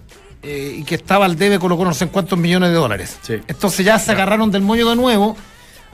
eh, 0.45 0.77
y 0.79 0.85
que 0.85 0.95
estaba 0.95 1.25
al 1.25 1.37
debe 1.37 1.59
Colo 1.59 1.77
Colo 1.77 1.91
no 1.91 1.95
sé 1.95 2.05
en 2.05 2.11
cuántos 2.11 2.39
millones 2.39 2.69
de 2.71 2.77
dólares. 2.77 3.19
Sí. 3.23 3.35
Entonces 3.49 3.85
ya 3.85 3.99
se 3.99 4.13
agarraron 4.13 4.51
del 4.53 4.63
moño 4.63 4.89
de 4.89 4.95
nuevo. 4.97 5.37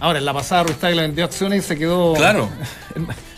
Ahora, 0.01 0.19
en 0.19 0.25
la 0.27 0.33
pasada 0.35 0.65
Ruiz 0.65 0.77
Tagle 0.77 1.03
vendió 1.03 1.25
acciones 1.25 1.65
y 1.65 1.69
se 1.69 1.77
quedó... 1.79 2.13
Claro. 2.15 2.49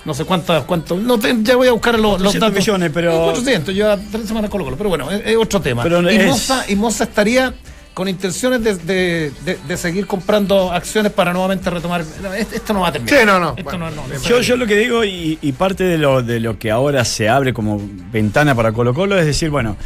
No 0.03 0.15
sé 0.15 0.25
cuántas, 0.25 0.65
cuánto, 0.65 0.97
no 0.97 1.19
ya 1.43 1.57
voy 1.57 1.69
a 1.69 1.73
buscar 1.73 1.93
los, 1.99 2.19
los 2.23 2.35
800 2.35 2.41
datos. 2.41 2.57
millones, 2.57 2.91
pero- 2.95 3.13
Eh, 3.13 3.33
800, 3.33 3.75
lleva 3.75 3.99
tres 4.11 4.27
semanas 4.27 4.51
Colo 4.51 4.65
Colo, 4.65 4.77
pero 4.79 4.89
bueno, 4.89 5.11
es, 5.11 5.21
es 5.27 5.37
otro 5.37 5.61
tema. 5.61 5.83
Pero 5.83 6.01
y, 6.11 6.17
es- 6.17 6.27
Moza, 6.27 6.65
y 6.69 6.75
Moza 6.75 7.05
estaría 7.05 7.53
con 8.01 8.09
intenciones 8.09 8.65
de, 8.65 8.77
de- 8.77 9.31
de- 9.45 9.59
de 9.69 9.77
seguir 9.77 10.07
comprando 10.07 10.73
acciones 10.73 11.13
para 11.13 11.35
nuevamente 11.35 11.69
retomar. 11.69 12.03
no, 12.23 12.33
este- 12.33 12.57
esto 12.57 12.73
no 12.73 12.81
va 12.81 12.89
a 12.89 12.93
terminar. 12.93 13.21
Sí, 13.21 13.27
no, 13.27 13.39
no. 13.39 13.51
Esto 13.51 13.63
Bueno, 13.65 13.91
no, 13.91 13.97
no, 13.97 14.09
no. 14.09 14.23
Yo, 14.23 14.41
yo 14.41 14.57
lo 14.57 14.67
que 14.67 14.77
digo, 14.77 15.05
y, 15.05 15.39
y 15.43 15.53
parte 15.53 15.85
de 15.85 15.99
lo, 15.99 16.23
de 16.23 16.41
lo 16.41 16.59
que 16.59 16.71
ahora 16.71 17.05
se 17.05 17.29
abre 17.29 17.53
como 17.53 17.79
ventana 18.11 18.55
para 18.55 18.73
Colo 18.73 18.95
Colo, 18.95 19.19
es 19.19 19.27
decir, 19.27 19.51
bueno, 19.51 19.77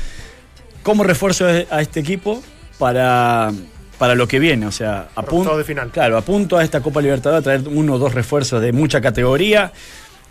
¿cómo 0.85 1.03
refuerzo 1.03 1.45
a 1.47 1.81
este 1.81 1.99
equipo 1.99 2.41
para, 2.79 3.51
para 3.99 4.15
lo 4.15 4.29
que 4.29 4.39
viene? 4.39 4.67
O 4.67 4.71
sea, 4.73 5.09
apunto, 5.17 5.39
octavos 5.51 5.59
de 5.59 5.65
final. 5.65 5.91
Claro, 5.91 6.17
apunto 6.17 6.57
a 6.57 6.63
esta 6.63 6.81
Copa 6.83 7.01
Libertadores 7.03 7.41
a 7.41 7.43
traer 7.43 7.63
uno 7.67 7.95
o 7.95 7.99
dos 7.99 8.15
refuerzos 8.15 8.63
de 8.63 8.71
mucha 8.71 9.01
categoría 9.01 9.73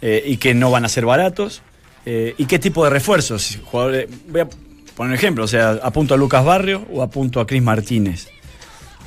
eh, 0.02 0.24
y 0.26 0.38
que 0.38 0.54
no 0.54 0.72
van 0.72 0.86
a 0.86 0.88
ser 0.88 1.06
baratos. 1.06 1.62
Eh, 2.06 2.34
¿Y 2.38 2.46
qué 2.46 2.60
tipo 2.60 2.86
de 2.86 2.92
refuerzos? 2.92 3.60
Jugadores, 3.66 4.08
voy 4.30 4.40
a 4.40 4.48
poner 4.96 5.10
un 5.12 5.16
ejemplo, 5.16 5.44
o 5.44 5.48
sea, 5.48 5.72
apunto 5.84 6.14
a 6.14 6.18
Lucas 6.18 6.44
Barrio 6.46 6.86
o 6.92 7.02
apunto 7.02 7.40
a 7.40 7.48
Cris 7.48 7.62
Martínez. 7.64 8.28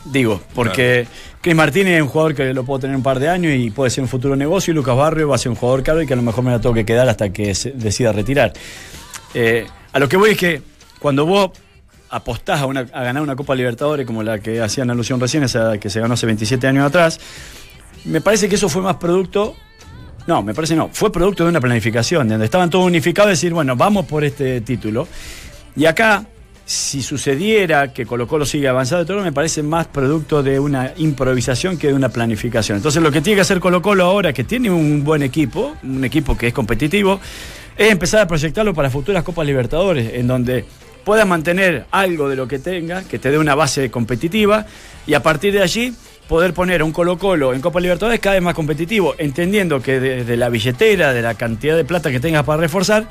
Digo, 0.04 0.40
porque 0.54 1.06
Cris 1.40 1.54
Martínez 1.56 1.96
es 1.96 2.02
un 2.02 2.08
jugador 2.08 2.34
que 2.34 2.54
lo 2.54 2.64
puedo 2.64 2.78
tener 2.80 2.94
un 2.96 3.02
par 3.02 3.18
de 3.18 3.28
años 3.28 3.52
y 3.56 3.70
puede 3.70 3.90
ser 3.90 4.02
un 4.02 4.08
futuro 4.08 4.36
negocio, 4.36 4.70
y 4.70 4.74
Lucas 4.74 4.96
Barrio 4.96 5.28
va 5.28 5.34
a 5.34 5.38
ser 5.38 5.50
un 5.50 5.56
jugador 5.56 5.82
caro 5.82 6.00
y 6.02 6.06
que 6.06 6.12
a 6.12 6.16
lo 6.16 6.22
mejor 6.22 6.44
me 6.44 6.50
la 6.52 6.60
tengo 6.60 6.74
que 6.74 6.84
quedar 6.84 7.08
hasta 7.08 7.30
que 7.32 7.54
se 7.56 7.72
decida 7.72 8.12
retirar. 8.12 8.52
Eh, 9.34 9.66
a 9.92 9.98
lo 9.98 10.08
que 10.08 10.16
voy 10.16 10.30
es 10.30 10.38
que 10.38 10.62
cuando 11.00 11.26
vos 11.26 11.50
apostás 12.08 12.60
a, 12.60 12.66
una- 12.66 12.80
a 12.92 13.02
ganar 13.02 13.20
una 13.22 13.34
Copa 13.34 13.54
Libertadores 13.56 14.06
como 14.06 14.22
la 14.22 14.38
que 14.38 14.60
hacían 14.60 14.90
alusión 14.90 15.18
recién, 15.18 15.42
esa 15.42 15.78
que 15.78 15.90
se 15.90 15.98
ganó 16.00 16.14
hace 16.14 16.26
27 16.26 16.66
años 16.68 16.86
atrás, 16.86 17.18
me 18.04 18.20
parece 18.20 18.48
que 18.48 18.54
eso 18.54 18.68
fue 18.68 18.82
más 18.82 18.96
producto. 18.96 19.56
No, 20.28 20.40
me 20.42 20.54
parece 20.54 20.76
no. 20.76 20.88
Fue 20.92 21.10
producto 21.10 21.42
de 21.44 21.50
una 21.50 21.60
planificación, 21.60 22.28
donde 22.28 22.44
estaban 22.44 22.70
todos 22.70 22.86
unificados 22.86 23.30
y 23.30 23.32
decir, 23.32 23.52
bueno, 23.52 23.74
vamos 23.76 24.06
por 24.06 24.22
este 24.24 24.60
título. 24.60 25.08
Y 25.76 25.84
acá, 25.84 26.24
si 26.64 27.02
sucediera 27.02 27.92
que 27.92 28.06
Colo 28.06 28.26
Colo 28.26 28.46
sigue 28.46 28.66
avanzando 28.66 29.04
y 29.04 29.06
todo, 29.06 29.22
me 29.22 29.32
parece 29.32 29.62
más 29.62 29.86
producto 29.86 30.42
de 30.42 30.58
una 30.58 30.92
improvisación 30.96 31.76
que 31.76 31.88
de 31.88 31.94
una 31.94 32.08
planificación. 32.08 32.78
Entonces 32.78 33.02
lo 33.02 33.12
que 33.12 33.20
tiene 33.20 33.36
que 33.36 33.42
hacer 33.42 33.60
Colo 33.60 33.82
Colo 33.82 34.04
ahora, 34.04 34.32
que 34.32 34.44
tiene 34.44 34.70
un 34.70 35.04
buen 35.04 35.22
equipo, 35.22 35.76
un 35.82 36.04
equipo 36.04 36.36
que 36.36 36.48
es 36.48 36.54
competitivo, 36.54 37.20
es 37.76 37.92
empezar 37.92 38.22
a 38.22 38.26
proyectarlo 38.26 38.72
para 38.74 38.90
futuras 38.90 39.22
Copas 39.22 39.46
Libertadores, 39.46 40.14
en 40.14 40.26
donde 40.26 40.64
puedas 41.04 41.26
mantener 41.26 41.86
algo 41.90 42.28
de 42.28 42.36
lo 42.36 42.48
que 42.48 42.58
tenga, 42.58 43.04
que 43.04 43.18
te 43.18 43.30
dé 43.30 43.38
una 43.38 43.54
base 43.54 43.90
competitiva, 43.90 44.66
y 45.06 45.14
a 45.14 45.22
partir 45.22 45.52
de 45.52 45.62
allí 45.62 45.94
poder 46.26 46.54
poner 46.54 46.80
a 46.80 46.84
un 46.84 46.90
Colo 46.90 47.18
Colo 47.18 47.54
en 47.54 47.60
Copa 47.60 47.78
Libertadores 47.80 48.18
cada 48.18 48.34
vez 48.34 48.42
más 48.42 48.54
competitivo, 48.54 49.14
entendiendo 49.18 49.80
que 49.80 50.00
desde 50.00 50.36
la 50.36 50.48
billetera, 50.48 51.12
de 51.12 51.22
la 51.22 51.34
cantidad 51.34 51.76
de 51.76 51.84
plata 51.84 52.10
que 52.10 52.18
tengas 52.18 52.44
para 52.44 52.62
reforzar, 52.62 53.08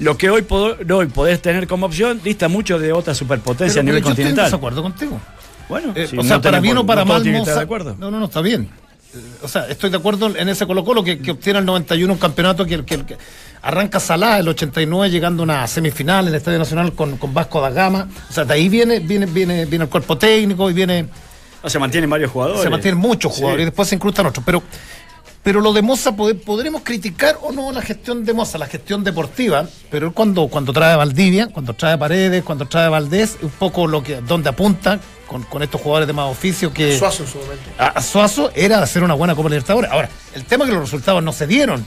lo 0.00 0.16
que 0.16 0.30
hoy, 0.30 0.44
hoy 0.50 1.06
podés 1.06 1.42
tener 1.42 1.66
como 1.66 1.86
opción 1.86 2.20
dista 2.22 2.48
mucho 2.48 2.78
de 2.78 2.92
otra 2.92 3.14
superpotencia 3.14 3.80
Pero- 3.80 3.80
a 3.80 3.84
nivel 3.84 4.02
yo 4.02 4.10
estoy 4.10 4.22
en 4.24 4.28
continental. 4.28 4.44
desacuerdo 4.46 4.82
contigo. 4.82 5.20
Bueno, 5.68 5.92
Eh, 5.94 6.06
si 6.06 6.16
o 6.16 6.22
sea, 6.22 6.36
no 6.36 6.42
para 6.42 6.52
tenés 6.52 6.62
bien 6.62 6.76
o 6.78 6.86
para 6.86 7.02
no 7.04 7.12
mal, 7.12 7.24
Moza- 7.24 7.54
de 7.54 7.60
acuerdo. 7.60 7.96
No, 7.98 8.10
no, 8.10 8.18
no, 8.18 8.24
está 8.26 8.40
bien. 8.40 8.70
Eh, 9.14 9.18
O 9.42 9.48
sea, 9.48 9.66
estoy 9.68 9.90
de 9.90 9.96
acuerdo 9.96 10.34
en 10.36 10.48
ese 10.48 10.66
Colo 10.66 10.84
Colo 10.84 11.02
que, 11.02 11.18
que 11.18 11.30
obtiene 11.32 11.58
el 11.58 11.64
91 11.64 12.12
un 12.12 12.18
campeonato 12.18 12.64
que, 12.66 12.84
que- 12.84 13.04
que 13.04 13.16
arranca 13.62 14.00
Salá 14.00 14.38
el 14.38 14.48
89 14.48 15.10
llegando 15.10 15.42
a 15.42 15.44
una 15.44 15.66
semifinal 15.66 16.24
en 16.26 16.28
el 16.28 16.34
Estadio 16.36 16.58
Nacional 16.58 16.92
con, 16.92 17.16
con 17.16 17.34
Vasco 17.34 17.60
da 17.60 17.70
Gama. 17.70 18.08
O 18.28 18.32
sea, 18.32 18.44
de 18.44 18.54
ahí 18.54 18.68
viene, 18.68 19.00
viene, 19.00 19.26
viene, 19.26 19.64
viene 19.66 19.84
el 19.84 19.90
cuerpo 19.90 20.16
técnico 20.16 20.70
y 20.70 20.74
viene 20.74 21.06
No, 21.62 21.68
se 21.68 21.78
mantienen 21.78 22.08
varios 22.08 22.30
jugadores. 22.30 22.62
se 22.62 22.70
mantienen 22.70 22.98
muchos 23.00 23.32
jugadores 23.32 23.58
Sí. 23.58 23.62
y 23.62 23.64
después 23.66 23.88
se 23.88 23.94
incrustan 23.96 24.26
otros. 24.26 24.44
Pero, 24.46 24.62
Pero 25.48 25.62
lo 25.62 25.72
de 25.72 25.80
Moza, 25.80 26.10
pod- 26.14 26.38
podremos 26.44 26.82
criticar 26.82 27.38
o 27.40 27.52
no 27.52 27.72
la 27.72 27.80
gestión 27.80 28.22
de 28.22 28.34
Moza, 28.34 28.58
la 28.58 28.66
gestión 28.66 29.02
deportiva, 29.02 29.66
pero 29.90 30.12
cuando, 30.12 30.46
cuando 30.48 30.74
trae 30.74 30.94
Valdivia, 30.94 31.46
cuando 31.46 31.72
trae 31.72 31.96
Paredes, 31.96 32.44
cuando 32.44 32.66
trae 32.66 32.86
Valdés, 32.90 33.38
un 33.40 33.48
poco 33.48 33.86
lo 33.86 34.02
que 34.02 34.16
donde 34.20 34.50
apunta 34.50 35.00
con, 35.26 35.44
con 35.44 35.62
estos 35.62 35.80
jugadores 35.80 36.06
de 36.06 36.12
más 36.12 36.30
oficio 36.30 36.70
que 36.70 36.98
Suazo 36.98 37.22
en 37.22 37.30
su 37.30 37.38
momento. 37.38 37.62
a, 37.78 37.86
a 37.86 38.02
Suazo 38.02 38.50
era 38.54 38.82
hacer 38.82 39.02
una 39.02 39.14
buena 39.14 39.34
Copa 39.34 39.48
Libertadores. 39.48 39.90
Ahora, 39.90 40.10
el 40.34 40.44
tema 40.44 40.64
es 40.64 40.68
que 40.68 40.74
los 40.76 40.84
resultados 40.84 41.22
no 41.22 41.32
se 41.32 41.46
dieron, 41.46 41.82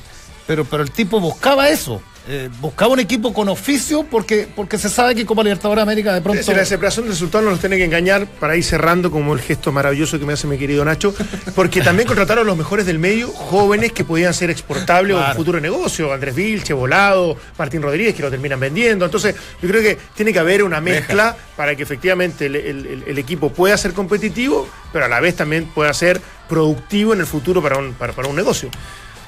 pero, 0.48 0.66
pero 0.66 0.82
el 0.82 0.90
tipo 0.90 1.20
buscaba 1.20 1.70
eso. 1.70 2.02
Eh, 2.28 2.50
buscaba 2.60 2.94
un 2.94 3.00
equipo 3.00 3.34
con 3.34 3.50
oficio 3.50 4.04
porque, 4.04 4.48
porque 4.56 4.78
se 4.78 4.90
sabe 4.90 5.16
que 5.16 5.26
Copa 5.26 5.42
Libertadores 5.44 5.78
de 5.78 5.82
América 5.82 6.14
de 6.14 6.22
pronto. 6.22 6.44
Si 6.44 6.54
la 6.54 6.64
separación 6.66 7.06
de 7.06 7.12
resultados 7.12 7.44
no 7.46 7.52
los 7.52 7.60
tiene 7.60 7.78
que 7.78 7.84
engañar 7.86 8.28
para 8.28 8.56
ir 8.56 8.64
cerrando 8.64 9.10
como 9.10 9.34
el 9.34 9.40
gesto 9.42 9.72
maravilloso 9.72 10.20
que 10.20 10.26
me 10.26 10.34
hace 10.34 10.46
mi 10.46 10.58
querido 10.58 10.86
Nacho, 10.86 11.16
porque 11.56 11.82
también 11.82 12.08
contrataron 12.08 12.44
a 12.46 12.48
los 12.48 12.58
mejores 12.58 12.86
del 12.86 13.00
medio, 13.00 13.30
jóvenes 13.30 13.92
que 13.92 14.04
podían 14.06 14.34
ser 14.34 14.50
exportables 14.52 15.16
o 15.16 15.20
Claro. 15.20 15.32
un 15.32 15.38
futuro 15.38 15.60
negocio, 15.60 16.14
Andrés 16.14 16.36
Vilche, 16.36 16.74
Volado, 16.74 17.36
Martín 17.58 17.82
Rodríguez, 17.82 18.14
que 18.14 18.22
lo 18.22 18.30
terminan 18.30 18.60
vendiendo. 18.60 19.04
Entonces, 19.06 19.36
yo 19.62 19.68
creo 19.68 19.82
que 19.82 19.98
tiene 20.16 20.32
que 20.32 20.40
haber 20.40 20.64
una 20.64 20.80
mezcla 20.80 21.36
para 21.56 21.76
que 21.76 21.84
efectivamente 21.84 22.46
el- 22.46 23.04
el 23.08 23.18
equipo 23.18 23.52
pueda 23.52 23.76
ser 23.78 23.94
competitivo, 23.94 24.70
pero 24.94 25.06
a 25.06 25.08
la 25.08 25.20
vez 25.20 25.36
también 25.36 25.66
pueda 25.66 25.92
ser 25.94 26.22
productivo 26.48 27.14
en 27.14 27.22
el 27.22 27.26
futuro 27.26 27.62
para 27.64 27.78
un, 27.78 27.94
para, 27.94 28.14
para 28.14 28.28
un 28.28 28.36
negocio. 28.36 28.70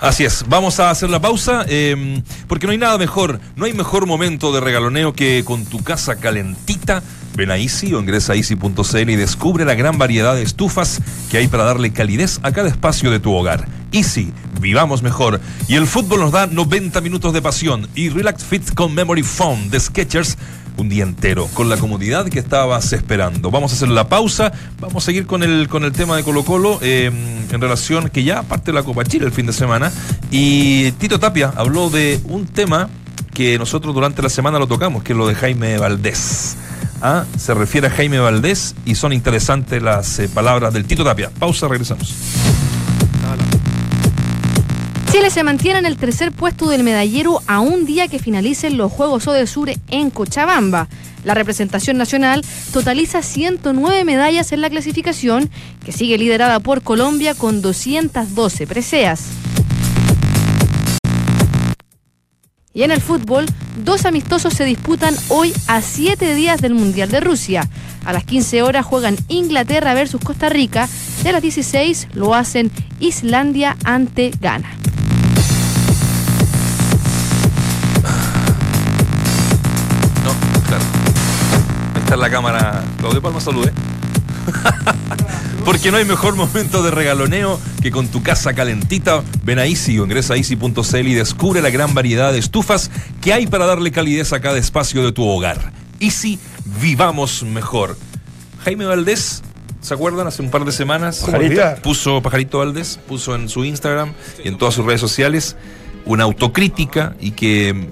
Así 0.01 0.25
es, 0.25 0.45
vamos 0.49 0.79
a 0.79 0.89
hacer 0.89 1.09
la 1.09 1.21
pausa 1.21 1.65
eh, 1.67 2.21
porque 2.47 2.65
no 2.65 2.71
hay 2.71 2.77
nada 2.77 2.97
mejor, 2.97 3.39
no 3.55 3.65
hay 3.65 3.73
mejor 3.73 4.05
momento 4.05 4.51
de 4.51 4.59
regaloneo 4.59 5.13
que 5.13 5.43
con 5.45 5.65
tu 5.65 5.83
casa 5.83 6.17
calentita. 6.17 7.01
Ven 7.35 7.49
a 7.49 7.57
Easy 7.57 7.93
o 7.93 7.99
ingresa 7.99 8.33
a 8.33 8.35
easy.cl 8.35 9.09
y 9.09 9.15
descubre 9.15 9.65
la 9.65 9.73
gran 9.73 9.97
variedad 9.97 10.35
de 10.35 10.43
estufas 10.43 11.01
que 11.31 11.37
hay 11.37 11.47
para 11.47 11.63
darle 11.63 11.91
calidez 11.91 12.39
a 12.43 12.51
cada 12.51 12.69
espacio 12.69 13.09
de 13.09 13.19
tu 13.19 13.33
hogar. 13.33 13.67
Easy, 13.91 14.31
vivamos 14.59 15.01
mejor. 15.01 15.39
Y 15.67 15.75
el 15.75 15.87
fútbol 15.87 16.19
nos 16.19 16.31
da 16.31 16.47
90 16.47 17.01
minutos 17.01 17.33
de 17.33 17.41
pasión 17.41 17.87
y 17.95 18.09
Relax 18.09 18.43
Fit 18.43 18.73
con 18.73 18.93
Memory 18.93 19.23
Foam 19.23 19.69
de 19.69 19.79
Skechers 19.79 20.37
un 20.77 20.89
día 20.89 21.03
entero 21.03 21.47
con 21.53 21.69
la 21.69 21.77
comodidad 21.77 22.27
que 22.27 22.39
estabas 22.39 22.93
esperando. 22.93 23.51
Vamos 23.51 23.71
a 23.71 23.75
hacer 23.75 23.89
la 23.89 24.07
pausa, 24.07 24.51
vamos 24.79 25.03
a 25.03 25.05
seguir 25.05 25.25
con 25.25 25.43
el, 25.43 25.67
con 25.67 25.83
el 25.83 25.91
tema 25.91 26.15
de 26.15 26.23
Colo 26.23 26.43
Colo 26.43 26.79
eh, 26.81 27.11
en 27.51 27.61
relación 27.61 28.09
que 28.09 28.23
ya 28.23 28.43
parte 28.43 28.71
de 28.71 28.73
la 28.73 28.83
Copa 28.83 29.03
Chile 29.03 29.25
el 29.25 29.31
fin 29.31 29.45
de 29.45 29.53
semana 29.53 29.91
y 30.31 30.91
Tito 30.93 31.19
Tapia 31.19 31.53
habló 31.55 31.89
de 31.89 32.19
un 32.25 32.45
tema 32.45 32.89
que 33.33 33.57
nosotros 33.57 33.93
durante 33.93 34.21
la 34.21 34.29
semana 34.29 34.59
lo 34.59 34.67
tocamos, 34.67 35.03
que 35.03 35.13
es 35.13 35.17
lo 35.17 35.27
de 35.27 35.35
Jaime 35.35 35.77
Valdés. 35.77 36.55
Ah, 37.01 37.25
Se 37.37 37.53
refiere 37.53 37.87
a 37.87 37.89
Jaime 37.89 38.19
Valdés 38.19 38.75
y 38.85 38.95
son 38.95 39.11
interesantes 39.11 39.81
las 39.81 40.19
eh, 40.19 40.29
palabras 40.29 40.73
del 40.73 40.85
Tito 40.85 41.03
Tapia. 41.03 41.29
Pausa, 41.37 41.67
regresamos. 41.67 42.13
Chile 45.13 45.29
se 45.29 45.43
mantiene 45.43 45.77
en 45.77 45.85
el 45.85 45.95
tercer 45.95 46.31
puesto 46.31 46.67
del 46.67 46.81
medallero 46.81 47.43
a 47.45 47.59
un 47.59 47.85
día 47.85 48.07
que 48.07 48.17
finalicen 48.17 48.77
los 48.77 48.91
Juegos 48.91 49.25
Sur 49.47 49.69
en 49.91 50.09
Cochabamba. 50.09 50.87
La 51.23 51.35
representación 51.35 51.97
nacional 51.97 52.43
totaliza 52.71 53.21
109 53.21 54.05
medallas 54.05 54.51
en 54.53 54.61
la 54.61 54.71
clasificación, 54.71 55.51
que 55.85 55.91
sigue 55.91 56.17
liderada 56.17 56.59
por 56.61 56.81
Colombia 56.81 57.35
con 57.35 57.61
212 57.61 58.65
preseas. 58.65 59.27
Y 62.73 62.81
en 62.81 62.89
el 62.89 62.99
fútbol, 62.99 63.45
dos 63.85 64.07
amistosos 64.07 64.55
se 64.55 64.65
disputan 64.65 65.15
hoy 65.29 65.53
a 65.67 65.83
siete 65.83 66.33
días 66.33 66.59
del 66.59 66.73
Mundial 66.73 67.11
de 67.11 67.19
Rusia. 67.19 67.69
A 68.03 68.13
las 68.13 68.23
15 68.23 68.63
horas 68.63 68.83
juegan 68.83 69.17
Inglaterra 69.27 69.93
versus 69.93 70.21
Costa 70.21 70.49
Rica 70.49 70.89
y 71.23 71.27
a 71.27 71.33
las 71.33 71.43
16 71.43 72.07
lo 72.15 72.33
hacen 72.33 72.71
Islandia 72.99 73.77
ante 73.83 74.31
Ghana. 74.41 74.75
La 82.17 82.29
cámara. 82.29 82.83
Claudio 82.99 83.21
Palma, 83.21 83.41
salude. 83.41 83.73
Porque 85.65 85.91
no 85.91 85.97
hay 85.97 86.05
mejor 86.05 86.35
momento 86.35 86.83
de 86.83 86.91
regaloneo 86.91 87.59
que 87.81 87.89
con 87.89 88.07
tu 88.07 88.21
casa 88.21 88.53
calentita. 88.53 89.23
Ven 89.43 89.57
a 89.57 89.65
Easy 89.65 89.97
o 89.97 90.03
ingresa 90.03 90.35
a 90.35 90.37
easy.cl 90.37 91.07
y 91.07 91.13
descubre 91.15 91.61
la 91.61 91.71
gran 91.71 91.95
variedad 91.95 92.31
de 92.31 92.37
estufas 92.37 92.91
que 93.19 93.33
hay 93.33 93.47
para 93.47 93.65
darle 93.65 93.91
calidez 93.91 94.31
a 94.31 94.41
cada 94.41 94.59
espacio 94.59 95.03
de 95.03 95.11
tu 95.11 95.27
hogar. 95.27 95.73
Easy, 95.99 96.39
vivamos 96.79 97.41
mejor. 97.43 97.97
Jaime 98.63 98.85
Valdés, 98.85 99.41
¿se 99.81 99.93
acuerdan? 99.93 100.27
Hace 100.27 100.43
un 100.43 100.51
par 100.51 100.65
de 100.65 100.71
semanas 100.71 101.25
puso 101.81 102.21
Pajarito 102.21 102.59
Valdés, 102.59 102.99
puso 103.07 103.33
en 103.33 103.49
su 103.49 103.65
Instagram 103.65 104.13
y 104.43 104.49
en 104.49 104.57
todas 104.59 104.75
sus 104.75 104.85
redes 104.85 105.01
sociales 105.01 105.55
una 106.05 106.25
autocrítica 106.25 107.15
y 107.19 107.31
que 107.31 107.89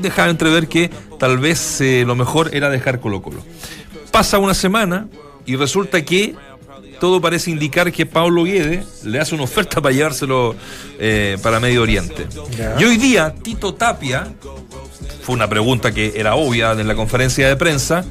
dejaba 0.00 0.30
entrever 0.30 0.68
que 0.68 0.90
tal 1.18 1.38
vez 1.38 1.80
eh, 1.80 2.04
lo 2.06 2.14
mejor 2.14 2.50
era 2.54 2.70
dejar 2.70 3.00
Colo 3.00 3.22
Colo. 3.22 3.42
Pasa 4.12 4.38
una 4.38 4.54
semana 4.54 5.08
y 5.44 5.56
resulta 5.56 6.04
que 6.04 6.34
todo 7.00 7.20
parece 7.20 7.50
indicar 7.50 7.92
que 7.92 8.06
Pablo 8.06 8.44
Guede 8.44 8.84
le 9.04 9.20
hace 9.20 9.34
una 9.34 9.44
oferta 9.44 9.80
para 9.80 9.94
llevárselo 9.94 10.54
eh, 10.98 11.36
para 11.42 11.60
Medio 11.60 11.82
Oriente. 11.82 12.26
Y 12.78 12.84
hoy 12.84 12.96
día, 12.96 13.34
Tito 13.42 13.74
Tapia, 13.74 14.32
fue 15.22 15.34
una 15.34 15.48
pregunta 15.48 15.92
que 15.92 16.14
era 16.16 16.34
obvia 16.36 16.72
en 16.72 16.88
la 16.88 16.94
conferencia 16.94 17.48
de 17.48 17.56
prensa. 17.56 18.04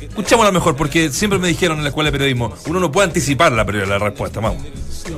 Escuchémosla 0.00 0.52
mejor, 0.52 0.76
porque 0.76 1.10
siempre 1.10 1.38
me 1.38 1.48
dijeron 1.48 1.78
en 1.78 1.84
la 1.84 1.90
escuela 1.90 2.08
de 2.08 2.12
periodismo, 2.12 2.54
uno 2.66 2.80
no 2.80 2.90
puede 2.90 3.08
anticipar 3.08 3.52
la, 3.52 3.64
la 3.64 3.98
respuesta, 3.98 4.40
vamos. 4.40 4.62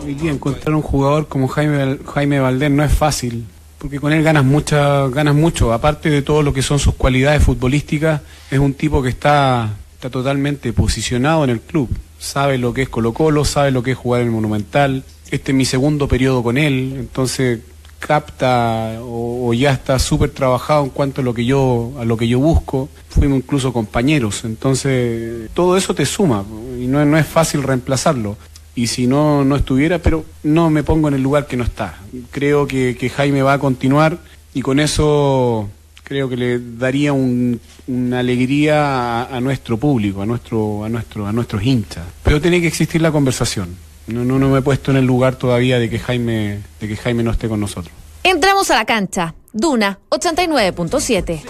Hoy 0.05 0.15
día 0.15 0.31
encontrar 0.31 0.75
un 0.75 0.83
jugador 0.83 1.29
como 1.29 1.49
Jaime, 1.49 1.99
Jaime 2.15 2.41
Valdés 2.41 2.71
no 2.71 2.85
es 2.85 2.93
fácil, 2.93 3.45
porque 3.83 3.99
con 3.99 4.13
él 4.13 4.23
ganas, 4.23 4.45
mucha, 4.45 5.09
ganas 5.09 5.35
mucho. 5.35 5.73
Aparte 5.73 6.09
de 6.09 6.23
todo 6.23 6.45
lo 6.45 6.53
que 6.53 6.63
son 6.63 6.79
sus 6.79 6.95
cualidades 6.95 7.43
futbolísticas, 7.43 8.21
es 8.49 8.61
un 8.61 8.75
tipo 8.75 9.03
que 9.03 9.09
está, 9.09 9.71
está 9.95 10.09
totalmente 10.09 10.73
posicionado 10.73 11.43
en 11.43 11.51
el 11.51 11.61
club. 11.61 11.89
Sabe 12.17 12.59
lo 12.59 12.73
que 12.73 12.83
es 12.83 12.89
Colo 12.89 13.13
Colo, 13.13 13.45
sabe 13.45 13.73
lo 13.73 13.83
que 13.83 13.91
es 13.91 13.99
jugar 13.99 14.21
en 14.21 14.29
el 14.29 14.33
Monumental. 14.33 15.03
Este 15.33 15.51
es 15.51 15.59
mi 15.59 15.65
segundo 15.65 16.07
periodo 16.07 16.45
con 16.45 16.59
él, 16.59 16.95
entonces 16.97 17.59
capta 17.99 19.01
o, 19.01 19.49
o 19.49 19.53
ya 19.53 19.73
está 19.73 19.99
súper 19.99 20.31
trabajado 20.31 20.85
en 20.85 20.91
cuanto 20.91 21.21
a 21.21 21.25
lo 21.25 21.35
que 21.35 21.45
yo 21.45 21.93
a 22.01 22.05
lo 22.05 22.17
que 22.17 22.27
yo 22.27 22.41
busco 22.41 22.89
fuimos 23.09 23.39
incluso 23.39 23.73
compañeros 23.73 24.43
entonces 24.43 25.49
todo 25.55 25.77
eso 25.77 25.95
te 25.95 26.05
suma 26.05 26.45
y 26.81 26.89
no, 26.89 27.05
no 27.05 27.17
es 27.17 27.27
fácil 27.27 27.63
reemplazarlo 27.63 28.37
y 28.75 28.87
si 28.87 29.07
no 29.07 29.45
no 29.45 29.57
estuviera 29.57 29.99
pero 29.99 30.25
no 30.43 30.71
me 30.71 30.83
pongo 30.83 31.09
en 31.09 31.15
el 31.15 31.23
lugar 31.23 31.47
que 31.47 31.57
no 31.57 31.65
está. 31.65 31.99
Creo 32.31 32.67
que, 32.67 32.97
que 32.99 33.11
Jaime 33.11 33.43
va 33.43 33.55
a 33.55 33.59
continuar 33.59 34.19
y 34.55 34.63
con 34.63 34.81
eso 34.81 35.69
creo 36.05 36.29
que 36.29 36.37
le 36.37 36.59
daría 36.79 37.13
un- 37.13 37.61
una 37.87 38.21
alegría 38.21 39.23
a, 39.23 39.37
a 39.37 39.41
nuestro 39.41 39.77
público 39.77 40.23
a 40.23 40.27
nuestro 40.27 40.85
a 40.85 40.89
nuestro 40.89 41.27
a 41.27 41.33
nuestros 41.33 41.63
hinchas. 41.65 42.05
Pero 42.23 42.41
tiene 42.41 42.61
que 42.61 42.67
existir 42.69 43.01
la 43.03 43.11
conversación. 43.13 43.77
No, 44.07 44.25
no, 44.25 44.39
no 44.39 44.49
me 44.51 44.59
he 44.59 44.63
puesto 44.63 44.91
en 44.91 44.97
el 44.97 45.05
lugar 45.07 45.37
todavía 45.37 45.79
de 45.79 45.89
que 45.89 45.99
Jaime 45.99 46.61
de 46.81 46.89
que 46.89 46.97
Jaime 46.97 47.23
no 47.23 47.31
esté 47.31 47.49
con 47.49 47.61
nosotros. 47.61 47.95
Entramos 48.25 48.71
a 48.71 48.77
la 48.77 48.85
cancha. 48.85 49.35
Duna 49.53 49.99
89.7. 50.11 51.41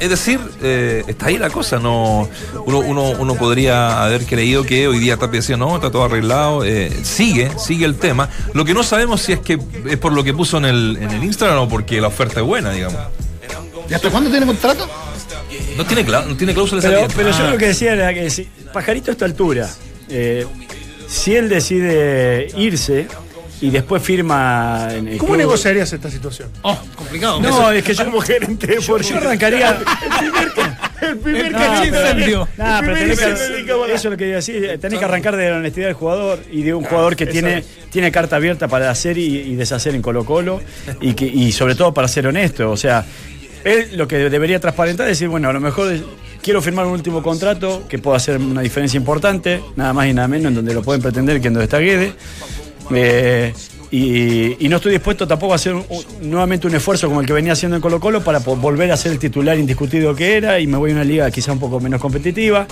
Es 0.00 0.10
decir, 0.10 0.40
eh, 0.62 1.04
está 1.06 1.26
ahí 1.26 1.38
la 1.38 1.48
cosa, 1.50 1.78
no 1.78 2.28
uno, 2.66 2.78
uno, 2.80 3.10
uno 3.10 3.34
podría 3.36 4.02
haber 4.04 4.26
creído 4.26 4.64
que 4.64 4.88
hoy 4.88 4.98
día 4.98 5.16
Tapia 5.16 5.40
decía, 5.40 5.56
no, 5.56 5.76
está 5.76 5.90
todo 5.90 6.04
arreglado, 6.04 6.64
eh, 6.64 6.90
sigue, 7.04 7.50
sigue 7.58 7.84
el 7.86 7.94
tema. 7.96 8.28
Lo 8.54 8.64
que 8.64 8.74
no 8.74 8.82
sabemos 8.82 9.22
si 9.22 9.32
es 9.32 9.38
que 9.40 9.58
es 9.88 9.96
por 9.98 10.12
lo 10.12 10.24
que 10.24 10.34
puso 10.34 10.58
en 10.58 10.64
el, 10.64 10.98
en 11.00 11.10
el 11.10 11.22
Instagram 11.22 11.58
o 11.60 11.68
porque 11.68 12.00
la 12.00 12.08
oferta 12.08 12.40
es 12.40 12.46
buena, 12.46 12.72
digamos. 12.72 12.98
¿Y 13.88 13.94
hasta 13.94 14.10
cuándo 14.10 14.30
tiene 14.30 14.46
contrato? 14.46 14.88
No 15.76 15.86
tiene, 15.86 16.04
clá- 16.04 16.24
no 16.26 16.36
tiene 16.36 16.52
cláusula 16.54 16.80
de 16.82 16.88
Pero, 16.88 17.00
salida. 17.02 17.14
pero 17.16 17.30
yo 17.30 17.44
Ah. 17.46 17.50
lo 17.50 17.58
que 17.58 17.66
decía 17.68 17.92
era 17.92 18.12
que 18.12 18.30
si, 18.30 18.48
Pajarito 18.72 19.10
a 19.10 19.12
esta 19.12 19.24
altura, 19.24 19.70
eh, 20.08 20.44
si 21.06 21.36
él 21.36 21.48
decide 21.48 22.48
irse 22.56 23.06
y 23.60 23.70
después 23.70 24.02
firma 24.02 24.88
en 24.92 25.08
el 25.08 25.18
¿Cómo 25.18 25.32
club- 25.32 25.38
negociarías 25.38 25.92
esta 25.92 26.10
situación? 26.10 26.50
Oh, 26.62 26.78
complicado. 26.96 27.40
No, 27.40 27.70
es 27.70 27.82
que 27.84 27.94
yo, 27.94 28.04
Como 28.04 28.20
gerente 28.20 28.76
yo, 28.80 28.98
yo 28.98 29.16
arrancaría. 29.16 29.78
El 31.00 31.18
primer 31.18 31.52
cachito. 31.52 32.48
No, 32.56 32.64
pero 32.80 32.94
tenés 32.94 33.18
que- 33.18 33.32
eso 33.32 33.94
es 33.94 34.04
lo 34.04 34.16
que 34.16 34.24
iba 34.26 34.32
a 34.34 34.36
decir. 34.36 34.78
Tenés 34.80 34.98
que 34.98 35.04
arrancar 35.04 35.36
de 35.36 35.50
la 35.50 35.56
honestidad 35.56 35.86
del 35.86 35.94
jugador 35.94 36.40
y 36.50 36.62
de 36.62 36.74
un 36.74 36.84
jugador 36.84 37.16
que 37.16 37.26
tiene, 37.26 37.58
es. 37.58 37.66
tiene 37.90 38.10
carta 38.10 38.36
abierta 38.36 38.68
para 38.68 38.90
hacer 38.90 39.18
y, 39.18 39.24
y 39.38 39.54
deshacer 39.56 39.94
en 39.94 40.02
Colo 40.02 40.24
Colo 40.24 40.60
y, 41.00 41.14
que, 41.14 41.26
y 41.26 41.52
sobre 41.52 41.74
todo 41.74 41.92
para 41.94 42.08
ser 42.08 42.26
honesto. 42.26 42.70
O 42.70 42.76
sea, 42.76 43.04
él 43.64 43.88
lo 43.96 44.08
que 44.08 44.16
debería 44.30 44.60
transparentar 44.60 45.06
es 45.08 45.18
decir, 45.18 45.28
bueno, 45.28 45.48
a 45.48 45.52
lo 45.52 45.60
mejor 45.60 45.92
quiero 46.42 46.60
firmar 46.62 46.86
un 46.86 46.92
último 46.92 47.22
contrato 47.22 47.84
que 47.88 47.98
pueda 47.98 48.16
hacer 48.16 48.38
una 48.38 48.60
diferencia 48.62 48.96
importante, 48.98 49.62
nada 49.76 49.92
más 49.92 50.06
y 50.08 50.12
nada 50.14 50.28
menos, 50.28 50.48
en 50.48 50.54
donde 50.56 50.74
lo 50.74 50.82
pueden 50.82 51.00
pretender 51.02 51.40
que 51.40 51.48
en 51.48 51.54
donde 51.54 51.64
está 51.64 51.78
Guede. 51.78 52.12
Eh, 52.92 53.52
y, 53.90 54.68
no 54.68 54.76
estoy 54.76 54.92
dispuesto 54.92 55.26
tampoco 55.26 55.52
a 55.52 55.56
hacer 55.56 55.74
nuevamente 56.20 56.66
un 56.66 56.74
esfuerzo 56.74 57.06
como 57.06 57.20
el 57.20 57.26
que 57.26 57.32
venía 57.32 57.52
haciendo 57.52 57.76
en 57.76 57.82
Colo 57.82 58.00
Colo 58.00 58.24
para 58.24 58.40
volver 58.40 58.90
a 58.90 58.96
ser 58.96 59.12
el 59.12 59.20
titular 59.20 59.56
indiscutido 59.56 60.14
que 60.16 60.36
era 60.36 60.58
y 60.58 60.66
me 60.66 60.76
voy 60.76 60.90
a 60.90 60.94
una 60.94 61.04
liga 61.04 61.30
quizá 61.30 61.52
un 61.52 61.60
poco 61.60 61.78
menos 61.78 62.00
competitiva. 62.00 62.66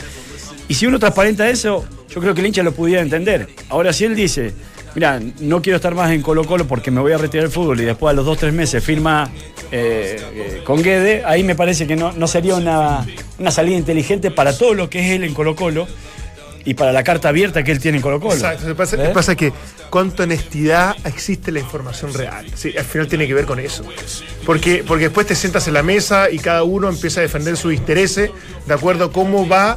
Y 0.66 0.74
si 0.74 0.86
uno 0.86 0.98
transparenta 0.98 1.48
eso, 1.48 1.84
yo 2.08 2.20
creo 2.20 2.34
que 2.34 2.40
el 2.40 2.48
hincha 2.48 2.62
lo 2.62 2.72
pudiera 2.72 3.02
entender. 3.02 3.48
Ahora, 3.68 3.92
si 3.92 4.04
él 4.04 4.16
dice, 4.16 4.52
mira, 4.94 5.20
no 5.40 5.62
quiero 5.62 5.76
estar 5.76 5.94
más 5.94 6.10
en 6.10 6.22
Colo 6.22 6.44
Colo 6.44 6.66
porque 6.66 6.90
me 6.90 7.00
voy 7.00 7.12
a 7.12 7.18
retirar 7.18 7.44
del 7.44 7.52
fútbol 7.52 7.80
y 7.80 7.84
después 7.84 8.10
a 8.10 8.14
los 8.14 8.26
dos, 8.26 8.38
tres 8.38 8.52
meses 8.52 8.82
firma 8.82 9.30
eh, 9.70 10.16
eh, 10.34 10.60
con 10.64 10.82
Guede, 10.82 11.22
ahí 11.24 11.44
me 11.44 11.54
parece 11.54 11.86
que 11.86 11.94
no, 11.94 12.12
no 12.12 12.26
sería 12.26 12.56
una, 12.56 13.06
una 13.38 13.50
salida 13.50 13.76
inteligente 13.76 14.30
para 14.30 14.56
todo 14.56 14.74
lo 14.74 14.90
que 14.90 15.00
es 15.00 15.10
él 15.12 15.24
en 15.24 15.34
Colo 15.34 15.54
Colo 15.54 15.86
y 16.64 16.74
para 16.74 16.92
la 16.92 17.02
carta 17.02 17.28
abierta 17.28 17.62
que 17.62 17.72
él 17.72 17.78
tiene 17.80 17.98
en 17.98 18.02
Colo 18.02 18.20
Colo. 18.20 18.34
Exacto. 18.34 18.62
Lo 18.62 18.68
que 18.68 18.74
pasa, 18.74 18.96
¿Eh? 18.96 19.08
que 19.08 19.14
pasa 19.14 19.32
es 19.32 19.38
que 19.38 19.52
cuánta 19.90 20.22
honestidad 20.24 20.94
existe 21.04 21.50
en 21.50 21.54
la 21.54 21.60
información 21.60 22.12
real. 22.14 22.46
Sí, 22.54 22.74
al 22.76 22.84
final 22.84 23.06
tiene 23.08 23.26
que 23.26 23.34
ver 23.34 23.44
con 23.46 23.58
eso. 23.60 23.84
Porque, 24.46 24.84
porque 24.86 25.04
después 25.04 25.26
te 25.26 25.34
sientas 25.34 25.66
en 25.68 25.74
la 25.74 25.82
mesa 25.82 26.30
y 26.30 26.38
cada 26.38 26.62
uno 26.62 26.88
empieza 26.88 27.20
a 27.20 27.22
defender 27.22 27.56
sus 27.56 27.72
intereses 27.74 28.30
de 28.66 28.74
acuerdo 28.74 29.06
a 29.06 29.12
cómo 29.12 29.46
va 29.48 29.76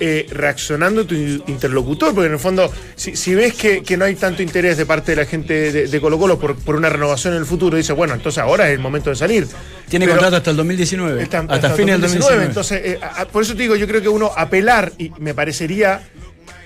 eh, 0.00 0.26
reaccionando 0.30 1.06
tu 1.06 1.14
interlocutor. 1.14 2.12
Porque 2.14 2.26
en 2.26 2.32
el 2.32 2.38
fondo, 2.40 2.72
si, 2.96 3.14
si 3.14 3.34
ves 3.34 3.54
que, 3.54 3.82
que 3.82 3.96
no 3.96 4.04
hay 4.04 4.16
tanto 4.16 4.42
interés 4.42 4.76
de 4.76 4.84
parte 4.86 5.12
de 5.12 5.16
la 5.22 5.26
gente 5.26 5.70
de, 5.70 5.86
de 5.86 6.00
Colo 6.00 6.18
Colo 6.18 6.38
por, 6.38 6.56
por 6.56 6.74
una 6.76 6.88
renovación 6.88 7.34
en 7.34 7.40
el 7.40 7.46
futuro, 7.46 7.76
dices, 7.76 7.94
bueno, 7.94 8.14
entonces 8.14 8.38
ahora 8.42 8.66
es 8.68 8.74
el 8.74 8.80
momento 8.80 9.10
de 9.10 9.16
salir. 9.16 9.46
Tiene 9.88 10.06
Pero- 10.06 10.16
contrato 10.16 10.36
hasta 10.38 10.50
el 10.50 10.56
2019. 10.56 11.22
Está- 11.22 11.40
hasta, 11.40 11.54
hasta 11.54 11.70
fines 11.70 11.94
del 11.94 12.00
2019. 12.00 12.46
Entonces, 12.46 12.80
eh, 12.84 12.98
a- 13.00 13.20
a- 13.22 13.26
por 13.26 13.42
eso 13.44 13.54
te 13.54 13.62
digo, 13.62 13.76
yo 13.76 13.86
creo 13.86 14.02
que 14.02 14.08
uno 14.08 14.32
apelar, 14.36 14.92
y 14.98 15.12
me 15.20 15.34
parecería 15.34 16.02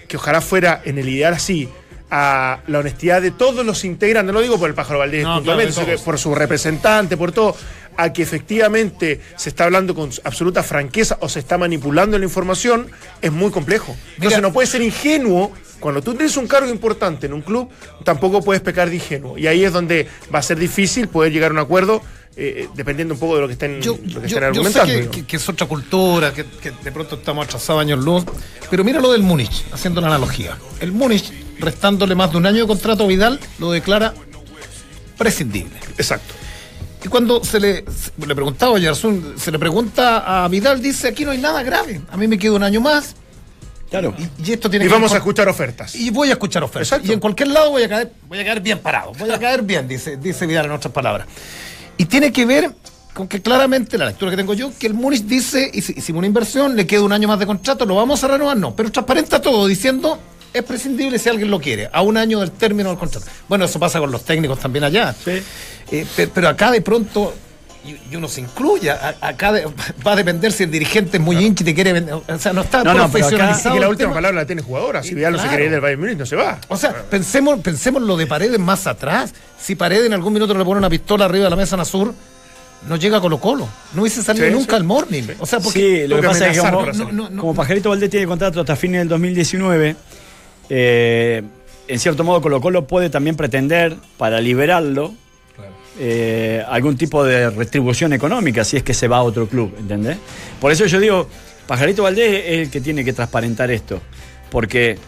que 0.09 0.17
ojalá 0.17 0.41
fuera 0.41 0.81
en 0.85 0.99
el 0.99 1.09
ideal 1.09 1.35
así, 1.35 1.69
a 2.11 2.61
la 2.69 2.79
honestidad 2.79 3.21
de 3.21 3.33
todos 3.33 3.67
los 3.67 3.85
integrantes, 3.85 4.33
no 4.33 4.39
lo 4.39 4.43
digo 4.43 4.59
por 4.59 4.69
el 4.69 4.75
pájaro 4.75 5.01
Valdés 5.01 5.25
No, 5.25 5.37
puntualmente, 5.37 5.73
claro, 5.73 5.87
de 5.87 5.93
sino 5.93 5.99
que 5.99 6.05
por 6.05 6.19
su 6.19 6.35
representante, 6.35 7.17
por 7.17 7.33
todo, 7.33 7.57
a 7.97 8.13
que 8.13 8.23
efectivamente 8.23 9.21
se 9.37 9.49
está 9.49 9.65
hablando 9.65 9.95
con 9.95 10.11
absoluta 10.25 10.63
franqueza 10.63 11.19
o 11.21 11.29
se 11.29 11.41
está 11.41 11.59
manipulando 11.59 12.19
la 12.19 12.25
información, 12.25 12.89
es 13.21 13.33
muy 13.33 13.51
complejo. 13.51 13.97
Entonces 14.17 14.41
no 14.41 14.53
puede 14.53 14.67
ser 14.67 14.83
ingenuo. 14.83 15.53
Cuando 15.81 16.01
tú 16.01 16.15
tienes 16.15 16.37
un 16.37 16.47
cargo 16.47 16.71
importante 16.71 17.27
en 17.27 17.35
un 17.35 17.43
club, 17.43 17.69
tampoco 18.05 18.43
puedes 18.43 18.63
pecar 18.63 18.89
de 18.89 18.97
ingenuo. 18.97 19.37
Y 19.37 19.47
ahí 19.47 19.65
es 19.65 19.73
donde 19.73 20.09
va 20.35 20.39
a 20.39 20.43
ser 20.43 20.59
difícil 20.59 21.09
poder 21.09 21.33
llegar 21.33 21.51
a 21.51 21.55
un 21.55 21.59
acuerdo, 21.59 22.03
eh, 22.39 22.69
dependiendo 22.75 23.15
un 23.15 23.21
poco 23.21 23.37
de 23.37 23.41
lo 23.41 23.47
que 23.47 23.55
estén, 23.55 23.81
Yo, 23.81 23.93
lo 23.93 24.03
que 24.03 24.09
yo- 24.09 24.19
estén 24.21 24.29
yo 24.29 24.29
sé 24.39 24.45
argumentando. 24.45 24.87
que, 24.87 24.93
digamos. 24.95 25.17
que- 25.17 25.25
que 25.27 25.37
es 25.37 25.49
otra 25.49 25.67
cultura, 25.67 26.33
que, 26.35 26.45
que 26.45 26.71
de 26.71 26.93
pronto 26.93 27.15
estamos 27.17 27.47
atrasados 27.47 27.81
años 27.81 27.99
luz, 27.99 28.25
pero 28.71 28.85
mira 28.85 29.01
lo 29.01 29.11
del 29.13 29.23
Múnich, 29.23 29.65
haciendo 29.73 30.01
una 30.01 30.09
analogía. 30.09 30.57
El 30.81 30.93
Múnich, 30.93 31.33
restándole 31.59 32.15
más 32.15 32.31
de 32.33 32.37
un 32.37 32.47
año 32.47 32.63
de 32.63 32.67
contrato 32.67 33.05
a 33.05 33.07
Vidal, 33.07 33.41
lo 33.59 33.71
declara 33.73 34.13
prescindible. 35.17 35.77
Exacto. 35.99 36.35
Y 37.05 37.09
cuando 37.09 37.43
se 37.45 37.61
le, 37.61 37.85
se- 37.85 38.27
le 38.27 38.35
preguntaba 38.35 38.77
a 38.77 38.81
Yarsun, 38.81 39.35
se 39.39 39.51
le 39.51 39.59
pregunta 39.59 40.45
a 40.45 40.49
Vidal, 40.49 40.83
dice, 40.83 41.09
aquí 41.09 41.25
no 41.25 41.31
hay 41.31 41.39
nada 41.39 41.63
grave, 41.63 42.01
a 42.11 42.17
mí 42.17 42.27
me 42.27 42.39
queda 42.39 42.53
un 42.53 42.63
año 42.65 42.81
más 42.81 43.15
Claro. 43.89 44.13
y, 44.19 44.51
y 44.51 44.53
esto 44.55 44.69
tiene 44.69 44.85
Y 44.85 44.89
que 44.89 44.93
vamos 44.95 45.13
a 45.13 45.19
escuchar 45.19 45.49
ofertas. 45.49 45.95
y 45.95 46.11
voy 46.11 46.29
a 46.31 46.33
escuchar 46.33 46.65
ofertas. 46.65 46.89
Exacto. 46.89 47.09
Y 47.09 47.13
en 47.15 47.21
cualquier 47.21 47.49
lado 47.49 47.71
voy 47.71 47.85
a 47.85 47.89
caer, 47.89 48.13
voy 48.29 48.41
a 48.41 48.45
caer 48.45 48.61
bien 48.61 48.81
parado. 48.81 49.13
Voy 49.13 49.31
a 49.31 49.39
caer 49.39 49.63
bien, 49.63 49.87
dice, 49.87 50.17
dice 50.17 50.45
Vidal 50.47 50.67
en 50.67 50.73
otras 50.73 50.93
palabras. 50.93 51.29
Y 51.99 52.05
tiene 52.07 52.33
que 52.33 52.45
ver 52.47 52.71
con 53.15 53.29
que 53.29 53.41
claramente 53.41 53.97
la 53.97 54.07
lectura 54.07 54.31
que 54.31 54.37
tengo 54.37 54.53
yo, 54.55 54.71
que 54.79 54.87
el 54.87 54.95
Múnich 54.95 55.23
dice, 55.25 55.71
"Hici- 55.73 55.97
hicimos 55.97 56.19
una 56.19 56.27
inversión, 56.27 56.77
le 56.77 56.87
queda 56.87 57.03
un 57.03 57.13
año 57.13 57.29
más 57.29 57.39
de 57.39 57.47
contrato, 57.47 57.87
lo 57.87 57.95
vamos 57.95 58.23
a 58.23 58.29
renovar, 58.29 58.57
no. 58.59 58.77
Pero 58.77 58.93
transparenta 58.93 59.41
todo 59.41 59.67
diciendo, 59.67 60.19
es 60.53 60.63
prescindible 60.63 61.19
si 61.19 61.29
alguien 61.31 61.51
lo 61.51 61.59
quiere, 61.61 61.89
a 61.93 62.03
un 62.03 62.17
año 62.19 62.41
del 62.41 62.51
término 62.51 62.91
del 62.91 62.99
contrato. 62.99 63.27
Bueno, 63.49 63.65
eso 63.65 63.79
pasa 63.79 63.99
con 64.01 64.11
los 64.11 64.23
técnicos 64.25 64.59
también 64.59 64.85
allá. 64.85 65.15
Sí. 65.25 65.43
Eh, 65.91 66.07
pe- 66.15 66.29
pero 66.29 66.49
acá 66.49 66.71
de 66.71 66.83
pronto, 66.83 67.33
y, 67.87 68.01
y 68.13 68.17
uno 68.17 68.29
se 68.29 68.41
incluye, 68.41 68.91
a- 68.91 69.15
acá 69.21 69.53
de- 69.53 69.67
va 70.07 70.13
a 70.13 70.17
depender 70.17 70.53
si 70.53 70.65
el 70.65 70.71
dirigente 70.71 71.17
es 71.19 71.23
muy 71.23 71.37
hincha 71.45 71.63
y 71.63 71.67
te 71.67 71.75
quiere 71.75 71.93
vender. 71.93 72.15
O 72.15 72.39
sea, 72.39 72.53
no 72.53 72.63
está 72.63 72.83
No, 72.85 72.93
no, 72.95 73.09
profesionalizado. 73.11 73.75
que 73.75 73.81
la 73.81 73.89
última 73.89 74.09
tema. 74.09 74.15
palabra 74.15 74.41
la 74.43 74.47
tiene 74.47 74.61
el 74.63 74.67
jugador. 74.67 75.03
Si 75.05 75.15
Vidal 75.15 75.33
no 75.33 75.39
se 75.39 75.43
claro. 75.45 75.51
quiere 75.57 75.65
ir 75.67 75.71
del 75.71 75.81
Bayern 75.81 76.01
Múnich, 76.01 76.19
no 76.19 76.27
se 76.27 76.37
va. 76.37 76.59
O 76.69 76.77
sea, 76.77 76.95
pensemos, 77.09 77.61
pensemos 77.61 78.03
lo 78.03 78.17
de 78.17 78.27
Paredes 78.27 78.59
más 78.59 78.87
atrás. 78.87 79.33
Si 79.61 79.75
Paredes 79.75 80.07
en 80.07 80.13
algún 80.15 80.33
minuto 80.33 80.53
le 80.55 80.65
pone 80.65 80.79
una 80.79 80.91
pistola 80.91 81.25
arriba 81.27 81.45
de 81.45 81.51
la 81.51 81.57
mesa 81.57 81.77
en 81.77 81.81
Azur, 81.81 82.13
no 82.89 82.97
llega 82.97 83.17
a 83.19 83.21
Colo 83.21 83.39
Colo. 83.39 83.69
No 83.95 84.03
hubiese 84.03 84.23
salido 84.23 84.47
Sí, 84.47 84.53
nunca 84.53 84.73
sí. 84.73 84.77
al 84.77 84.85
morning. 84.85 85.23
O 85.39 85.47
sea, 85.47 85.61
porque 85.61 86.03
Sí, 86.03 86.09
lo 86.09 86.17
que 86.17 86.23
que 86.23 86.29
pasa 86.29 86.47
es 86.49 86.53
que 86.53 86.71
como. 86.71 86.87
No, 86.87 87.13
no, 87.13 87.31
no. 87.31 87.41
como 87.41 87.55
Pajarito 87.55 87.89
Valdés 87.91 88.11
tiene 88.11 88.27
contrato 88.27 88.61
hasta 88.61 88.77
fines 88.77 89.01
del 89.01 89.09
2019, 89.09 89.97
eh, 90.69 91.43
en 91.89 91.99
cierto 92.01 92.25
modo 92.25 92.41
Colo 92.41 92.61
Colo 92.61 92.87
puede 92.87 93.11
también 93.11 93.37
pretender, 93.37 93.97
para 94.19 94.41
liberarlo, 94.41 95.15
eh, 95.99 96.63
algún 96.69 96.97
tipo 96.97 97.25
de 97.25 97.51
retribución 97.51 98.13
económica 98.13 98.65
si 98.65 98.77
es 98.77 98.83
que 98.83 98.95
se 98.95 99.09
va 99.09 99.19
a 99.19 99.23
otro 99.23 99.49
club, 99.49 99.75
¿entendés? 99.79 100.19
Por 100.61 100.73
eso 100.73 100.87
yo 100.87 101.01
digo, 101.01 101.29
Pajarito 101.67 102.03
Valdés 102.03 102.45
es 102.47 102.59
el 102.61 102.71
que 102.71 102.81
tiene 102.81 103.05
que 103.05 103.13
transparentar 103.13 103.71
esto, 103.71 104.01
porque 104.51 104.99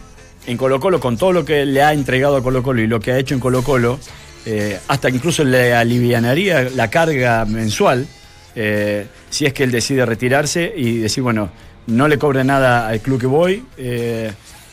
en 0.47 0.57
Colo 0.57 0.79
Colo, 0.79 0.99
con 0.99 1.17
todo 1.17 1.31
lo 1.31 1.45
que 1.45 1.65
le 1.65 1.81
ha 1.83 1.93
entregado 1.93 2.37
a 2.37 2.43
Colo 2.43 2.63
Colo 2.63 2.81
y 2.81 2.87
lo 2.87 2.99
que 2.99 3.11
ha 3.11 3.17
hecho 3.17 3.33
en 3.33 3.39
Colo 3.39 3.63
Colo, 3.63 3.99
eh, 4.45 4.79
hasta 4.87 5.09
incluso 5.09 5.43
le 5.43 5.73
alivianaría 5.73 6.69
la 6.75 6.89
carga 6.89 7.45
mensual, 7.45 8.07
eh, 8.55 9.07
si 9.29 9.45
es 9.45 9.53
que 9.53 9.63
él 9.63 9.71
decide 9.71 10.05
retirarse 10.05 10.73
y 10.75 10.97
decir, 10.97 11.23
bueno, 11.23 11.49
no 11.87 12.07
le 12.07 12.17
cobre 12.17 12.43
nada 12.43 12.87
al 12.87 12.99
club 12.99 13.19
que 13.19 13.27
voy, 13.27 13.63
eh, 13.77 14.31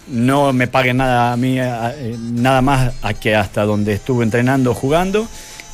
no 0.08 0.52
me 0.52 0.68
pague 0.68 0.94
nada 0.94 1.32
a 1.32 1.36
mí, 1.36 1.58
eh, 1.58 2.16
nada 2.18 2.62
más 2.62 2.94
que 3.20 3.34
hasta 3.34 3.64
donde 3.64 3.94
estuve 3.94 4.24
entrenando, 4.24 4.74
jugando, 4.74 5.26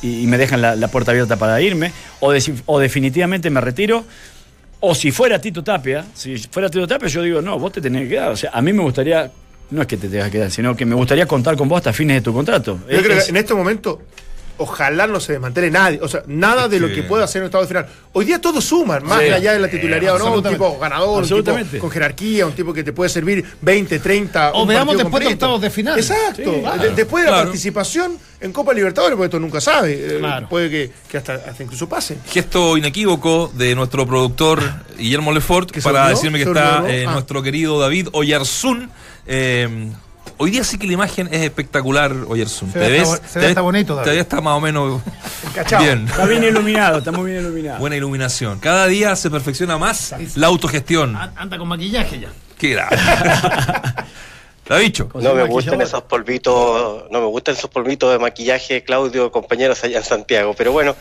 y, 0.03 0.21
y 0.23 0.27
me 0.27 0.37
dejan 0.37 0.61
la, 0.61 0.75
la 0.75 0.87
puerta 0.89 1.11
abierta 1.11 1.37
para 1.37 1.59
irme, 1.61 1.91
o, 2.19 2.33
o 2.67 2.79
definitivamente 2.79 3.49
me 3.49 3.61
retiro. 3.61 4.03
O 4.85 4.93
si 4.93 5.11
fuera 5.11 5.39
Tito 5.39 5.63
Tapia, 5.63 6.03
si 6.13 6.37
fuera 6.37 6.69
Tito 6.69 6.85
Tapia, 6.85 7.07
yo 7.07 7.21
digo, 7.21 7.41
no, 7.41 7.57
vos 7.57 7.71
te 7.71 7.79
tenés 7.79 8.03
que 8.03 8.09
quedar. 8.09 8.31
O 8.31 8.35
sea, 8.35 8.51
a 8.53 8.61
mí 8.61 8.73
me 8.73 8.83
gustaría, 8.83 9.31
no 9.71 9.81
es 9.81 9.87
que 9.87 9.95
te 9.95 10.09
tengas 10.09 10.25
que 10.27 10.33
quedar, 10.39 10.51
sino 10.51 10.75
que 10.75 10.85
me 10.85 10.93
gustaría 10.93 11.25
contar 11.25 11.55
con 11.55 11.69
vos 11.69 11.77
hasta 11.77 11.93
fines 11.93 12.17
de 12.17 12.21
tu 12.21 12.33
contrato. 12.33 12.79
Yo 12.89 12.97
Es- 12.97 13.01
creo 13.03 13.17
que 13.23 13.29
en 13.29 13.37
este 13.37 13.53
momento, 13.53 14.01
ojalá 14.57 15.07
no 15.07 15.19
se 15.19 15.33
desmantele 15.33 15.71
nadie. 15.71 15.99
O 16.01 16.07
sea, 16.07 16.23
nada 16.27 16.67
de 16.67 16.79
lo 16.79 16.87
que 16.91 17.03
pueda 17.03 17.23
hacer 17.25 17.41
el 17.41 17.47
estado 17.47 17.63
de 17.63 17.67
final. 17.67 17.87
Hoy 18.13 18.25
día 18.25 18.39
todos 18.39 18.63
suman, 18.63 19.03
más 19.03 19.19
Sí. 19.21 19.29
allá 19.29 19.53
de 19.53 19.59
la 19.59 19.67
titularidad 19.69 20.15
o 20.15 20.19
no. 20.19 20.33
Un 20.35 20.43
tipo 20.43 20.77
ganador, 20.79 21.23
un 21.23 21.43
tipo 21.43 21.79
con 21.79 21.89
jerarquía, 21.91 22.45
un 22.45 22.53
tipo 22.53 22.73
que 22.73 22.83
te 22.83 22.93
puede 22.93 23.09
servir 23.09 23.43
20, 23.61 23.99
30. 23.99 24.51
O 24.51 24.61
un 24.63 24.67
veamos 24.67 24.95
después 24.97 25.11
de 25.21 25.25
completo. 25.25 25.33
octavos 25.45 25.61
de 25.61 25.69
final. 25.69 25.97
Exacto. 25.99 26.53
Sí, 26.53 26.59
claro. 26.61 26.81
De- 26.83 26.89
después 26.91 27.23
de 27.23 27.29
la 27.31 27.35
Claro. 27.37 27.49
participación 27.49 28.17
en 28.41 28.51
Copa 28.53 28.73
Libertadores, 28.73 29.15
porque 29.15 29.25
esto 29.27 29.39
nunca 29.39 29.59
sabe. 29.61 29.93
eh, 29.93 30.19
Claro. 30.19 30.47
Puede 30.49 30.69
que, 30.69 30.91
que 31.09 31.17
hasta, 31.17 31.33
hasta 31.35 31.63
incluso 31.63 31.87
pase. 31.89 32.17
Gesto 32.29 32.77
inequívoco 32.77 33.51
de 33.55 33.73
nuestro 33.75 34.05
productor 34.05 34.61
Guillermo 34.97 35.31
Lefort 35.31 35.71
¿Que 35.71 35.81
se 35.81 35.89
para 35.89 36.09
decirme 36.09 36.37
que 36.39 36.43
¿Se 36.45 36.49
está 36.51 36.83
eh, 36.87 37.05
Ah. 37.07 37.13
nuestro 37.13 37.41
querido 37.41 37.79
David 37.79 38.09
Oyarzún. 38.11 38.89
Eh, 39.25 39.89
hoy 40.37 40.51
día 40.51 40.63
sí 40.63 40.77
que 40.77 40.87
la 40.87 40.93
imagen 40.93 41.27
es 41.31 41.41
espectacular, 41.41 42.13
Oyarzún. 42.27 42.71
Se 42.71 42.79
¿Te 42.79 42.89
ve 42.89 42.99
ves? 42.99 43.09
se 43.27 43.39
ve 43.39 43.47
te 43.47 43.53
ves- 43.53 43.61
bonito, 43.63 43.93
David. 43.95 44.03
Todavía 44.03 44.21
está 44.21 44.41
más 44.41 44.57
o 44.57 44.61
menos 44.61 45.01
Cachao. 45.53 45.81
bien. 45.83 46.05
Está 46.07 46.25
bien 46.25 46.43
iluminado, 46.43 46.97
está 46.99 47.11
muy 47.11 47.31
bien 47.31 47.43
iluminado. 47.43 47.79
Buena 47.79 47.95
iluminación. 47.95 48.59
Cada 48.59 48.87
día 48.87 49.15
se 49.15 49.29
perfecciona 49.29 49.77
más 49.77 50.13
la 50.35 50.47
autogestión. 50.47 51.15
An- 51.15 51.33
Anda 51.35 51.57
con 51.57 51.67
maquillaje 51.67 52.19
ya. 52.19 52.29
Qué 52.57 52.69
grave. 52.69 52.97
¿Lo 54.67 54.75
ha 54.77 54.79
dicho? 54.79 55.09
No 55.15 55.33
me 55.35 55.43
gustan 55.43 55.81
esos 55.81 56.03
polvitos, 56.03 57.03
no 57.11 57.19
me 57.19 57.27
gustan 57.27 57.53
esos 57.55 57.69
polvitos 57.69 58.09
de 58.13 58.17
maquillaje, 58.19 58.81
Claudio, 58.83 59.29
compañeros 59.29 59.83
allá 59.83 59.97
en 59.97 60.05
Santiago. 60.05 60.53
Pero 60.57 60.71
bueno, 60.71 60.95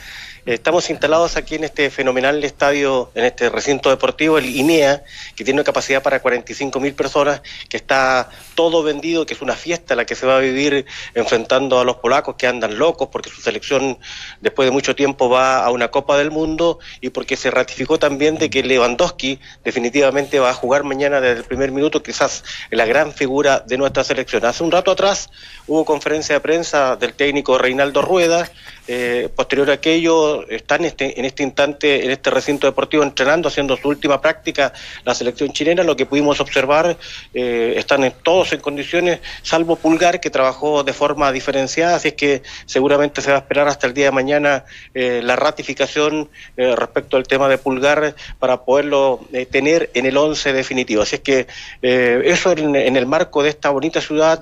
estamos 0.45 0.91
instalados 0.91 1.37
aquí 1.37 1.55
en 1.55 1.65
este 1.65 1.89
fenomenal 1.91 2.43
estadio, 2.43 3.11
en 3.15 3.25
este 3.25 3.49
recinto 3.49 3.91
deportivo, 3.91 4.39
el 4.39 4.47
INEA, 4.47 5.05
que 5.37 5.45
tiene 5.45 5.61
una 5.61 5.65
capacidad 5.65 6.03
para 6.03 6.21
45 6.21 6.81
mil 6.81 6.95
personas, 6.95 7.43
que 7.69 7.77
está 7.77 8.29
todo 8.55 8.83
vendido, 8.83 9.25
que 9.25 9.35
es 9.35 9.43
una 9.43 9.55
fiesta 9.55 9.95
la 9.95 10.05
que 10.05 10.15
se 10.15 10.27
va 10.27 10.37
a 10.37 10.41
vivir 10.41 10.85
enfrentando 11.15 11.79
a 11.79 11.85
los 11.85 11.97
polacos 11.97 12.35
que 12.37 12.47
andan 12.47 12.79
locos 12.79 13.09
porque 13.13 13.31
su 13.31 13.41
selección 13.41 13.99
después 14.41 14.67
de 14.67 14.73
mucho 14.73 14.97
tiempo 14.97 15.29
va 15.29 15.65
a 15.65 15.71
una 15.71 15.89
Copa 15.89 16.19
del 16.19 16.31
Mundo 16.31 16.79
y 17.01 17.11
porque 17.11 17.37
se 17.37 17.51
ratificó 17.51 17.99
también 17.99 18.37
de 18.37 18.51
que 18.51 18.63
Lewandowski 18.63 19.39
definitivamente 19.65 20.41
va 20.41 20.51
a 20.51 20.55
jugar 20.55 20.83
mañana 20.83 21.21
desde 21.21 21.39
el 21.39 21.45
primer 21.45 21.71
minuto, 21.71 22.03
quizás 22.03 22.45
la 22.71 22.85
gran 22.85 23.13
figura 23.13 23.61
de 23.61 23.79
nuestra 23.79 24.03
selección. 24.03 24.45
Hace 24.45 24.65
un 24.65 24.73
rato 24.73 24.91
atrás 24.91 25.31
hubo 25.67 25.85
conferencia 25.85 26.35
de 26.35 26.41
prensa 26.41 26.97
del 26.97 27.15
técnico 27.15 27.59
Reinaldo 27.59 28.03
Rueda, 28.03 28.51
eh, 28.89 29.29
posterior 29.35 29.71
a 29.71 29.75
aquello 29.75 30.49
está 30.49 30.77
en 30.77 30.87
este, 30.87 31.19
en 31.19 31.25
este 31.25 31.43
instante 31.43 32.05
en 32.05 32.11
este 32.11 32.31
recinto 32.31 32.67
deportivo 32.67 33.03
entrenando, 33.03 33.49
haciendo 33.49 33.77
su 33.77 33.89
última 33.89 34.21
práctica 34.21 34.73
la 35.05 35.15
selección 35.15 35.53
chilena, 35.53 35.83
lo 35.85 35.95
que 35.97 36.07
pudimos 36.07 36.41
observar, 36.41 36.97
eh, 37.35 37.75
están 37.77 38.05
en- 38.05 38.13
todos 38.23 38.53
en 38.53 38.61
condiciones, 38.61 39.21
salvo 39.43 39.77
Pulgar 39.77 40.21
que 40.21 40.31
trabajó 40.31 40.83
de 40.85 40.93
forma 40.93 41.31
diferenciada, 41.33 41.97
así 41.97 42.09
es 42.09 42.15
que 42.15 42.43
seguramente 42.67 43.21
se 43.23 43.31
va 43.31 43.37
a 43.37 43.41
esperar 43.41 43.69
hasta 43.69 43.87
el 43.87 43.95
día 43.95 44.07
de 44.07 44.11
mañana 44.13 44.65
eh, 44.95 45.21
la 45.23 45.37
ratificación 45.37 46.29
eh, 46.57 46.75
respecto 46.77 47.17
al 47.17 47.25
tema 47.25 47.49
de 47.49 47.59
Pulgar 47.59 48.15
para 48.39 48.65
poderlo 48.65 49.21
tener 49.51 49.91
en 49.95 50.07
el 50.07 50.17
11 50.17 50.53
definitivo. 50.53 51.03
Así 51.03 51.17
es 51.17 51.23
que 51.23 51.47
eso 51.83 52.53
en, 52.53 52.75
en 52.77 52.97
el 52.97 53.07
marco 53.07 53.43
de 53.43 53.49
esta 53.51 53.71
bonita 53.71 54.01
ciudad 54.01 54.41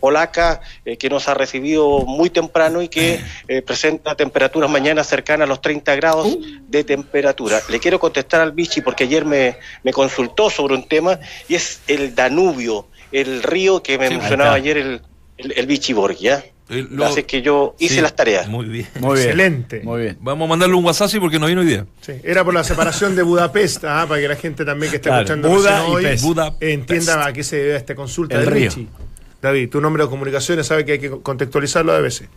polaca 0.00 0.60
que 0.98 1.08
nos 1.10 1.28
ha 1.28 1.34
recibido 1.34 2.00
muy 2.00 2.30
temprano 2.30 2.82
y 2.82 2.88
que 2.88 3.20
eh, 3.58 3.62
presenta 3.62 4.14
temperaturas 4.14 4.70
mañana 4.70 5.02
cercanas 5.04 5.46
a 5.46 5.48
los 5.48 5.60
30 5.60 5.94
grados 5.96 6.36
de 6.68 6.84
temperatura. 6.84 7.60
Le 7.68 7.78
quiero 7.80 7.98
contestar 7.98 8.40
al 8.40 8.52
Vichy 8.52 8.80
porque 8.80 9.04
ayer 9.04 9.24
me, 9.24 9.56
me 9.84 9.92
consultó 9.92 10.50
sobre 10.50 10.74
un 10.74 10.86
tema 10.88 11.18
y 11.48 11.54
es 11.54 11.80
el 11.86 12.14
Danubio, 12.14 12.86
el 13.12 13.42
río 13.42 13.82
que 13.82 13.98
me 13.98 14.08
Sí, 14.08 14.16
mencionaba 14.16 14.54
ayer 14.54 14.76
el 14.78 15.02
el, 15.38 15.52
el 15.56 15.66
Vichy 15.66 15.92
Borgia. 15.92 16.44
Eh, 16.68 16.84
lo- 16.90 17.06
Así 17.06 17.22
que 17.22 17.40
yo 17.42 17.76
hice 17.78 17.94
Sí, 17.94 18.00
las 18.00 18.14
tareas. 18.16 18.48
Muy 18.48 18.66
bien. 18.66 18.88
Muy 18.98 19.14
bien. 19.14 19.28
Excelente. 19.28 19.80
Muy 19.84 20.02
bien. 20.02 20.18
Vamos 20.20 20.46
a 20.46 20.48
mandarle 20.50 20.74
un 20.74 20.84
WhatsApp 20.84 21.10
porque 21.20 21.38
no 21.38 21.46
vino 21.46 21.60
hoy 21.60 21.66
día. 21.68 21.86
Sí, 22.00 22.12
Era 22.24 22.44
por 22.44 22.52
la 22.52 22.64
separación 22.64 23.14
de 23.14 23.22
Budapest, 23.22 23.84
ah, 23.84 24.04
para 24.08 24.20
que 24.20 24.26
la 24.28 24.34
gente 24.36 24.64
también 24.64 24.90
que 24.90 24.96
está 24.96 25.10
Claro, 25.10 25.22
escuchando 25.22 25.48
Buda 25.48 25.84
hoy 25.84 26.04
entienda 26.60 27.24
a 27.24 27.32
qué 27.32 27.44
se 27.44 27.56
debe 27.56 27.76
esta 27.76 27.94
consulta 27.94 28.34
El 28.36 28.44
de 28.46 28.50
río. 28.50 28.68
Richie. 28.70 28.88
David, 29.40 29.70
tu 29.70 29.80
nombre 29.80 30.02
de 30.02 30.08
comunicaciones 30.10 30.66
sabe 30.66 30.84
que 30.84 30.92
hay 30.92 30.98
que 30.98 31.10
contextualizarlo 31.10 31.92
a 31.92 32.00
veces. 32.00 32.28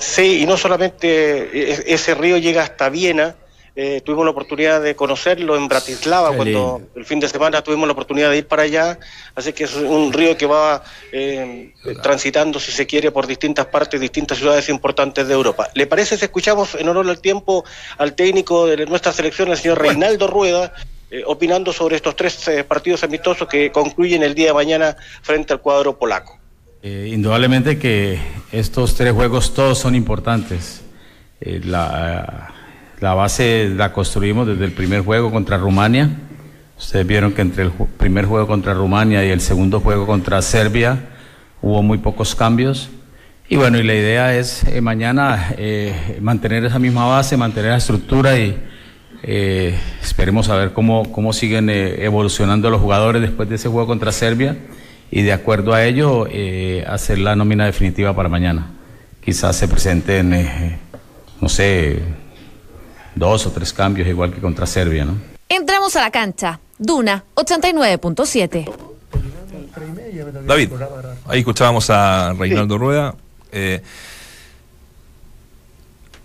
Sí, 0.00 0.40
y 0.42 0.46
no 0.46 0.56
solamente 0.56 1.50
e- 1.52 1.84
ese 1.94 2.14
río 2.14 2.38
llega 2.38 2.62
hasta 2.62 2.88
Viena. 2.88 3.36
eh, 3.76 4.00
tuvimos 4.04 4.24
la 4.24 4.32
oportunidad 4.32 4.82
de 4.82 4.96
conocerlo 4.96 5.56
en 5.56 5.68
Bratislava 5.68 6.30
Qué 6.32 6.36
cuando 6.36 6.78
lindo. 6.80 6.90
el 6.96 7.04
fin 7.06 7.20
de 7.20 7.28
semana 7.28 7.62
tuvimos 7.62 7.86
la 7.86 7.92
oportunidad 7.92 8.28
de 8.30 8.38
ir 8.38 8.46
para 8.48 8.62
allá. 8.64 8.98
Así 9.36 9.52
que 9.52 9.64
es 9.64 9.74
un 9.74 10.12
río 10.12 10.36
que 10.36 10.44
va 10.44 10.82
eh, 11.12 11.72
eh, 11.86 11.94
transitando, 12.02 12.58
si 12.58 12.72
se 12.72 12.84
quiere, 12.86 13.10
por 13.12 13.26
distintas 13.28 13.66
partes, 13.66 14.00
distintas 14.00 14.38
ciudades 14.38 14.68
importantes 14.68 15.26
de 15.28 15.32
Europa. 15.34 15.68
¿Le 15.74 15.86
parece 15.86 16.18
si 16.18 16.24
escuchamos 16.24 16.74
en 16.74 16.88
honor 16.88 17.08
al 17.08 17.20
tiempo 17.20 17.64
al 17.96 18.14
técnico 18.14 18.66
de 18.66 18.84
nuestra 18.86 19.12
selección, 19.12 19.48
el 19.50 19.56
señor 19.56 19.80
Reinaldo 19.80 20.26
Rueda, 20.26 20.74
eh, 21.10 21.22
opinando 21.24 21.72
sobre 21.72 21.96
estos 21.96 22.16
tres 22.16 22.48
eh, 22.48 22.64
partidos 22.64 23.04
amistosos 23.04 23.46
que 23.48 23.70
concluyen 23.70 24.22
el 24.24 24.34
día 24.34 24.48
de 24.48 24.54
mañana 24.54 24.96
frente 25.22 25.52
al 25.52 25.60
cuadro 25.60 25.96
polaco? 25.96 26.39
Eh, 26.82 27.10
indudablemente 27.12 27.78
que 27.78 28.18
estos 28.52 28.94
tres 28.94 29.12
juegos 29.12 29.52
todos 29.54 29.78
son 29.78 29.94
importantes. 29.94 30.82
Eh, 31.40 31.60
la, 31.64 32.52
la 33.00 33.14
base 33.14 33.70
la 33.76 33.92
construimos 33.92 34.46
desde 34.46 34.64
el 34.64 34.72
primer 34.72 35.02
juego 35.02 35.30
contra 35.30 35.58
Rumania. 35.58 36.08
Ustedes 36.78 37.06
vieron 37.06 37.32
que 37.32 37.42
entre 37.42 37.64
el 37.64 37.70
ju- 37.72 37.86
primer 37.98 38.24
juego 38.24 38.46
contra 38.46 38.72
Rumania 38.72 39.24
y 39.26 39.28
el 39.30 39.40
segundo 39.42 39.80
juego 39.80 40.06
contra 40.06 40.40
Serbia 40.40 41.10
hubo 41.60 41.82
muy 41.82 41.98
pocos 41.98 42.34
cambios. 42.34 42.88
Y 43.50 43.56
bueno, 43.56 43.78
y 43.78 43.82
la 43.82 43.94
idea 43.94 44.34
es 44.34 44.64
eh, 44.64 44.80
mañana 44.80 45.54
eh, 45.58 46.18
mantener 46.22 46.64
esa 46.64 46.78
misma 46.78 47.06
base, 47.06 47.36
mantener 47.36 47.72
la 47.72 47.76
estructura 47.76 48.38
y 48.38 48.56
eh, 49.22 49.76
esperemos 50.00 50.48
a 50.48 50.56
ver 50.56 50.72
cómo, 50.72 51.12
cómo 51.12 51.34
siguen 51.34 51.68
eh, 51.68 52.04
evolucionando 52.04 52.70
los 52.70 52.80
jugadores 52.80 53.20
después 53.20 53.50
de 53.50 53.56
ese 53.56 53.68
juego 53.68 53.86
contra 53.86 54.12
Serbia 54.12 54.56
y 55.10 55.22
de 55.22 55.32
acuerdo 55.32 55.72
a 55.72 55.84
ello 55.84 56.26
eh, 56.30 56.84
hacer 56.86 57.18
la 57.18 57.34
nómina 57.34 57.66
definitiva 57.66 58.14
para 58.14 58.28
mañana. 58.28 58.70
Quizás 59.24 59.56
se 59.56 59.68
presenten, 59.68 60.32
eh, 60.32 60.78
no 61.40 61.48
sé, 61.48 62.00
dos 63.14 63.46
o 63.46 63.50
tres 63.50 63.72
cambios 63.72 64.08
igual 64.08 64.32
que 64.32 64.40
contra 64.40 64.66
Serbia, 64.66 65.04
¿no? 65.04 65.16
Entramos 65.48 65.96
a 65.96 66.00
la 66.00 66.10
cancha. 66.10 66.60
Duna 66.78 67.24
89.7. 67.34 68.72
David, 70.46 70.70
ahí 71.26 71.40
escuchábamos 71.40 71.90
a 71.90 72.32
Reinaldo 72.32 72.78
Rueda. 72.78 73.14
Eh, 73.52 73.82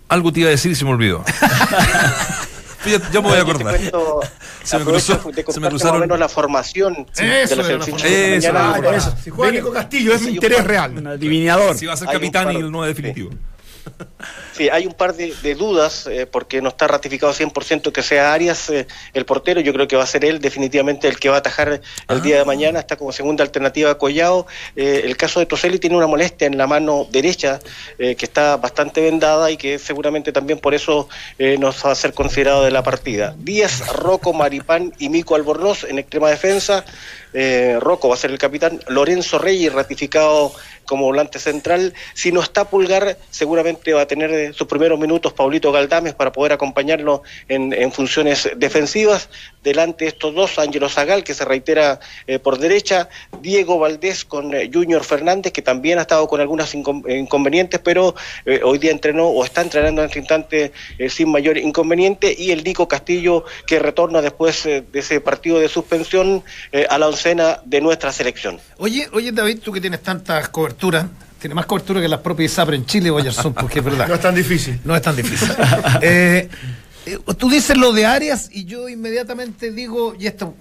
algo 0.08 0.32
te 0.32 0.42
iba 0.42 0.48
a 0.48 0.52
decir 0.52 0.72
y 0.72 0.76
se 0.76 0.86
me 0.86 0.92
olvidó. 0.92 1.24
ya, 2.92 3.00
ya 3.12 3.22
me 3.22 3.28
voy 3.28 3.34
a 3.34 3.36
Yo 3.38 3.42
acordar. 3.44 3.78
cuento, 3.78 4.20
Se 4.64 4.78
me 4.80 4.86
cruzó- 4.86 5.14
se 5.14 5.28
me 5.28 5.44
contarte 5.44 5.60
más 5.60 5.70
cruzaron- 5.70 5.98
o 5.98 6.00
menos 6.00 6.20
la 6.20 6.30
formación 6.30 7.06
Eso 7.18 7.56
de 7.56 7.64
formación. 7.64 7.98
chilena. 7.98 8.36
Eso, 8.36 8.52
ah, 8.56 8.96
eso. 8.96 9.16
Si 9.24 9.30
juega 9.30 9.52
Nico 9.54 9.72
Castillo 9.72 10.14
es 10.16 10.22
interés 10.24 10.58
par- 10.60 10.68
real. 10.68 10.98
Un 10.98 11.08
adivinador. 11.08 11.78
Si 11.78 11.86
va 11.86 11.94
a 11.94 11.98
ser 11.98 12.08
capitán 12.10 12.46
par- 12.46 12.54
y 12.54 12.58
el 12.58 12.72
9 12.72 12.88
definitivo. 12.94 13.30
Sí, 14.56 14.70
hay 14.70 14.86
un 14.86 14.94
par 14.94 15.14
de, 15.16 15.34
de 15.44 15.54
dudas 15.54 16.08
eh, 16.08 16.26
porque 16.26 16.62
no 16.62 16.70
está 16.70 16.88
ratificado 16.88 17.34
100% 17.34 17.92
que 17.92 18.02
sea 18.02 18.32
Arias 18.32 18.70
eh, 18.70 18.88
el 19.14 19.26
portero. 19.26 19.60
Yo 19.60 19.74
creo 19.74 19.86
que 19.86 19.98
va 19.98 20.04
a 20.04 20.08
ser 20.08 20.24
él 20.24 20.40
definitivamente 20.40 21.10
el 21.10 21.20
que 21.20 21.28
va 21.28 21.36
a 21.36 21.40
atajar 21.40 21.82
el 22.08 22.22
día 22.22 22.38
de 22.38 22.46
mañana. 22.46 22.80
Está 22.80 22.96
como 22.96 23.12
segunda 23.12 23.44
alternativa 23.44 23.98
Collao. 23.98 24.48
Eh, 24.78 25.02
el 25.04 25.18
caso 25.18 25.42
de 25.42 25.46
Toselli 25.46 25.78
tiene 25.78 25.98
una 25.98 26.08
molestia 26.08 26.48
en 26.48 26.58
la 26.58 26.68
mano 26.68 27.06
derecha 27.12 27.60
que 27.98 28.16
está 28.18 28.56
bastante 28.56 29.02
vendada 29.02 29.52
y 29.52 29.58
que 29.58 29.78
seguramente 29.78 30.32
también 30.32 30.60
por 30.60 30.74
eso 30.74 31.10
nos 31.38 31.86
va 31.86 31.92
a 31.92 31.96
ser 31.96 32.14
considerado 32.14 32.64
de 32.64 32.72
la 32.72 32.84
partida. 32.84 33.36
Díaz, 33.38 33.88
Rocco, 33.94 34.32
Maripán 34.32 34.94
y 35.00 35.10
Mico 35.10 35.36
Albornoz 35.36 35.84
en 35.84 36.00
extrema 36.00 36.30
defensa. 36.30 36.86
Eh, 37.38 37.78
Rocco 37.82 38.08
va 38.08 38.16
a 38.16 38.18
ser 38.18 38.32
el 38.32 38.38
capitán. 38.38 38.80
Lorenzo 38.88 39.38
Reyes 39.38 39.74
ratificado 39.74 40.54
como 40.86 41.06
volante 41.06 41.38
central. 41.38 41.94
Si 42.14 42.32
no 42.32 42.42
está 42.42 42.70
Pulgar, 42.70 43.18
seguramente 43.30 43.92
va 43.92 44.02
a 44.02 44.08
tener 44.08 44.45
sus 44.54 44.68
primeros 44.68 45.00
minutos 45.00 45.34
Paulito 45.34 45.72
Galdames 45.72 46.14
para 46.14 46.32
poder 46.32 46.54
acompañarlo 46.54 47.24
en, 47.48 47.92
funciones 47.92 48.50
defensivas. 48.58 49.30
Delante 49.64 50.06
de 50.06 50.10
estos 50.10 50.34
dos, 50.36 50.60
Ángelo 50.60 50.90
Zagal, 50.90 51.24
que 51.24 51.34
se 51.34 51.44
reitera 51.44 52.00
eh, 52.28 52.38
por 52.40 52.60
derecha, 52.60 53.10
Diego 53.42 53.80
Valdés 53.80 54.24
con 54.26 54.54
eh, 54.54 54.70
Junior 54.72 55.04
Fernández, 55.04 55.52
que 55.52 55.62
también 55.62 55.98
ha 55.98 56.02
estado 56.02 56.28
con 56.28 56.40
algunos 56.40 56.76
incon- 56.76 57.04
inconvenientes, 57.10 57.80
pero 57.80 58.14
eh, 58.46 58.62
hoy 58.64 58.78
día 58.78 58.92
entrenó 58.92 59.28
o 59.28 59.44
está 59.44 59.62
entrenando 59.62 60.02
en 60.02 60.08
este 60.08 60.20
instante 60.20 60.72
sin 61.10 61.32
mayor 61.32 61.58
inconveniente, 61.58 62.36
y 62.38 62.52
el 62.52 62.64
Nico 62.64 62.88
Castillo, 62.88 63.46
que 63.66 63.80
retorna 63.80 64.22
después 64.22 64.64
de 64.64 64.86
ese 64.94 65.20
partido 65.22 65.60
de 65.60 65.68
suspensión 65.68 66.44
a 66.90 66.98
la 66.98 67.08
oncena 67.08 67.62
de 67.66 67.82
nuestra 67.82 68.12
selección. 68.12 68.60
Oye, 68.78 69.08
oye, 69.14 69.32
David, 69.32 69.60
tú 69.64 69.72
que 69.72 69.82
tienes 69.82 70.02
tantas 70.04 70.50
coberturas, 70.50 71.06
tienes 71.46 71.56
más 71.56 71.68
cobertura 71.68 72.02
que 72.02 72.08
las 72.08 72.22
propias 72.22 72.52
ISAPRE 72.52 72.76
en 72.76 72.86
Chile, 72.88 73.12
Oyerson, 73.12 73.54
porque 73.54 73.78
es 73.80 73.86
verdad. 73.86 74.08
No 74.10 74.16
es 74.16 74.22
tan 74.22 74.34
difícil. 74.34 74.80
No 74.84 74.96
es 74.96 75.02
tan 75.04 75.16
difícil. 75.16 75.48
Eh, 76.02 76.50
eh, 77.06 77.20
tú 77.38 77.50
dices 77.52 77.78
lo 77.78 77.92
de 77.94 78.04
Arias 78.08 78.50
y 78.52 78.66
yo 78.66 78.90
inmediatamente 78.90 79.72
digo, 79.72 80.16
y 80.20 80.26
esto 80.26 80.56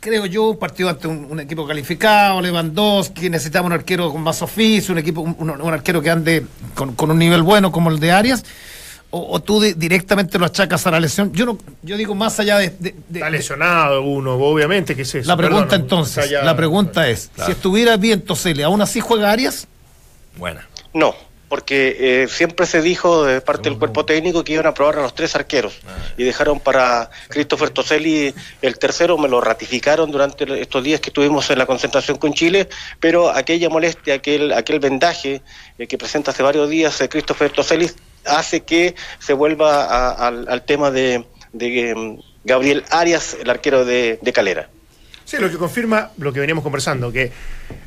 creo 0.00 0.26
yo, 0.26 0.50
un 0.50 0.58
partido 0.58 0.88
ante 0.88 1.06
un, 1.06 1.26
un 1.30 1.38
equipo 1.38 1.66
calificado, 1.68 2.40
Lewandowski, 2.42 3.30
necesitamos 3.30 3.68
un 3.68 3.74
arquero 3.74 4.10
con 4.10 4.22
más 4.22 4.42
oficio, 4.42 4.90
un 4.92 4.98
equipo, 4.98 5.20
un, 5.20 5.36
un- 5.38 5.72
arquero 5.72 6.02
que 6.02 6.10
ande 6.10 6.44
con, 6.74 6.94
con 6.96 7.12
un 7.12 7.18
nivel 7.18 7.42
bueno 7.42 7.70
como 7.70 7.90
el 7.90 8.00
de 8.00 8.10
Arias. 8.10 8.44
O, 9.10 9.34
o 9.36 9.40
tú 9.40 9.60
di- 9.62 9.74
directamente 9.74 10.36
lo 10.40 10.46
achacas 10.46 10.84
a 10.88 10.90
la 10.90 10.98
lesión. 10.98 11.32
Yo 11.32 11.46
no, 11.46 11.56
yo 11.82 11.96
digo 11.96 12.16
más 12.16 12.40
allá 12.40 12.58
de, 12.58 12.70
de- 12.70 12.94
de- 13.08 13.20
Está 13.20 13.30
lesionado 13.30 14.02
uno, 14.02 14.32
obviamente, 14.34 14.96
que 14.96 15.02
es 15.02 15.14
eso. 15.14 15.28
la 15.28 15.36
pregunta 15.36 15.68
Perdón, 15.68 15.80
entonces, 15.82 16.30
la 16.32 16.56
pregunta 16.56 17.08
es, 17.08 17.30
Claro. 17.32 17.46
si 17.46 17.52
estuviera 17.52 17.96
bien 17.96 18.22
Toseli, 18.22 18.62
¿aún 18.64 18.82
así 18.82 18.98
juega 18.98 19.30
Arias? 19.30 19.68
Buena. 20.36 20.66
No, 20.92 21.14
porque 21.48 22.22
eh, 22.24 22.28
siempre 22.28 22.66
se 22.66 22.82
dijo 22.82 23.24
de 23.24 23.40
parte 23.40 23.68
del 23.68 23.78
cuerpo 23.78 24.04
técnico 24.04 24.42
que 24.42 24.54
iban 24.54 24.66
a 24.66 24.74
probar 24.74 24.98
a 24.98 25.02
los 25.02 25.14
tres 25.14 25.34
arqueros 25.36 25.74
y 26.16 26.24
dejaron 26.24 26.58
para 26.58 27.10
Christopher 27.28 27.70
Toselli 27.70 28.34
el 28.62 28.78
tercero, 28.78 29.16
me 29.18 29.28
lo 29.28 29.40
ratificaron 29.40 30.10
durante 30.10 30.60
estos 30.60 30.82
días 30.82 31.00
que 31.00 31.10
estuvimos 31.10 31.48
en 31.50 31.58
la 31.58 31.66
concentración 31.66 32.16
con 32.18 32.32
Chile, 32.32 32.68
pero 32.98 33.30
aquella 33.30 33.68
molestia, 33.68 34.14
aquel, 34.14 34.52
aquel 34.52 34.80
vendaje 34.80 35.42
eh, 35.78 35.86
que 35.86 35.98
presenta 35.98 36.30
hace 36.32 36.42
varios 36.42 36.68
días 36.68 37.00
eh, 37.00 37.08
Christopher 37.08 37.50
Toselli 37.50 37.90
hace 38.24 38.62
que 38.62 38.94
se 39.20 39.32
vuelva 39.34 39.84
a- 39.84 40.26
al, 40.28 40.48
al 40.48 40.62
tema 40.64 40.90
de, 40.90 41.24
de, 41.52 41.90
em, 41.90 42.18
Gabriel 42.42 42.84
Arias, 42.90 43.36
el 43.40 43.48
arquero 43.50 43.84
de, 43.84 44.18
de 44.20 44.32
Calera. 44.32 44.68
Sí, 45.24 45.36
lo 45.38 45.48
que 45.50 45.56
confirma 45.56 46.10
lo 46.18 46.32
que 46.32 46.40
veníamos 46.40 46.62
conversando, 46.64 47.10
que 47.12 47.32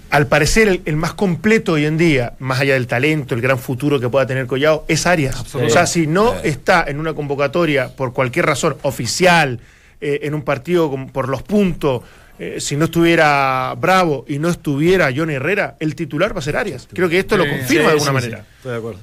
al 0.10 0.28
parecer 0.28 0.68
el, 0.68 0.82
el 0.86 0.96
más 0.96 1.14
completo 1.14 1.74
hoy 1.74 1.86
en 1.86 1.98
día, 1.98 2.34
más 2.40 2.60
allá 2.60 2.74
del 2.76 2.88
talento, 2.88 3.36
el 3.36 3.42
gran 3.42 3.60
futuro 3.60 4.00
que 4.00 4.10
pueda 4.10 4.26
tener 4.26 4.48
Collao, 4.48 4.86
es 4.88 5.06
Arias. 5.06 5.36
O 5.68 5.70
sea, 5.70 5.86
si 5.88 6.08
no 6.08 6.34
está 6.44 6.86
en 6.88 7.00
una 7.00 7.14
convocatoria 7.14 7.90
por 7.96 8.14
cualquier 8.14 8.46
razón 8.46 8.78
oficial, 8.84 9.60
eh, 10.00 10.20
en 10.24 10.34
un 10.34 10.44
partido 10.44 10.90
con- 10.90 11.10
por 11.10 11.28
los 11.30 11.42
puntos, 11.44 12.04
eh, 12.40 12.58
si 12.60 12.76
no 12.76 12.86
estuviera 12.86 13.74
Bravo 13.80 14.24
y 14.28 14.38
no 14.40 14.50
estuviera 14.50 15.10
John 15.16 15.30
Herrera, 15.32 15.76
el 15.80 15.96
titular 15.96 16.36
va 16.36 16.40
a 16.40 16.44
ser 16.44 16.56
Arias. 16.56 16.88
Creo 16.94 17.10
que 17.10 17.18
esto 17.20 17.36
lo 17.36 17.46
confirma 17.50 17.88
de 17.88 17.92
alguna 17.94 18.12
manera. 18.14 18.46
Estoy 18.58 18.72
de 18.74 18.78
acuerdo. 18.78 19.00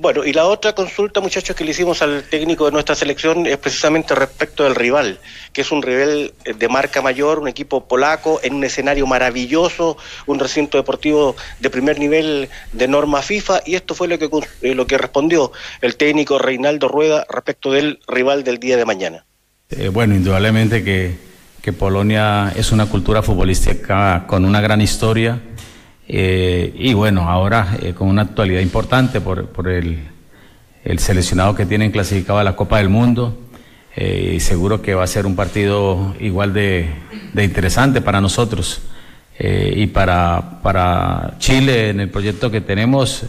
Bueno, 0.00 0.24
y 0.24 0.32
la 0.32 0.46
otra 0.46 0.72
consulta, 0.72 1.20
muchachos, 1.20 1.54
que 1.54 1.62
le 1.62 1.72
hicimos 1.72 2.00
al 2.00 2.22
técnico 2.22 2.64
de 2.64 2.72
nuestra 2.72 2.94
selección 2.94 3.46
es 3.46 3.58
precisamente 3.58 4.14
respecto 4.14 4.64
del 4.64 4.74
rival, 4.74 5.18
que 5.52 5.60
es 5.60 5.70
un 5.70 5.82
rival 5.82 6.32
eh, 6.46 6.54
de 6.54 6.68
marca 6.68 7.02
mayor, 7.02 7.38
un 7.38 7.48
equipo 7.48 7.86
polaco, 7.86 8.40
en 8.42 8.54
un 8.54 8.64
escenario 8.64 9.06
maravilloso, 9.06 9.98
un 10.24 10.38
recinto 10.38 10.78
deportivo 10.78 11.36
de 11.58 11.68
primer 11.68 11.98
nivel 11.98 12.48
de 12.72 12.88
norma 12.88 13.20
FIFA, 13.20 13.60
y 13.66 13.74
esto 13.74 13.94
fue 13.94 14.08
lo 14.08 14.18
que, 14.18 14.30
eh, 14.62 14.74
lo 14.74 14.86
que 14.86 14.96
respondió 14.96 15.52
el 15.82 15.96
técnico 15.96 16.38
Reinaldo 16.38 16.88
Rueda 16.88 17.26
respecto 17.28 17.70
del 17.70 18.00
rival 18.08 18.42
del 18.42 18.58
día 18.58 18.78
de 18.78 18.86
mañana. 18.86 19.26
Eh, 19.68 19.90
bueno, 19.90 20.14
indudablemente 20.14 20.82
que 20.82 21.72
Polonia 21.74 22.54
es 22.56 22.72
una 22.72 22.86
cultura 22.86 23.22
futbolística 23.22 24.24
con 24.26 24.46
una 24.46 24.62
gran 24.62 24.80
historia 24.80 25.42
eh, 26.12 26.74
y 26.74 26.92
bueno, 26.92 27.30
ahora 27.30 27.76
eh, 27.80 27.94
con 27.94 28.08
una 28.08 28.22
actualidad 28.22 28.60
importante 28.60 29.20
por, 29.20 29.46
por 29.46 29.68
el, 29.68 30.08
el 30.82 30.98
seleccionado 30.98 31.54
que 31.54 31.66
tienen 31.66 31.92
clasificado 31.92 32.40
a 32.40 32.42
la 32.42 32.56
Copa 32.56 32.78
del 32.78 32.88
Mundo 32.88 33.38
eh, 33.94 34.32
y 34.34 34.40
seguro 34.40 34.82
que 34.82 34.96
va 34.96 35.04
a 35.04 35.06
ser 35.06 35.24
un 35.24 35.36
partido 35.36 36.16
igual 36.18 36.52
de, 36.52 36.90
de 37.32 37.44
interesante 37.44 38.00
para 38.00 38.20
nosotros 38.20 38.82
y 39.42 39.86
para, 39.86 40.60
para 40.62 41.36
Chile 41.38 41.88
en 41.88 42.00
el 42.00 42.10
proyecto 42.10 42.50
que 42.50 42.60
tenemos, 42.60 43.24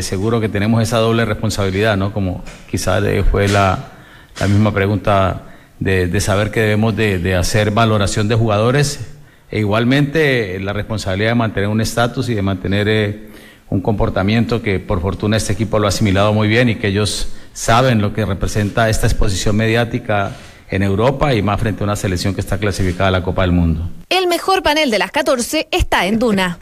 seguro 0.00 0.38
que 0.38 0.50
tenemos 0.50 0.82
esa 0.82 0.98
doble 0.98 1.24
responsabilidad, 1.24 1.96
¿no? 1.96 2.12
Como 2.12 2.44
quizás 2.70 3.02
fue 3.30 3.48
la, 3.48 3.92
la 4.38 4.46
misma 4.46 4.74
pregunta 4.74 5.54
de, 5.80 6.06
de 6.06 6.20
saber 6.20 6.50
que 6.50 6.60
debemos 6.60 6.94
de, 6.94 7.18
de 7.18 7.34
hacer 7.34 7.70
valoración 7.70 8.28
de 8.28 8.34
jugadores 8.34 9.13
E 9.54 9.60
igualmente 9.60 10.58
la 10.58 10.72
responsabilidad 10.72 11.30
de 11.30 11.34
mantener 11.36 11.68
un 11.68 11.80
estatus 11.80 12.28
y 12.28 12.34
de 12.34 12.42
mantener 12.42 12.88
eh, 12.88 13.28
un 13.70 13.80
comportamiento 13.80 14.60
que 14.60 14.80
por 14.80 15.00
fortuna 15.00 15.36
este 15.36 15.52
equipo 15.52 15.78
lo 15.78 15.86
ha 15.86 15.90
asimilado 15.90 16.32
muy 16.32 16.48
bien 16.48 16.70
y 16.70 16.74
que 16.74 16.88
ellos 16.88 17.28
saben 17.52 18.02
lo 18.02 18.12
que 18.12 18.26
representa 18.26 18.90
esta 18.90 19.06
exposición 19.06 19.54
mediática 19.54 20.32
en 20.68 20.82
Europa 20.82 21.34
y 21.34 21.42
más 21.42 21.60
frente 21.60 21.84
a 21.84 21.84
una 21.84 21.94
selección 21.94 22.34
que 22.34 22.40
está 22.40 22.58
clasificada 22.58 23.10
a 23.10 23.12
la 23.12 23.22
Copa 23.22 23.42
del 23.42 23.52
Mundo. 23.52 23.88
El 24.08 24.26
mejor 24.26 24.64
panel 24.64 24.90
de 24.90 24.98
las 24.98 25.12
14 25.12 25.68
está 25.70 26.06
en 26.06 26.18
Duna. 26.18 26.58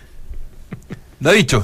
Davicho. 1.20 1.62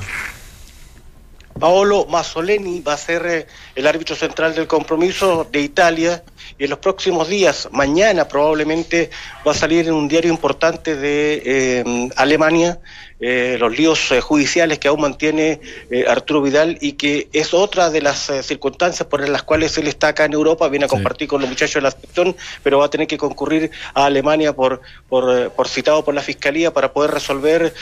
Paolo 1.58 2.06
Mazzoleni 2.06 2.80
va 2.80 2.94
a 2.94 2.98
ser 2.98 3.26
eh, 3.26 3.46
el 3.74 3.86
árbitro 3.86 4.14
central 4.14 4.54
del 4.54 4.66
compromiso 4.66 5.46
de 5.50 5.60
Italia 5.60 6.22
y 6.58 6.64
en 6.64 6.70
los 6.70 6.78
próximos 6.78 7.28
días, 7.28 7.68
mañana 7.72 8.28
probablemente 8.28 9.10
va 9.46 9.52
a 9.52 9.54
salir 9.54 9.88
en 9.88 9.94
un 9.94 10.08
diario 10.08 10.30
importante 10.30 10.96
de 10.96 11.42
eh, 11.44 12.08
Alemania 12.16 12.78
eh, 13.20 13.56
los 13.58 13.76
líos 13.76 14.10
eh, 14.12 14.20
judiciales 14.20 14.78
que 14.78 14.88
aún 14.88 15.00
mantiene 15.00 15.60
eh, 15.90 16.04
Arturo 16.08 16.42
Vidal 16.42 16.76
y 16.80 16.92
que 16.92 17.28
es 17.32 17.54
otra 17.54 17.88
de 17.90 18.02
las 18.02 18.28
eh, 18.30 18.42
circunstancias 18.42 19.08
por 19.08 19.26
las 19.28 19.42
cuales 19.42 19.76
él 19.78 19.86
está 19.88 20.08
acá 20.08 20.24
en 20.26 20.34
Europa, 20.34 20.68
viene 20.68 20.84
a 20.84 20.88
compartir 20.88 21.26
con 21.28 21.40
los 21.40 21.48
muchachos 21.48 21.74
de 21.76 21.80
la 21.82 21.90
sección, 21.90 22.36
pero 22.62 22.78
va 22.78 22.86
a 22.86 22.90
tener 22.90 23.06
que 23.06 23.16
concurrir 23.16 23.70
a 23.94 24.04
Alemania 24.04 24.54
por, 24.54 24.82
por, 25.08 25.50
por 25.52 25.68
citado 25.68 26.04
por 26.04 26.14
la 26.14 26.20
Fiscalía 26.20 26.72
para 26.74 26.92
poder 26.92 27.10
resolver 27.12 27.72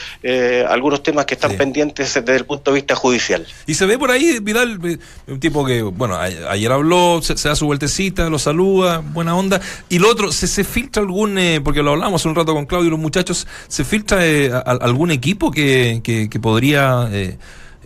algunos 0.68 1.02
temas 1.02 1.26
que 1.26 1.34
están 1.34 1.50
Sí. 1.52 1.56
pendientes 1.56 2.14
desde 2.14 2.36
el 2.36 2.44
punto 2.46 2.70
de 2.70 2.76
vista 2.76 2.94
judicial. 2.94 3.46
Y 3.66 3.74
se 3.74 3.86
ve 3.86 3.98
por 3.98 4.10
ahí, 4.10 4.38
Vidal, 4.40 4.78
un 5.26 5.40
tipo 5.40 5.64
que, 5.66 5.82
bueno, 5.82 6.16
ayer 6.18 6.70
habló, 6.72 7.20
se, 7.22 7.36
se 7.36 7.48
da 7.48 7.56
su 7.56 7.66
vueltecita, 7.66 8.28
lo 8.30 8.38
saluda, 8.38 8.98
buena 8.98 9.36
onda. 9.36 9.60
Y 9.88 9.98
lo 9.98 10.08
otro, 10.10 10.32
¿se, 10.32 10.46
se 10.46 10.64
filtra 10.64 11.02
algún, 11.02 11.38
eh, 11.38 11.60
porque 11.62 11.82
lo 11.82 11.92
hablamos 11.92 12.24
un 12.24 12.34
rato 12.34 12.54
con 12.54 12.66
Claudio 12.66 12.88
y 12.88 12.90
los 12.90 12.98
muchachos, 13.00 13.46
¿se 13.68 13.84
filtra 13.84 14.24
eh, 14.26 14.50
a- 14.52 14.58
a- 14.58 14.78
algún 14.84 15.10
equipo 15.10 15.23
que, 15.50 16.00
que, 16.04 16.28
que 16.28 16.40
podría 16.40 17.08
eh, 17.10 17.38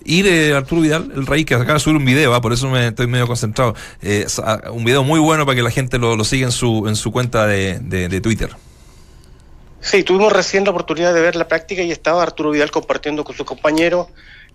ir 0.05 0.27
eh, 0.27 0.55
Arturo 0.55 0.81
Vidal, 0.81 1.13
el 1.15 1.27
rey 1.27 1.45
que 1.45 1.55
acaba 1.55 1.75
de 1.75 1.81
subir 1.81 1.97
un 1.97 2.05
video, 2.05 2.35
ah, 2.35 2.41
por 2.41 2.53
eso 2.53 2.69
me 2.69 2.89
estoy 2.89 3.07
medio 3.07 3.27
concentrado? 3.27 3.75
Eh, 4.03 4.27
un 4.73 4.85
video 4.85 5.05
muy 5.05 5.21
bueno 5.21 5.45
para 5.47 5.57
que 5.57 5.63
la 5.63 5.71
gente 5.71 5.99
lo, 5.99 6.17
lo 6.17 6.25
siga 6.25 6.47
en 6.47 6.53
su, 6.53 6.87
en 6.89 6.97
su 6.97 7.13
cuenta 7.13 7.47
de, 7.47 7.79
de- 7.81 8.09
de 8.09 8.21
Twitter. 8.21 8.51
Sí, 9.81 10.03
tuvimos 10.03 10.33
recién 10.33 10.65
la 10.65 10.71
oportunidad 10.71 11.15
de 11.15 11.21
ver 11.21 11.37
la 11.37 11.47
práctica 11.47 11.83
y 11.83 11.93
estaba 11.93 12.23
Arturo 12.23 12.51
Vidal 12.51 12.71
compartiendo 12.71 13.23
con 13.23 13.37
sus 13.37 13.47
compañeros. 13.47 14.09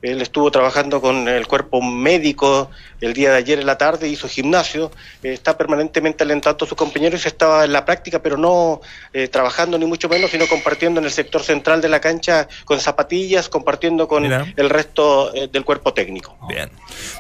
Él 0.04 0.22
estuvo 0.22 0.52
trabajando 0.52 1.00
con 1.00 1.28
el 1.30 1.48
cuerpo 1.48 1.82
médico 1.82 2.70
el 3.00 3.14
día 3.14 3.32
de 3.32 3.38
ayer 3.38 3.60
en 3.60 3.66
la 3.66 3.78
tarde, 3.78 4.10
hizo 4.10 4.28
gimnasio, 4.28 4.92
eh, 5.24 5.32
está 5.34 5.58
permanentemente 5.58 6.24
alentando 6.26 6.66
a 6.66 6.68
sus 6.68 6.78
compañeros 6.78 7.24
y 7.24 7.28
estaba 7.30 7.64
en 7.64 7.72
la 7.72 7.86
práctica, 7.86 8.22
pero 8.22 8.36
no 8.38 8.82
eh, 9.14 9.30
trabajando 9.30 9.78
ni 9.78 9.86
mucho 9.86 10.10
menos, 10.10 10.30
sino 10.30 10.46
compartiendo 10.48 11.00
en 11.00 11.06
el 11.06 11.12
sector 11.12 11.42
central 11.42 11.82
de 11.82 11.88
la 11.88 12.02
cancha 12.02 12.48
con 12.66 12.80
zapatillas, 12.82 13.48
compartiendo 13.48 14.08
con 14.08 14.24
Mira. 14.24 14.46
el 14.58 14.70
resto 14.70 15.34
eh, 15.34 15.48
del 15.52 15.64
cuerpo 15.64 15.94
técnico. 15.94 16.38
Bien. 16.50 16.70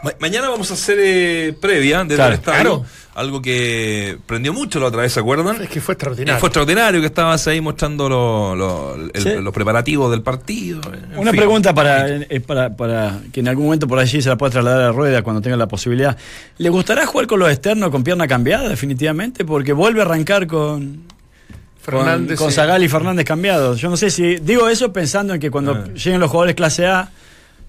Ma- 0.03 0.13
mañana 0.19 0.49
vamos 0.49 0.69
a 0.69 0.73
hacer 0.73 0.97
eh, 1.01 1.53
previa 1.59 2.03
desde 2.03 2.15
Claro, 2.15 2.33
el 2.33 2.39
estadio. 2.39 2.61
claro. 2.61 2.85
Algo 3.15 3.43
que 3.43 4.17
prendió 4.25 4.53
mucho 4.53 4.79
la 4.79 4.87
otra 4.87 5.01
vez, 5.03 5.13
¿se 5.13 5.19
acuerdan? 5.19 5.61
Es 5.61 5.69
que 5.69 5.79
fue 5.81 5.93
extraordinario. 5.93 6.39
Fue 6.39 6.47
extraordinario 6.49 6.99
que 6.99 7.05
estabas 7.05 7.45
ahí 7.47 7.61
mostrando 7.61 8.09
lo- 8.09 8.55
lo- 8.55 8.95
el- 8.95 9.21
Sí. 9.21 9.29
los 9.39 9.53
preparativos 9.53 10.09
del 10.09 10.23
partido. 10.23 10.81
en 10.91 11.19
Una 11.19 11.29
fin. 11.29 11.37
pregunta 11.39 11.75
para, 11.75 12.07
eh, 12.09 12.39
para, 12.41 12.75
para 12.75 13.19
que 13.31 13.41
en 13.41 13.47
algún 13.49 13.65
momento 13.65 13.87
por 13.87 13.99
allí 13.99 14.19
se 14.19 14.29
la 14.29 14.35
pueda 14.35 14.49
trasladar 14.53 14.81
a 14.81 14.91
Rueda 14.91 15.21
cuando 15.21 15.41
tenga 15.43 15.55
la 15.57 15.67
posibilidad. 15.67 16.17
¿Le 16.57 16.69
gustará 16.69 17.05
jugar 17.05 17.27
con 17.27 17.39
los 17.39 17.51
externos 17.51 17.91
con 17.91 18.03
pierna 18.03 18.27
cambiada 18.27 18.67
definitivamente? 18.67 19.45
Porque 19.45 19.73
vuelve 19.73 19.99
a 20.01 20.05
arrancar 20.05 20.47
con, 20.47 21.03
Fernández, 21.81 22.39
con. 22.39 22.51
Zagal 22.51 22.83
y 22.83 22.89
Fernández 22.89 23.25
cambiados. 23.25 23.79
Yo 23.79 23.89
no 23.91 23.97
sé 23.97 24.09
si... 24.09 24.37
Digo 24.37 24.69
eso 24.69 24.91
pensando 24.91 25.35
en 25.35 25.39
que 25.39 25.51
cuando 25.51 25.73
Ah. 25.73 25.83
lleguen 25.93 26.19
los 26.19 26.31
jugadores 26.31 26.55
clase 26.55 26.87
A 26.87 27.11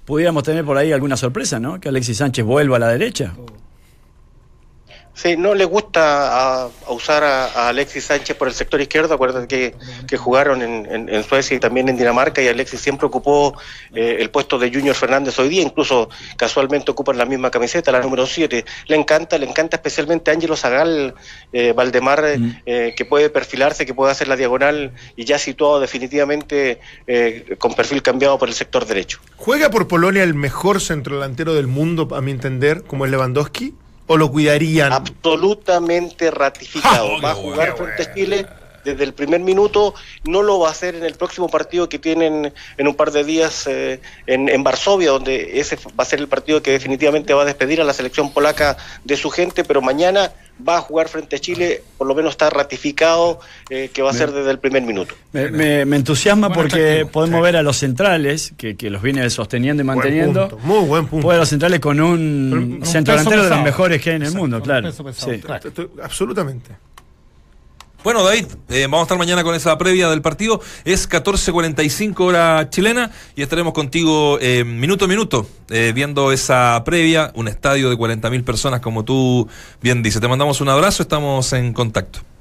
pudiéramos 0.07 0.43
tener 0.43 0.65
por 0.65 0.79
ahí 0.79 0.91
alguna 0.93 1.19
sorpresa, 1.19 1.61
¿no? 1.61 1.79
Que 1.81 1.91
Alexis 1.91 2.17
Sánchez 2.17 2.45
vuelva 2.47 2.77
a 2.77 2.81
la 2.81 2.89
derecha. 2.89 3.35
Sí, 5.25 5.39
no 5.39 5.55
le 5.55 5.65
gusta 5.65 6.03
a, 6.65 6.69
a 6.87 6.93
usar 6.93 7.25
a, 7.25 7.47
a 7.47 7.69
Alexis 7.71 8.05
Sánchez 8.05 8.37
por 8.37 8.47
el 8.47 8.53
sector 8.53 8.79
izquierdo. 8.83 9.15
Acuérdate 9.15 9.47
que, 9.49 9.75
que 10.07 10.19
jugaron 10.19 10.61
en, 10.61 10.85
en- 10.85 11.09
en 11.09 11.25
Suecia 11.25 11.57
y 11.57 11.61
también 11.61 11.89
en 11.89 11.97
Dinamarca 11.97 12.43
y 12.43 12.49
Alexis 12.49 12.81
siempre 12.81 13.07
ocupó 13.07 13.59
eh, 13.95 14.19
el 14.21 14.29
puesto 14.29 14.59
de 14.59 14.71
Junior 14.71 14.95
Fernández 14.95 15.39
hoy 15.39 15.49
día. 15.49 15.63
Incluso 15.63 16.11
casualmente 16.37 16.91
ocupan 16.91 17.17
la 17.17 17.25
misma 17.25 17.51
camiseta, 17.51 17.91
la 17.91 18.01
número 18.03 18.27
7. 18.27 18.67
Le 18.89 18.97
encanta, 18.97 19.39
le 19.39 19.47
encanta 19.49 19.77
especialmente 19.77 20.31
a 20.31 20.35
Ángelo 20.35 20.57
Zagal, 20.57 21.15
eh, 21.55 21.73
Valdemar, 21.73 22.23
eh, 22.67 22.93
que 22.95 23.05
puede 23.07 23.31
perfilarse, 23.31 23.87
que 23.87 23.95
puede 23.95 24.13
hacer 24.13 24.29
la 24.29 24.37
diagonal 24.37 24.93
y 25.17 25.25
ya 25.25 25.39
situado 25.39 25.81
definitivamente 25.81 26.81
con 27.59 27.73
perfil 27.73 28.03
cambiado 28.03 28.39
por 28.39 28.49
el 28.49 28.55
sector 28.55 28.85
derecho. 28.85 29.21
¿Juega 29.37 29.71
por 29.71 29.89
Polonia 29.89 30.23
el 30.23 30.35
mejor 30.35 30.83
centrodelantero 30.83 31.55
del 31.55 31.67
mundo, 31.67 32.09
a 32.15 32.21
mi 32.21 32.31
entender, 32.31 32.83
como 32.85 33.07
es 33.07 33.11
Lewandowski? 33.11 33.73
¿O 34.07 34.17
lo 34.17 34.31
cuidarían? 34.31 34.93
absolutamente 34.93 36.31
ratificado. 36.31 37.17
Ah, 37.17 37.21
va 37.23 37.31
a 37.31 37.35
jugar 37.35 37.75
bueno. 37.77 37.95
frente 37.95 38.03
a 38.03 38.15
Chile 38.15 38.47
desde 38.85 39.03
el 39.05 39.15
primer 39.15 39.41
minuto, 39.41 39.95
no 40.25 40.43
lo 40.43 40.59
va 40.61 40.69
a 40.69 40.71
hacer 40.71 40.95
en 40.95 41.05
el 41.05 41.15
próximo 41.15 41.49
partido 41.49 41.89
que 41.89 41.99
tienen 41.99 42.53
en 42.77 42.89
un 42.89 42.95
par 42.95 43.11
de 43.11 43.25
días 43.25 43.67
eh, 43.67 44.01
en, 44.27 44.49
en 44.49 44.63
Varsovia, 44.63 45.11
donde 45.11 45.59
ese 45.59 45.77
va 45.77 46.03
a 46.03 46.05
ser 46.05 46.21
el 46.21 46.29
partido 46.29 46.63
que 46.63 46.73
definitivamente 46.73 47.33
va 47.33 47.43
a 47.43 47.47
despedir 47.47 47.81
a 47.81 47.85
la 47.85 47.95
selección 47.95 48.33
polaca 48.33 48.77
de 49.05 49.17
su 49.17 49.31
gente, 49.31 49.65
pero 49.65 49.81
mañana 49.81 50.33
va 50.67 50.77
a 50.79 50.81
jugar 50.81 51.09
frente 51.09 51.37
a 51.37 51.39
Chile, 51.39 51.83
por 51.99 52.07
lo 52.07 52.15
menos 52.15 52.31
está 52.33 52.49
ratificado 52.49 53.41
eh, 53.71 53.91
que 53.93 54.03
va 54.03 54.11
a 54.11 54.15
ser 54.15 54.31
desde 54.31 54.51
el 54.51 54.59
primer 54.59 54.83
minuto. 54.83 55.15
Me, 55.33 55.51
me- 55.51 55.85
me 55.85 55.97
entusiasma 55.97 56.53
porque 56.53 57.07
podemos 57.11 57.41
sí. 57.41 57.43
ver 57.43 57.57
a 57.57 57.63
los 57.63 57.77
centrales, 57.77 58.55
que, 58.57 58.77
que 58.77 58.89
los 58.91 59.03
viene 59.03 59.29
sosteniendo 59.31 59.83
y 59.83 59.87
Buen 59.87 59.99
manteniendo. 59.99 60.49
punto, 60.49 60.65
muy 60.67 60.87
buen 60.87 61.07
punto. 61.07 61.25
Puede 61.27 61.37
a 61.39 61.41
los 61.41 61.49
centrales 61.49 61.81
con 61.81 62.01
un, 62.01 62.81
centro 62.85 63.15
delantero 63.17 63.45
de 63.45 63.51
los 63.51 63.63
mejores 63.63 64.01
que 64.01 64.11
hay 64.11 64.17
en 64.17 64.23
el 64.23 64.29
Exacto, 64.29 64.43
mundo, 64.43 64.63
claro. 64.63 64.93
Sí. 65.13 65.41
Absolutamente. 66.03 66.71
Bueno, 68.05 68.23
David, 68.23 68.45
eh, 68.69 68.83
vamos 68.83 69.01
a 69.01 69.03
estar 69.05 69.17
mañana 69.17 69.43
con 69.43 69.55
esa 69.55 69.79
previa 69.79 70.11
del 70.11 70.21
partido. 70.21 70.61
Es 70.85 71.09
14.45 71.09 72.21
hora 72.21 72.69
chilena 72.69 73.11
y 73.35 73.41
estaremos 73.41 73.73
contigo 73.73 74.39
eh, 74.43 74.63
minuto 74.63 75.07
a 75.07 75.09
minuto 75.09 75.49
eh, 75.71 75.93
viendo 75.95 76.31
esa 76.31 76.83
previa, 76.85 77.33
un 77.35 77.49
estadio 77.49 77.89
de 77.89 77.97
40.000 77.97 78.45
personas 78.45 78.81
como 78.81 79.07
tú 79.07 79.49
bien 79.81 80.03
dices. 80.03 80.21
Te 80.21 80.29
mandamos 80.29 80.61
un 80.61 80.69
abrazo, 80.69 81.03
estamos 81.03 81.55
en 81.55 81.73
contacto. 81.73 82.34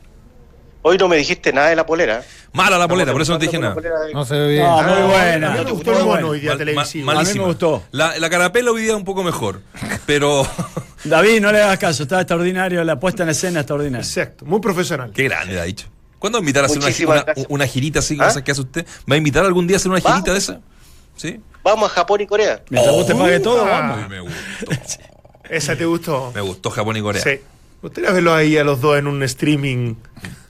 Hoy 0.83 0.97
no 0.97 1.07
me 1.07 1.15
dijiste 1.17 1.51
nada 1.53 1.69
de 1.69 1.75
la 1.77 1.85
polera. 1.85 2.23
Mala 2.51 2.77
la 2.77 2.87
polera, 2.87 3.11
por 3.13 3.21
eso 3.21 3.31
no 3.31 3.39
te 3.39 3.45
dije 3.45 3.57
nada. 3.57 3.75
No 4.13 4.25
se 4.25 4.35
ve 4.37 4.49
bien. 4.49 4.63
No, 4.63 4.79
Ah, 4.79 4.83
muy 4.83 5.07
buena. 5.11 5.53
A 5.53 5.57
mí 5.57 5.63
me 5.65 5.71
gustó 5.71 5.91
el 5.91 5.97
Muy 5.97 6.05
mono 6.05 6.11
buena. 6.11 6.27
hoy 6.27 6.39
día 6.41 6.49
Mal- 6.51 6.57
televisivo. 6.57 7.05
ma- 7.05 7.19
A 7.19 7.23
mí 7.23 7.33
me 7.33 7.39
gustó. 7.45 7.83
La, 7.91 8.17
la 8.19 8.29
carapela 8.29 8.71
hoy 8.71 8.83
día 8.83 8.95
un 8.95 9.05
poco 9.05 9.23
mejor, 9.23 9.61
pero 10.05 10.45
David, 11.05 11.39
no 11.41 11.51
le 11.51 11.61
hagas 11.61 11.79
caso, 11.79 12.03
está 12.03 12.19
extraordinario, 12.19 12.83
la 12.83 12.99
puesta 12.99 13.23
en 13.23 13.29
escena 13.29 13.61
extraordinaria. 13.61 14.05
Exacto, 14.05 14.45
muy 14.45 14.59
profesional. 14.59 15.11
qué 15.13 15.23
grande 15.23 15.59
ha 15.59 15.63
dicho. 15.63 15.87
¿Cuándo 16.19 16.37
va 16.37 16.39
a 16.39 16.43
invitar 16.43 16.63
a 16.63 16.67
hacer 16.67 16.77
una, 17.07 17.25
una- 17.49 17.65
girita 17.67 17.99
así 17.99 18.17
¿Ah? 18.19 18.27
esas 18.27 18.43
que 18.43 18.51
hace 18.51 18.61
usted? 18.61 18.85
¿Va 19.09 19.15
a 19.15 19.17
invitar 19.17 19.43
algún 19.45 19.65
día 19.67 19.75
a 19.75 19.79
hacer 19.79 19.89
una 19.91 19.99
girita 20.01 20.31
de 20.33 20.37
esa? 20.37 20.59
¿Sí? 21.15 21.39
Vamos 21.63 21.89
a 21.91 21.93
Japón 21.93 22.21
y 22.21 22.27
Corea. 22.27 22.61
Mientras 22.69 22.93
vos 22.95 23.07
te 23.07 23.15
pague 23.15 23.39
todo, 23.39 23.65
Ah. 23.65 23.69
vamos. 23.69 24.09
Me 24.09 24.19
gustó. 24.19 24.37
Esa 25.49 25.75
te 25.77 25.85
gustó. 25.85 26.31
Me 26.35 26.41
gustó 26.41 26.69
Japón 26.69 26.97
y 26.97 27.01
Corea. 27.01 27.21
Sí. 27.21 27.29
Me 27.29 27.89
gustaría 27.89 28.11
verlos 28.11 28.33
ahí 28.33 28.57
a 28.57 28.63
los 28.63 28.79
dos 28.79 28.97
en 28.97 29.07
un 29.07 29.21
streaming. 29.23 29.95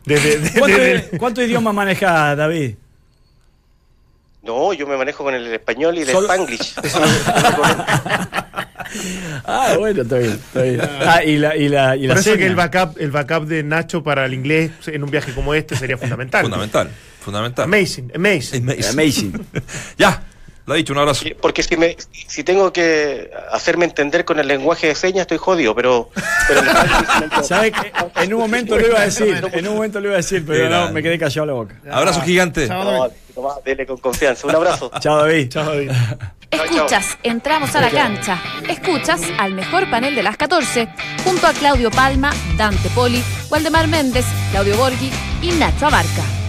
Desde, 0.05 0.37
de- 0.39 0.59
¿Cuánto, 0.59 0.77
desde- 0.77 1.17
cuánto 1.17 1.41
idioma 1.43 1.73
manejas, 1.73 2.37
David? 2.37 2.75
No, 4.43 4.73
yo 4.73 4.85
me 4.85 4.97
manejo 4.97 5.23
con 5.23 5.33
el 5.33 5.47
español 5.53 5.97
y 5.97 6.01
el 6.01 6.07
Solo- 6.09 6.27
spanglish. 6.27 6.75
Ah, 9.45 9.75
bueno, 9.79 10.03
está 10.03 10.17
bien. 10.17 10.31
Está 10.33 10.61
bien. 10.61 10.81
Ah, 10.81 11.23
y 11.23 11.37
la, 11.37 11.55
y 11.55 11.67
la, 11.67 11.95
y 11.95 12.01
la 12.05 12.13
Por 12.13 12.19
eso 12.21 12.29
seña. 12.31 12.37
que 12.37 12.45
el 12.47 12.55
backup, 12.55 12.97
el 12.99 13.09
backup 13.11 13.45
de 13.47 13.63
Nacho 13.63 14.03
para 14.03 14.25
el 14.25 14.33
inglés 14.33 14.71
en 14.87 15.03
un 15.03 15.09
viaje 15.09 15.33
como 15.33 15.53
este 15.55 15.75
sería 15.75 15.97
fundamental. 15.97 16.43
Fundamental, 16.43 16.89
fundamental. 17.21 17.65
Amazing, 17.65 18.11
amazing. 18.15 18.63
Amazing. 18.69 18.89
Amazing. 18.93 19.45
ya, 19.97 20.23
lo 20.65 20.73
ha 20.73 20.77
dicho, 20.77 20.93
un 20.93 20.99
abrazo. 20.99 21.25
Porque 21.41 21.61
si 21.61 21.75
me 21.75 21.97
si 22.27 22.43
tengo 22.43 22.71
que 22.71 23.29
hacerme 23.51 23.85
entender 23.85 24.23
con 24.23 24.39
el 24.39 24.47
lenguaje 24.47 24.87
de 24.87 24.95
señas 24.95 25.21
estoy 25.21 25.37
jodido, 25.37 25.75
pero. 25.75 26.09
¿Sabes 27.43 27.73
qué? 27.73 27.91
En 28.23 28.33
un 28.33 28.39
momento 28.39 28.77
lo 28.77 28.87
iba 28.87 28.99
a 28.99 29.05
decir, 29.05 29.45
en 29.51 29.67
un 29.67 29.75
momento 29.75 29.99
lo 29.99 30.07
iba 30.07 30.15
a 30.15 30.17
decir, 30.17 30.43
pero 30.45 30.69
no, 30.69 30.91
me 30.91 31.03
quedé 31.03 31.19
callado 31.19 31.45
la 31.45 31.53
boca. 31.53 31.75
Abrazo 31.91 32.21
gigante. 32.21 32.67
No, 32.67 33.09
Tomás, 33.33 33.63
dele 33.65 33.85
con 33.85 33.97
confianza. 33.97 34.47
Un 34.47 34.55
abrazo. 34.55 34.91
Chao, 34.99 35.17
David. 35.17 35.49
Chao, 35.49 35.65
David. 35.65 35.91
Escuchas, 36.51 37.17
entramos 37.23 37.75
a 37.75 37.81
la 37.81 37.89
cancha. 37.89 38.39
Escuchas 38.69 39.21
al 39.39 39.53
mejor 39.53 39.89
panel 39.89 40.15
de 40.15 40.21
las 40.21 40.37
14, 40.37 40.87
junto 41.23 41.47
a 41.47 41.53
Claudio 41.53 41.89
Palma, 41.89 42.31
Dante 42.57 42.89
Poli, 42.89 43.23
Waldemar 43.49 43.87
Méndez, 43.87 44.25
Claudio 44.51 44.77
Borghi 44.77 45.11
y 45.41 45.51
Nacho 45.53 45.87
Abarca. 45.87 46.42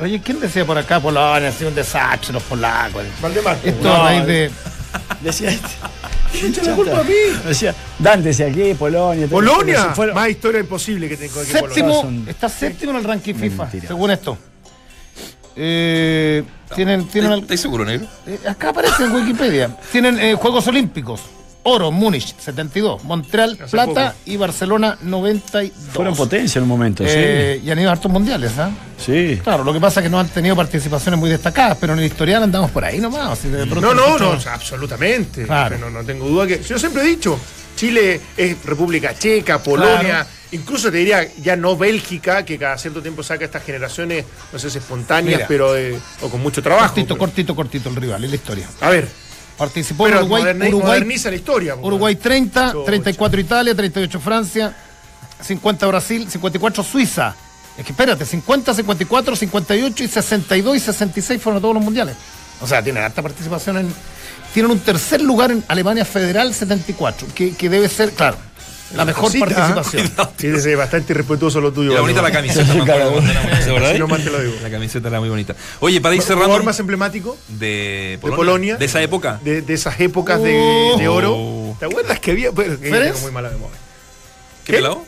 Oye, 0.00 0.20
¿quién 0.20 0.40
decía 0.40 0.64
por 0.64 0.76
acá 0.76 0.98
Polonia? 1.00 1.48
Ha 1.48 1.52
sido 1.52 1.68
un 1.70 1.74
desastre 1.76 2.32
los 2.32 2.42
polacos. 2.42 3.04
Valdemar. 3.22 3.56
Esto 3.62 3.82
No, 3.84 3.94
a 3.94 3.98
raíz 4.10 4.26
de. 4.26 4.50
Decía 5.20 5.50
este. 5.50 5.68
Echa 6.46 6.62
la 6.64 6.74
culpa 6.74 6.98
a 7.00 7.04
mí. 7.04 7.12
Decía, 7.46 7.74
Dante, 7.98 8.28
decía 8.28 8.46
aquí, 8.46 8.74
Polonia. 8.74 9.28
Polonia. 9.28 9.94
Fueron- 9.94 10.14
Más 10.16 10.28
historia 10.28 10.60
imposible 10.60 11.08
que 11.08 11.16
tengo 11.16 11.40
aquí. 11.40 11.52
Polonia. 11.52 11.68
Séptimo, 11.74 12.00
Son- 12.02 12.26
está 12.28 12.48
séptimo 12.48 12.90
en 12.92 12.98
el 12.98 13.04
ranking 13.04 13.34
FIFA, 13.34 13.62
Mentira. 13.64 13.88
según 13.88 14.10
esto. 14.10 14.36
Eh, 15.56 16.42
tienen, 16.74 17.06
tienen 17.06 17.32
¿Estáis 17.34 17.60
seguro, 17.60 17.84
negro? 17.84 18.06
eh, 18.26 18.40
acá 18.48 18.70
aparece 18.70 19.04
en 19.04 19.14
Wikipedia. 19.14 19.76
Tienen 19.92 20.18
eh, 20.18 20.34
Juegos 20.34 20.66
Olímpicos. 20.66 21.20
Oro, 21.64 21.90
Múnich, 21.90 22.34
72. 22.38 23.02
Montreal, 23.04 23.58
Hace 23.60 23.70
plata. 23.70 24.12
poco. 24.12 24.16
Y 24.26 24.36
Barcelona, 24.36 24.98
92. 25.02 25.72
Fueron 25.94 26.14
potencia 26.14 26.58
en 26.58 26.62
un 26.64 26.68
momento, 26.68 27.02
Eh, 27.06 27.60
Y 27.64 27.70
han 27.70 27.78
ido 27.78 27.88
a 27.88 27.92
hartos 27.92 28.10
mundiales, 28.12 28.52
¿ah? 28.58 28.70
sí. 28.98 29.04
Sí. 29.34 29.40
Claro, 29.42 29.64
lo 29.64 29.72
que 29.72 29.80
pasa 29.80 30.00
es 30.00 30.04
que 30.04 30.10
no 30.10 30.18
han 30.20 30.28
tenido 30.28 30.54
participaciones 30.56 31.18
muy 31.18 31.28
destacadas, 31.30 31.76
pero 31.80 31.92
en 31.94 31.98
el 32.00 32.04
historial 32.06 32.42
andamos 32.42 32.70
por 32.70 32.84
ahí 32.84 32.98
nomás. 32.98 33.42
de 33.50 33.64
No, 33.66 33.94
no, 33.94 34.18
no, 34.18 34.38
absolutamente. 34.50 35.44
Claro. 35.44 35.78
No, 35.78 35.90
no 35.90 36.04
tengo 36.04 36.26
duda 36.28 36.46
que. 36.46 36.62
Yo 36.62 36.78
siempre 36.78 37.02
he 37.02 37.06
dicho, 37.06 37.38
Chile 37.76 38.20
es 38.36 38.62
República 38.64 39.14
Checa, 39.18 39.62
Polonia, 39.62 40.00
Claro. 40.00 40.28
incluso 40.52 40.90
te 40.90 40.98
diría 40.98 41.26
ya 41.42 41.56
no 41.56 41.76
Bélgica, 41.76 42.44
que 42.44 42.58
cada 42.58 42.76
cierto 42.78 43.02
tiempo 43.02 43.22
saca 43.22 43.44
estas 43.44 43.62
generaciones, 43.64 44.24
no 44.52 44.58
sé 44.58 44.70
si 44.70 44.78
espontáneas, 44.78 45.36
Mira. 45.38 45.48
pero 45.48 45.76
eh, 45.76 45.98
o 46.22 46.28
con 46.28 46.40
mucho 46.42 46.62
trabajo. 46.62 46.88
Cortito, 46.88 47.08
pero- 47.14 47.18
cortito, 47.18 47.56
cortito 47.56 47.88
el 47.88 47.96
rival, 47.96 48.24
es 48.24 48.30
la 48.30 48.36
historia. 48.36 48.68
A 48.80 48.90
ver, 48.90 49.08
Participó 49.56 50.04
pero 50.04 50.18
Uruguay, 50.20 50.42
moderni- 50.42 50.68
Uruguay, 50.68 50.86
moderniza 51.00 51.30
la 51.30 51.36
historia. 51.36 51.76
Uruguay 51.76 52.16
30, 52.16 52.72
Chocha. 52.72 52.86
34 52.86 53.40
Italia, 53.40 53.74
38 53.74 54.20
Francia, 54.20 54.74
50 55.40 55.86
Brasil, 55.86 56.26
54 56.28 56.82
Suiza. 56.82 57.34
Es 57.76 57.84
que 57.84 57.92
espérate, 57.92 58.24
50, 58.24 58.74
54, 58.74 59.36
58 59.36 60.04
y 60.04 60.08
62 60.08 60.76
y 60.76 60.80
66 60.80 61.40
fueron 61.42 61.58
a 61.58 61.60
todos 61.60 61.74
los 61.74 61.84
mundiales. 61.84 62.16
O 62.60 62.66
sea, 62.66 62.82
tienen 62.82 63.02
alta 63.02 63.22
participación 63.22 63.78
en. 63.78 63.94
Tienen 64.52 64.70
un 64.70 64.78
tercer 64.78 65.20
lugar 65.20 65.50
en 65.50 65.64
Alemania 65.66 66.04
Federal 66.04 66.54
74, 66.54 67.26
que, 67.34 67.54
que 67.56 67.68
debe 67.68 67.88
ser, 67.88 68.12
claro, 68.12 68.36
la 68.94 69.04
mejor 69.04 69.24
Cosita, 69.24 69.46
¿eh? 69.46 69.54
participación. 69.54 70.12
Sí, 70.38 70.52
sí, 70.54 70.60
sí, 70.60 70.74
bastante 70.74 71.12
irrespetuoso 71.12 71.60
lo 71.60 71.72
tuyo. 71.72 71.92
Era 71.92 72.00
bonita 72.02 72.22
la 72.22 72.30
camiseta, 72.30 72.74
lo 72.74 72.84
digo. 72.84 74.54
La 74.62 74.70
camiseta 74.70 75.08
era 75.08 75.20
muy 75.20 75.28
bonita. 75.28 75.54
Oye, 75.80 76.00
para 76.00 76.14
ir 76.14 76.20
¿El 76.20 76.26
cerrando. 76.26 76.44
jugador 76.46 76.64
más 76.64 76.78
emblemático 76.80 77.36
de 77.48 78.18
de 78.22 78.30
Polonia? 78.30 78.76
De 78.76 78.84
esa 78.84 79.00
época. 79.02 79.40
de, 79.42 79.62
de 79.62 79.74
esas 79.74 79.98
épocas 80.00 80.40
de, 80.42 80.52
de 80.98 81.08
oro? 81.08 81.76
¿Te 81.78 81.86
acuerdas 81.86 82.20
que 82.20 82.30
había? 82.32 82.50
Bueno, 82.50 82.78
que 82.78 82.88
yo 82.88 82.94
¿Férez? 82.94 83.12
tengo 83.12 83.22
muy 83.22 83.32
mala 83.32 83.50
memoria. 83.50 83.76
¿Qué, 84.64 84.72
¿Qué? 84.72 84.78
pelado? 84.78 85.02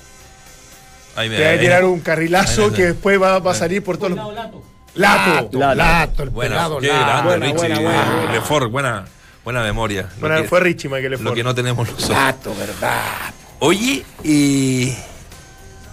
Ahí 1.17 1.29
me 1.31 1.37
Te 1.37 1.45
va 1.45 1.51
a 1.53 1.59
tirar 1.59 1.85
un 1.85 2.01
carrilazo 2.01 2.63
Ahí, 2.65 2.69
ahí, 2.71 2.75
que 2.77 2.83
ahí. 2.83 2.89
después 2.89 3.23
va, 3.23 3.39
va 3.39 3.53
a 3.53 3.55
salir 3.55 3.83
por 3.83 3.97
todos 3.97 4.11
los. 4.11 4.35
Lato. 4.35 4.63
Lato, 4.95 5.59
Lato. 5.59 5.75
Lato, 5.75 6.23
el 6.23 6.31
Buena, 6.31 6.55
pelado 6.55 6.79
qué 6.79 6.89
Lato. 6.89 7.01
grande, 7.01 7.29
Buena, 7.29 7.47
Richie. 7.47 7.83
buena. 7.85 8.33
Lefort, 8.33 8.71
buena, 8.71 9.05
buena 9.45 9.63
memoria. 9.63 10.03
Lo 10.03 10.21
Bueno, 10.29 10.43
que- 10.43 10.49
fue 10.49 10.61
Richie 10.61 10.89
Michael 10.89 11.13
Lo 11.13 11.17
Lefort. 11.19 11.35
que 11.37 11.45
no 11.45 11.55
tenemos 11.55 11.87
nosotros. 11.89 12.11
Lato, 12.11 12.55
verdad. 12.55 13.03
Oye, 13.59 14.05
y 14.23 14.93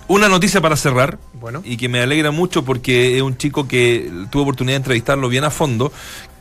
una 0.08 0.30
noticia 0.30 0.62
para 0.62 0.76
cerrar. 0.76 1.18
Bueno. 1.34 1.62
Y 1.64 1.78
que 1.78 1.90
me 1.90 2.02
alegra 2.02 2.32
mucho 2.32 2.64
porque 2.64 3.18
es 3.18 3.22
un 3.22 3.38
chico 3.38 3.68
que 3.68 4.12
tuve 4.30 4.44
oportunidad 4.44 4.74
de 4.74 4.78
entrevistarlo 4.78 5.30
bien 5.30 5.44
a 5.44 5.52
fondo. 5.52 5.92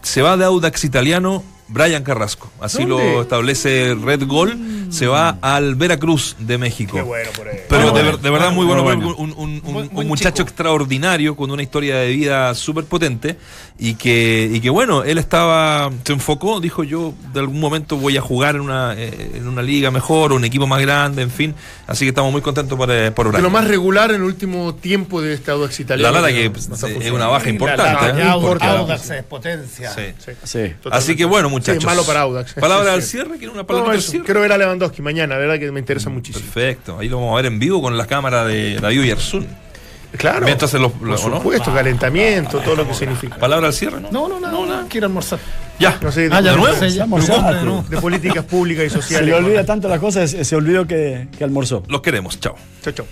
Se 0.03 0.23
va 0.23 0.37
de 0.37 0.45
Audax 0.45 0.85
italiano 0.85 1.45
Brian 1.73 2.03
Carrasco. 2.05 2.51
Así 2.61 2.85
¿Dónde? 2.85 3.15
lo 3.15 3.23
establece 3.23 3.95
Red 4.01 4.27
Gol. 4.27 4.59
Se 4.91 5.07
va 5.07 5.39
al 5.41 5.75
Veracruz 5.75 6.37
de 6.39 6.59
México. 6.59 6.97
Qué 6.97 7.03
bueno 7.03 7.31
por 7.35 7.49
él. 7.49 7.61
Pero 7.69 7.93
de, 7.93 8.03
de 8.19 8.31
verdad 8.31 8.53
muy 8.53 8.67
Muy 8.67 8.67
bueno, 8.67 8.83
bueno. 8.83 9.15
un, 9.17 9.33
un- 9.37 9.63
un- 9.65 9.91
un 9.93 10.07
muchacho 10.07 10.37
chico. 10.45 10.49
extraordinario 10.49 11.35
con 11.35 11.51
una 11.51 11.63
historia 11.63 11.97
de 11.97 12.09
vida 12.13 12.55
súper 12.55 12.85
potente 12.85 13.37
y 13.79 13.95
que, 13.95 14.51
y 14.53 14.61
que 14.61 14.69
bueno, 14.69 15.03
él 15.03 15.17
estaba, 15.17 15.91
se 16.05 16.13
enfocó, 16.13 16.61
dijo 16.61 16.85
yo 16.85 17.15
de 17.33 17.41
algún 17.41 17.59
momento 17.59 17.97
voy 17.97 18.19
a 18.19 18.21
jugar 18.21 18.57
en 18.57 18.61
una, 18.63 18.95
eh, 18.97 19.33
en 19.37 19.49
una 19.49 19.63
liga 19.63 19.91
mejor, 19.91 20.33
un 20.35 20.45
equipo 20.45 20.67
más 20.67 20.81
grande, 20.83 21.23
en 21.23 21.31
fin, 21.31 21.55
así 21.87 22.05
que 22.05 22.11
estamos 22.11 22.31
muy 22.31 22.43
contentos 22.43 22.77
por, 22.77 22.91
eh, 22.91 23.11
por 23.13 23.27
De 23.27 23.31
Brian. 23.33 23.45
lo 23.45 23.51
más 23.51 23.67
regular 23.67 24.11
en 24.11 24.17
el 24.17 24.23
último 24.25 24.75
tiempo 24.75 25.23
de 25.23 25.33
este 25.35 25.51
Audax. 25.51 25.81
La 25.89 26.11
verdad 26.11 26.29
que 26.29 26.47
está 26.47 26.87
es 26.89 27.11
una 27.11 27.29
baja 27.29 27.49
importante. 27.49 28.13
La- 28.13 28.21
¿eh? 28.21 28.29
Audax 28.29 29.11
es 29.11 29.25
potencia. 29.25 29.91
Sí. 29.95 30.03
Sí, 30.23 30.33
Sí. 30.45 30.75
Así 30.91 31.17
que 31.17 31.25
bueno, 31.25 31.49
muchachos. 31.49 31.62
Sí, 31.63 31.85
malo 31.85 32.05
para 32.05 32.21
Audax. 32.23 32.55
Palabra 32.61 32.89
Sí, 32.91 32.95
al 32.95 33.03
cierre, 33.03 33.31
¿quieren 33.39 33.51
una 33.51 33.63
No, 33.63 33.67
palabra 33.67 33.93
al 33.93 34.03
cierre? 34.03 34.25
quiero 34.25 34.41
ver 34.41 34.53
a 34.53 34.59
Lewandowski 34.59 35.03
mañana, 35.03 35.37
¿verdad? 35.37 35.59
Que 35.59 35.71
me 35.73 35.81
interesa 35.81 36.11
muchísimo. 36.11 36.45
Perfecto, 36.45 36.99
ahí 36.99 37.09
lo 37.09 37.17
vamos 37.17 37.33
a 37.33 37.37
ver 37.37 37.47
en 37.47 37.59
vivo 37.59 37.81
con 37.83 37.97
las 37.97 38.07
cámaras 38.07 38.47
de 38.49 38.79
David 38.81 39.05
Yersun. 39.05 39.47
Claro. 40.17 40.45
Mientras 40.45 40.71
se 40.71 40.79
los- 40.79 40.93
Por 40.93 41.09
los- 41.09 41.25
¿o 41.25 41.31
no? 41.31 41.37
supuesto, 41.39 41.73
calentamiento, 41.73 42.59
todo 42.59 42.77
lo 42.77 42.87
que 42.87 42.93
significa. 42.93 43.37
Palabra 43.37 43.69
al 43.69 43.73
cierre, 43.73 43.99
¿no? 43.99 44.11
No, 44.13 44.29
no, 44.29 44.39
no, 44.39 44.51
no, 44.51 44.67
no, 44.67 44.87
quiero 44.89 45.07
almorzar. 45.07 45.39
Ya. 45.79 45.99
No 46.03 46.13
sé, 46.13 46.29
de, 46.29 46.35
Ah, 46.37 46.41
ya 46.43 46.51
¿De 46.51 46.57
nuevo? 46.59 46.87
ya 46.87 47.03
Almorzar. 47.05 47.65
de 47.89 47.97
políticas 47.99 48.45
públicas 48.45 48.85
y 48.85 48.91
Se 48.91 48.97
sociales. 49.01 49.29
le 49.31 49.35
olvida 49.35 49.65
tanto 49.65 49.89
las 49.89 49.99
cosas, 50.01 50.31
se 50.31 50.55
olvidó 50.57 50.87
que, 50.87 51.29
que 51.39 51.45
almorzó. 51.45 51.83
Los 51.89 52.03
queremos, 52.03 52.39
chao. 52.39 52.57
Chao, 52.83 52.93
chao. 52.93 53.07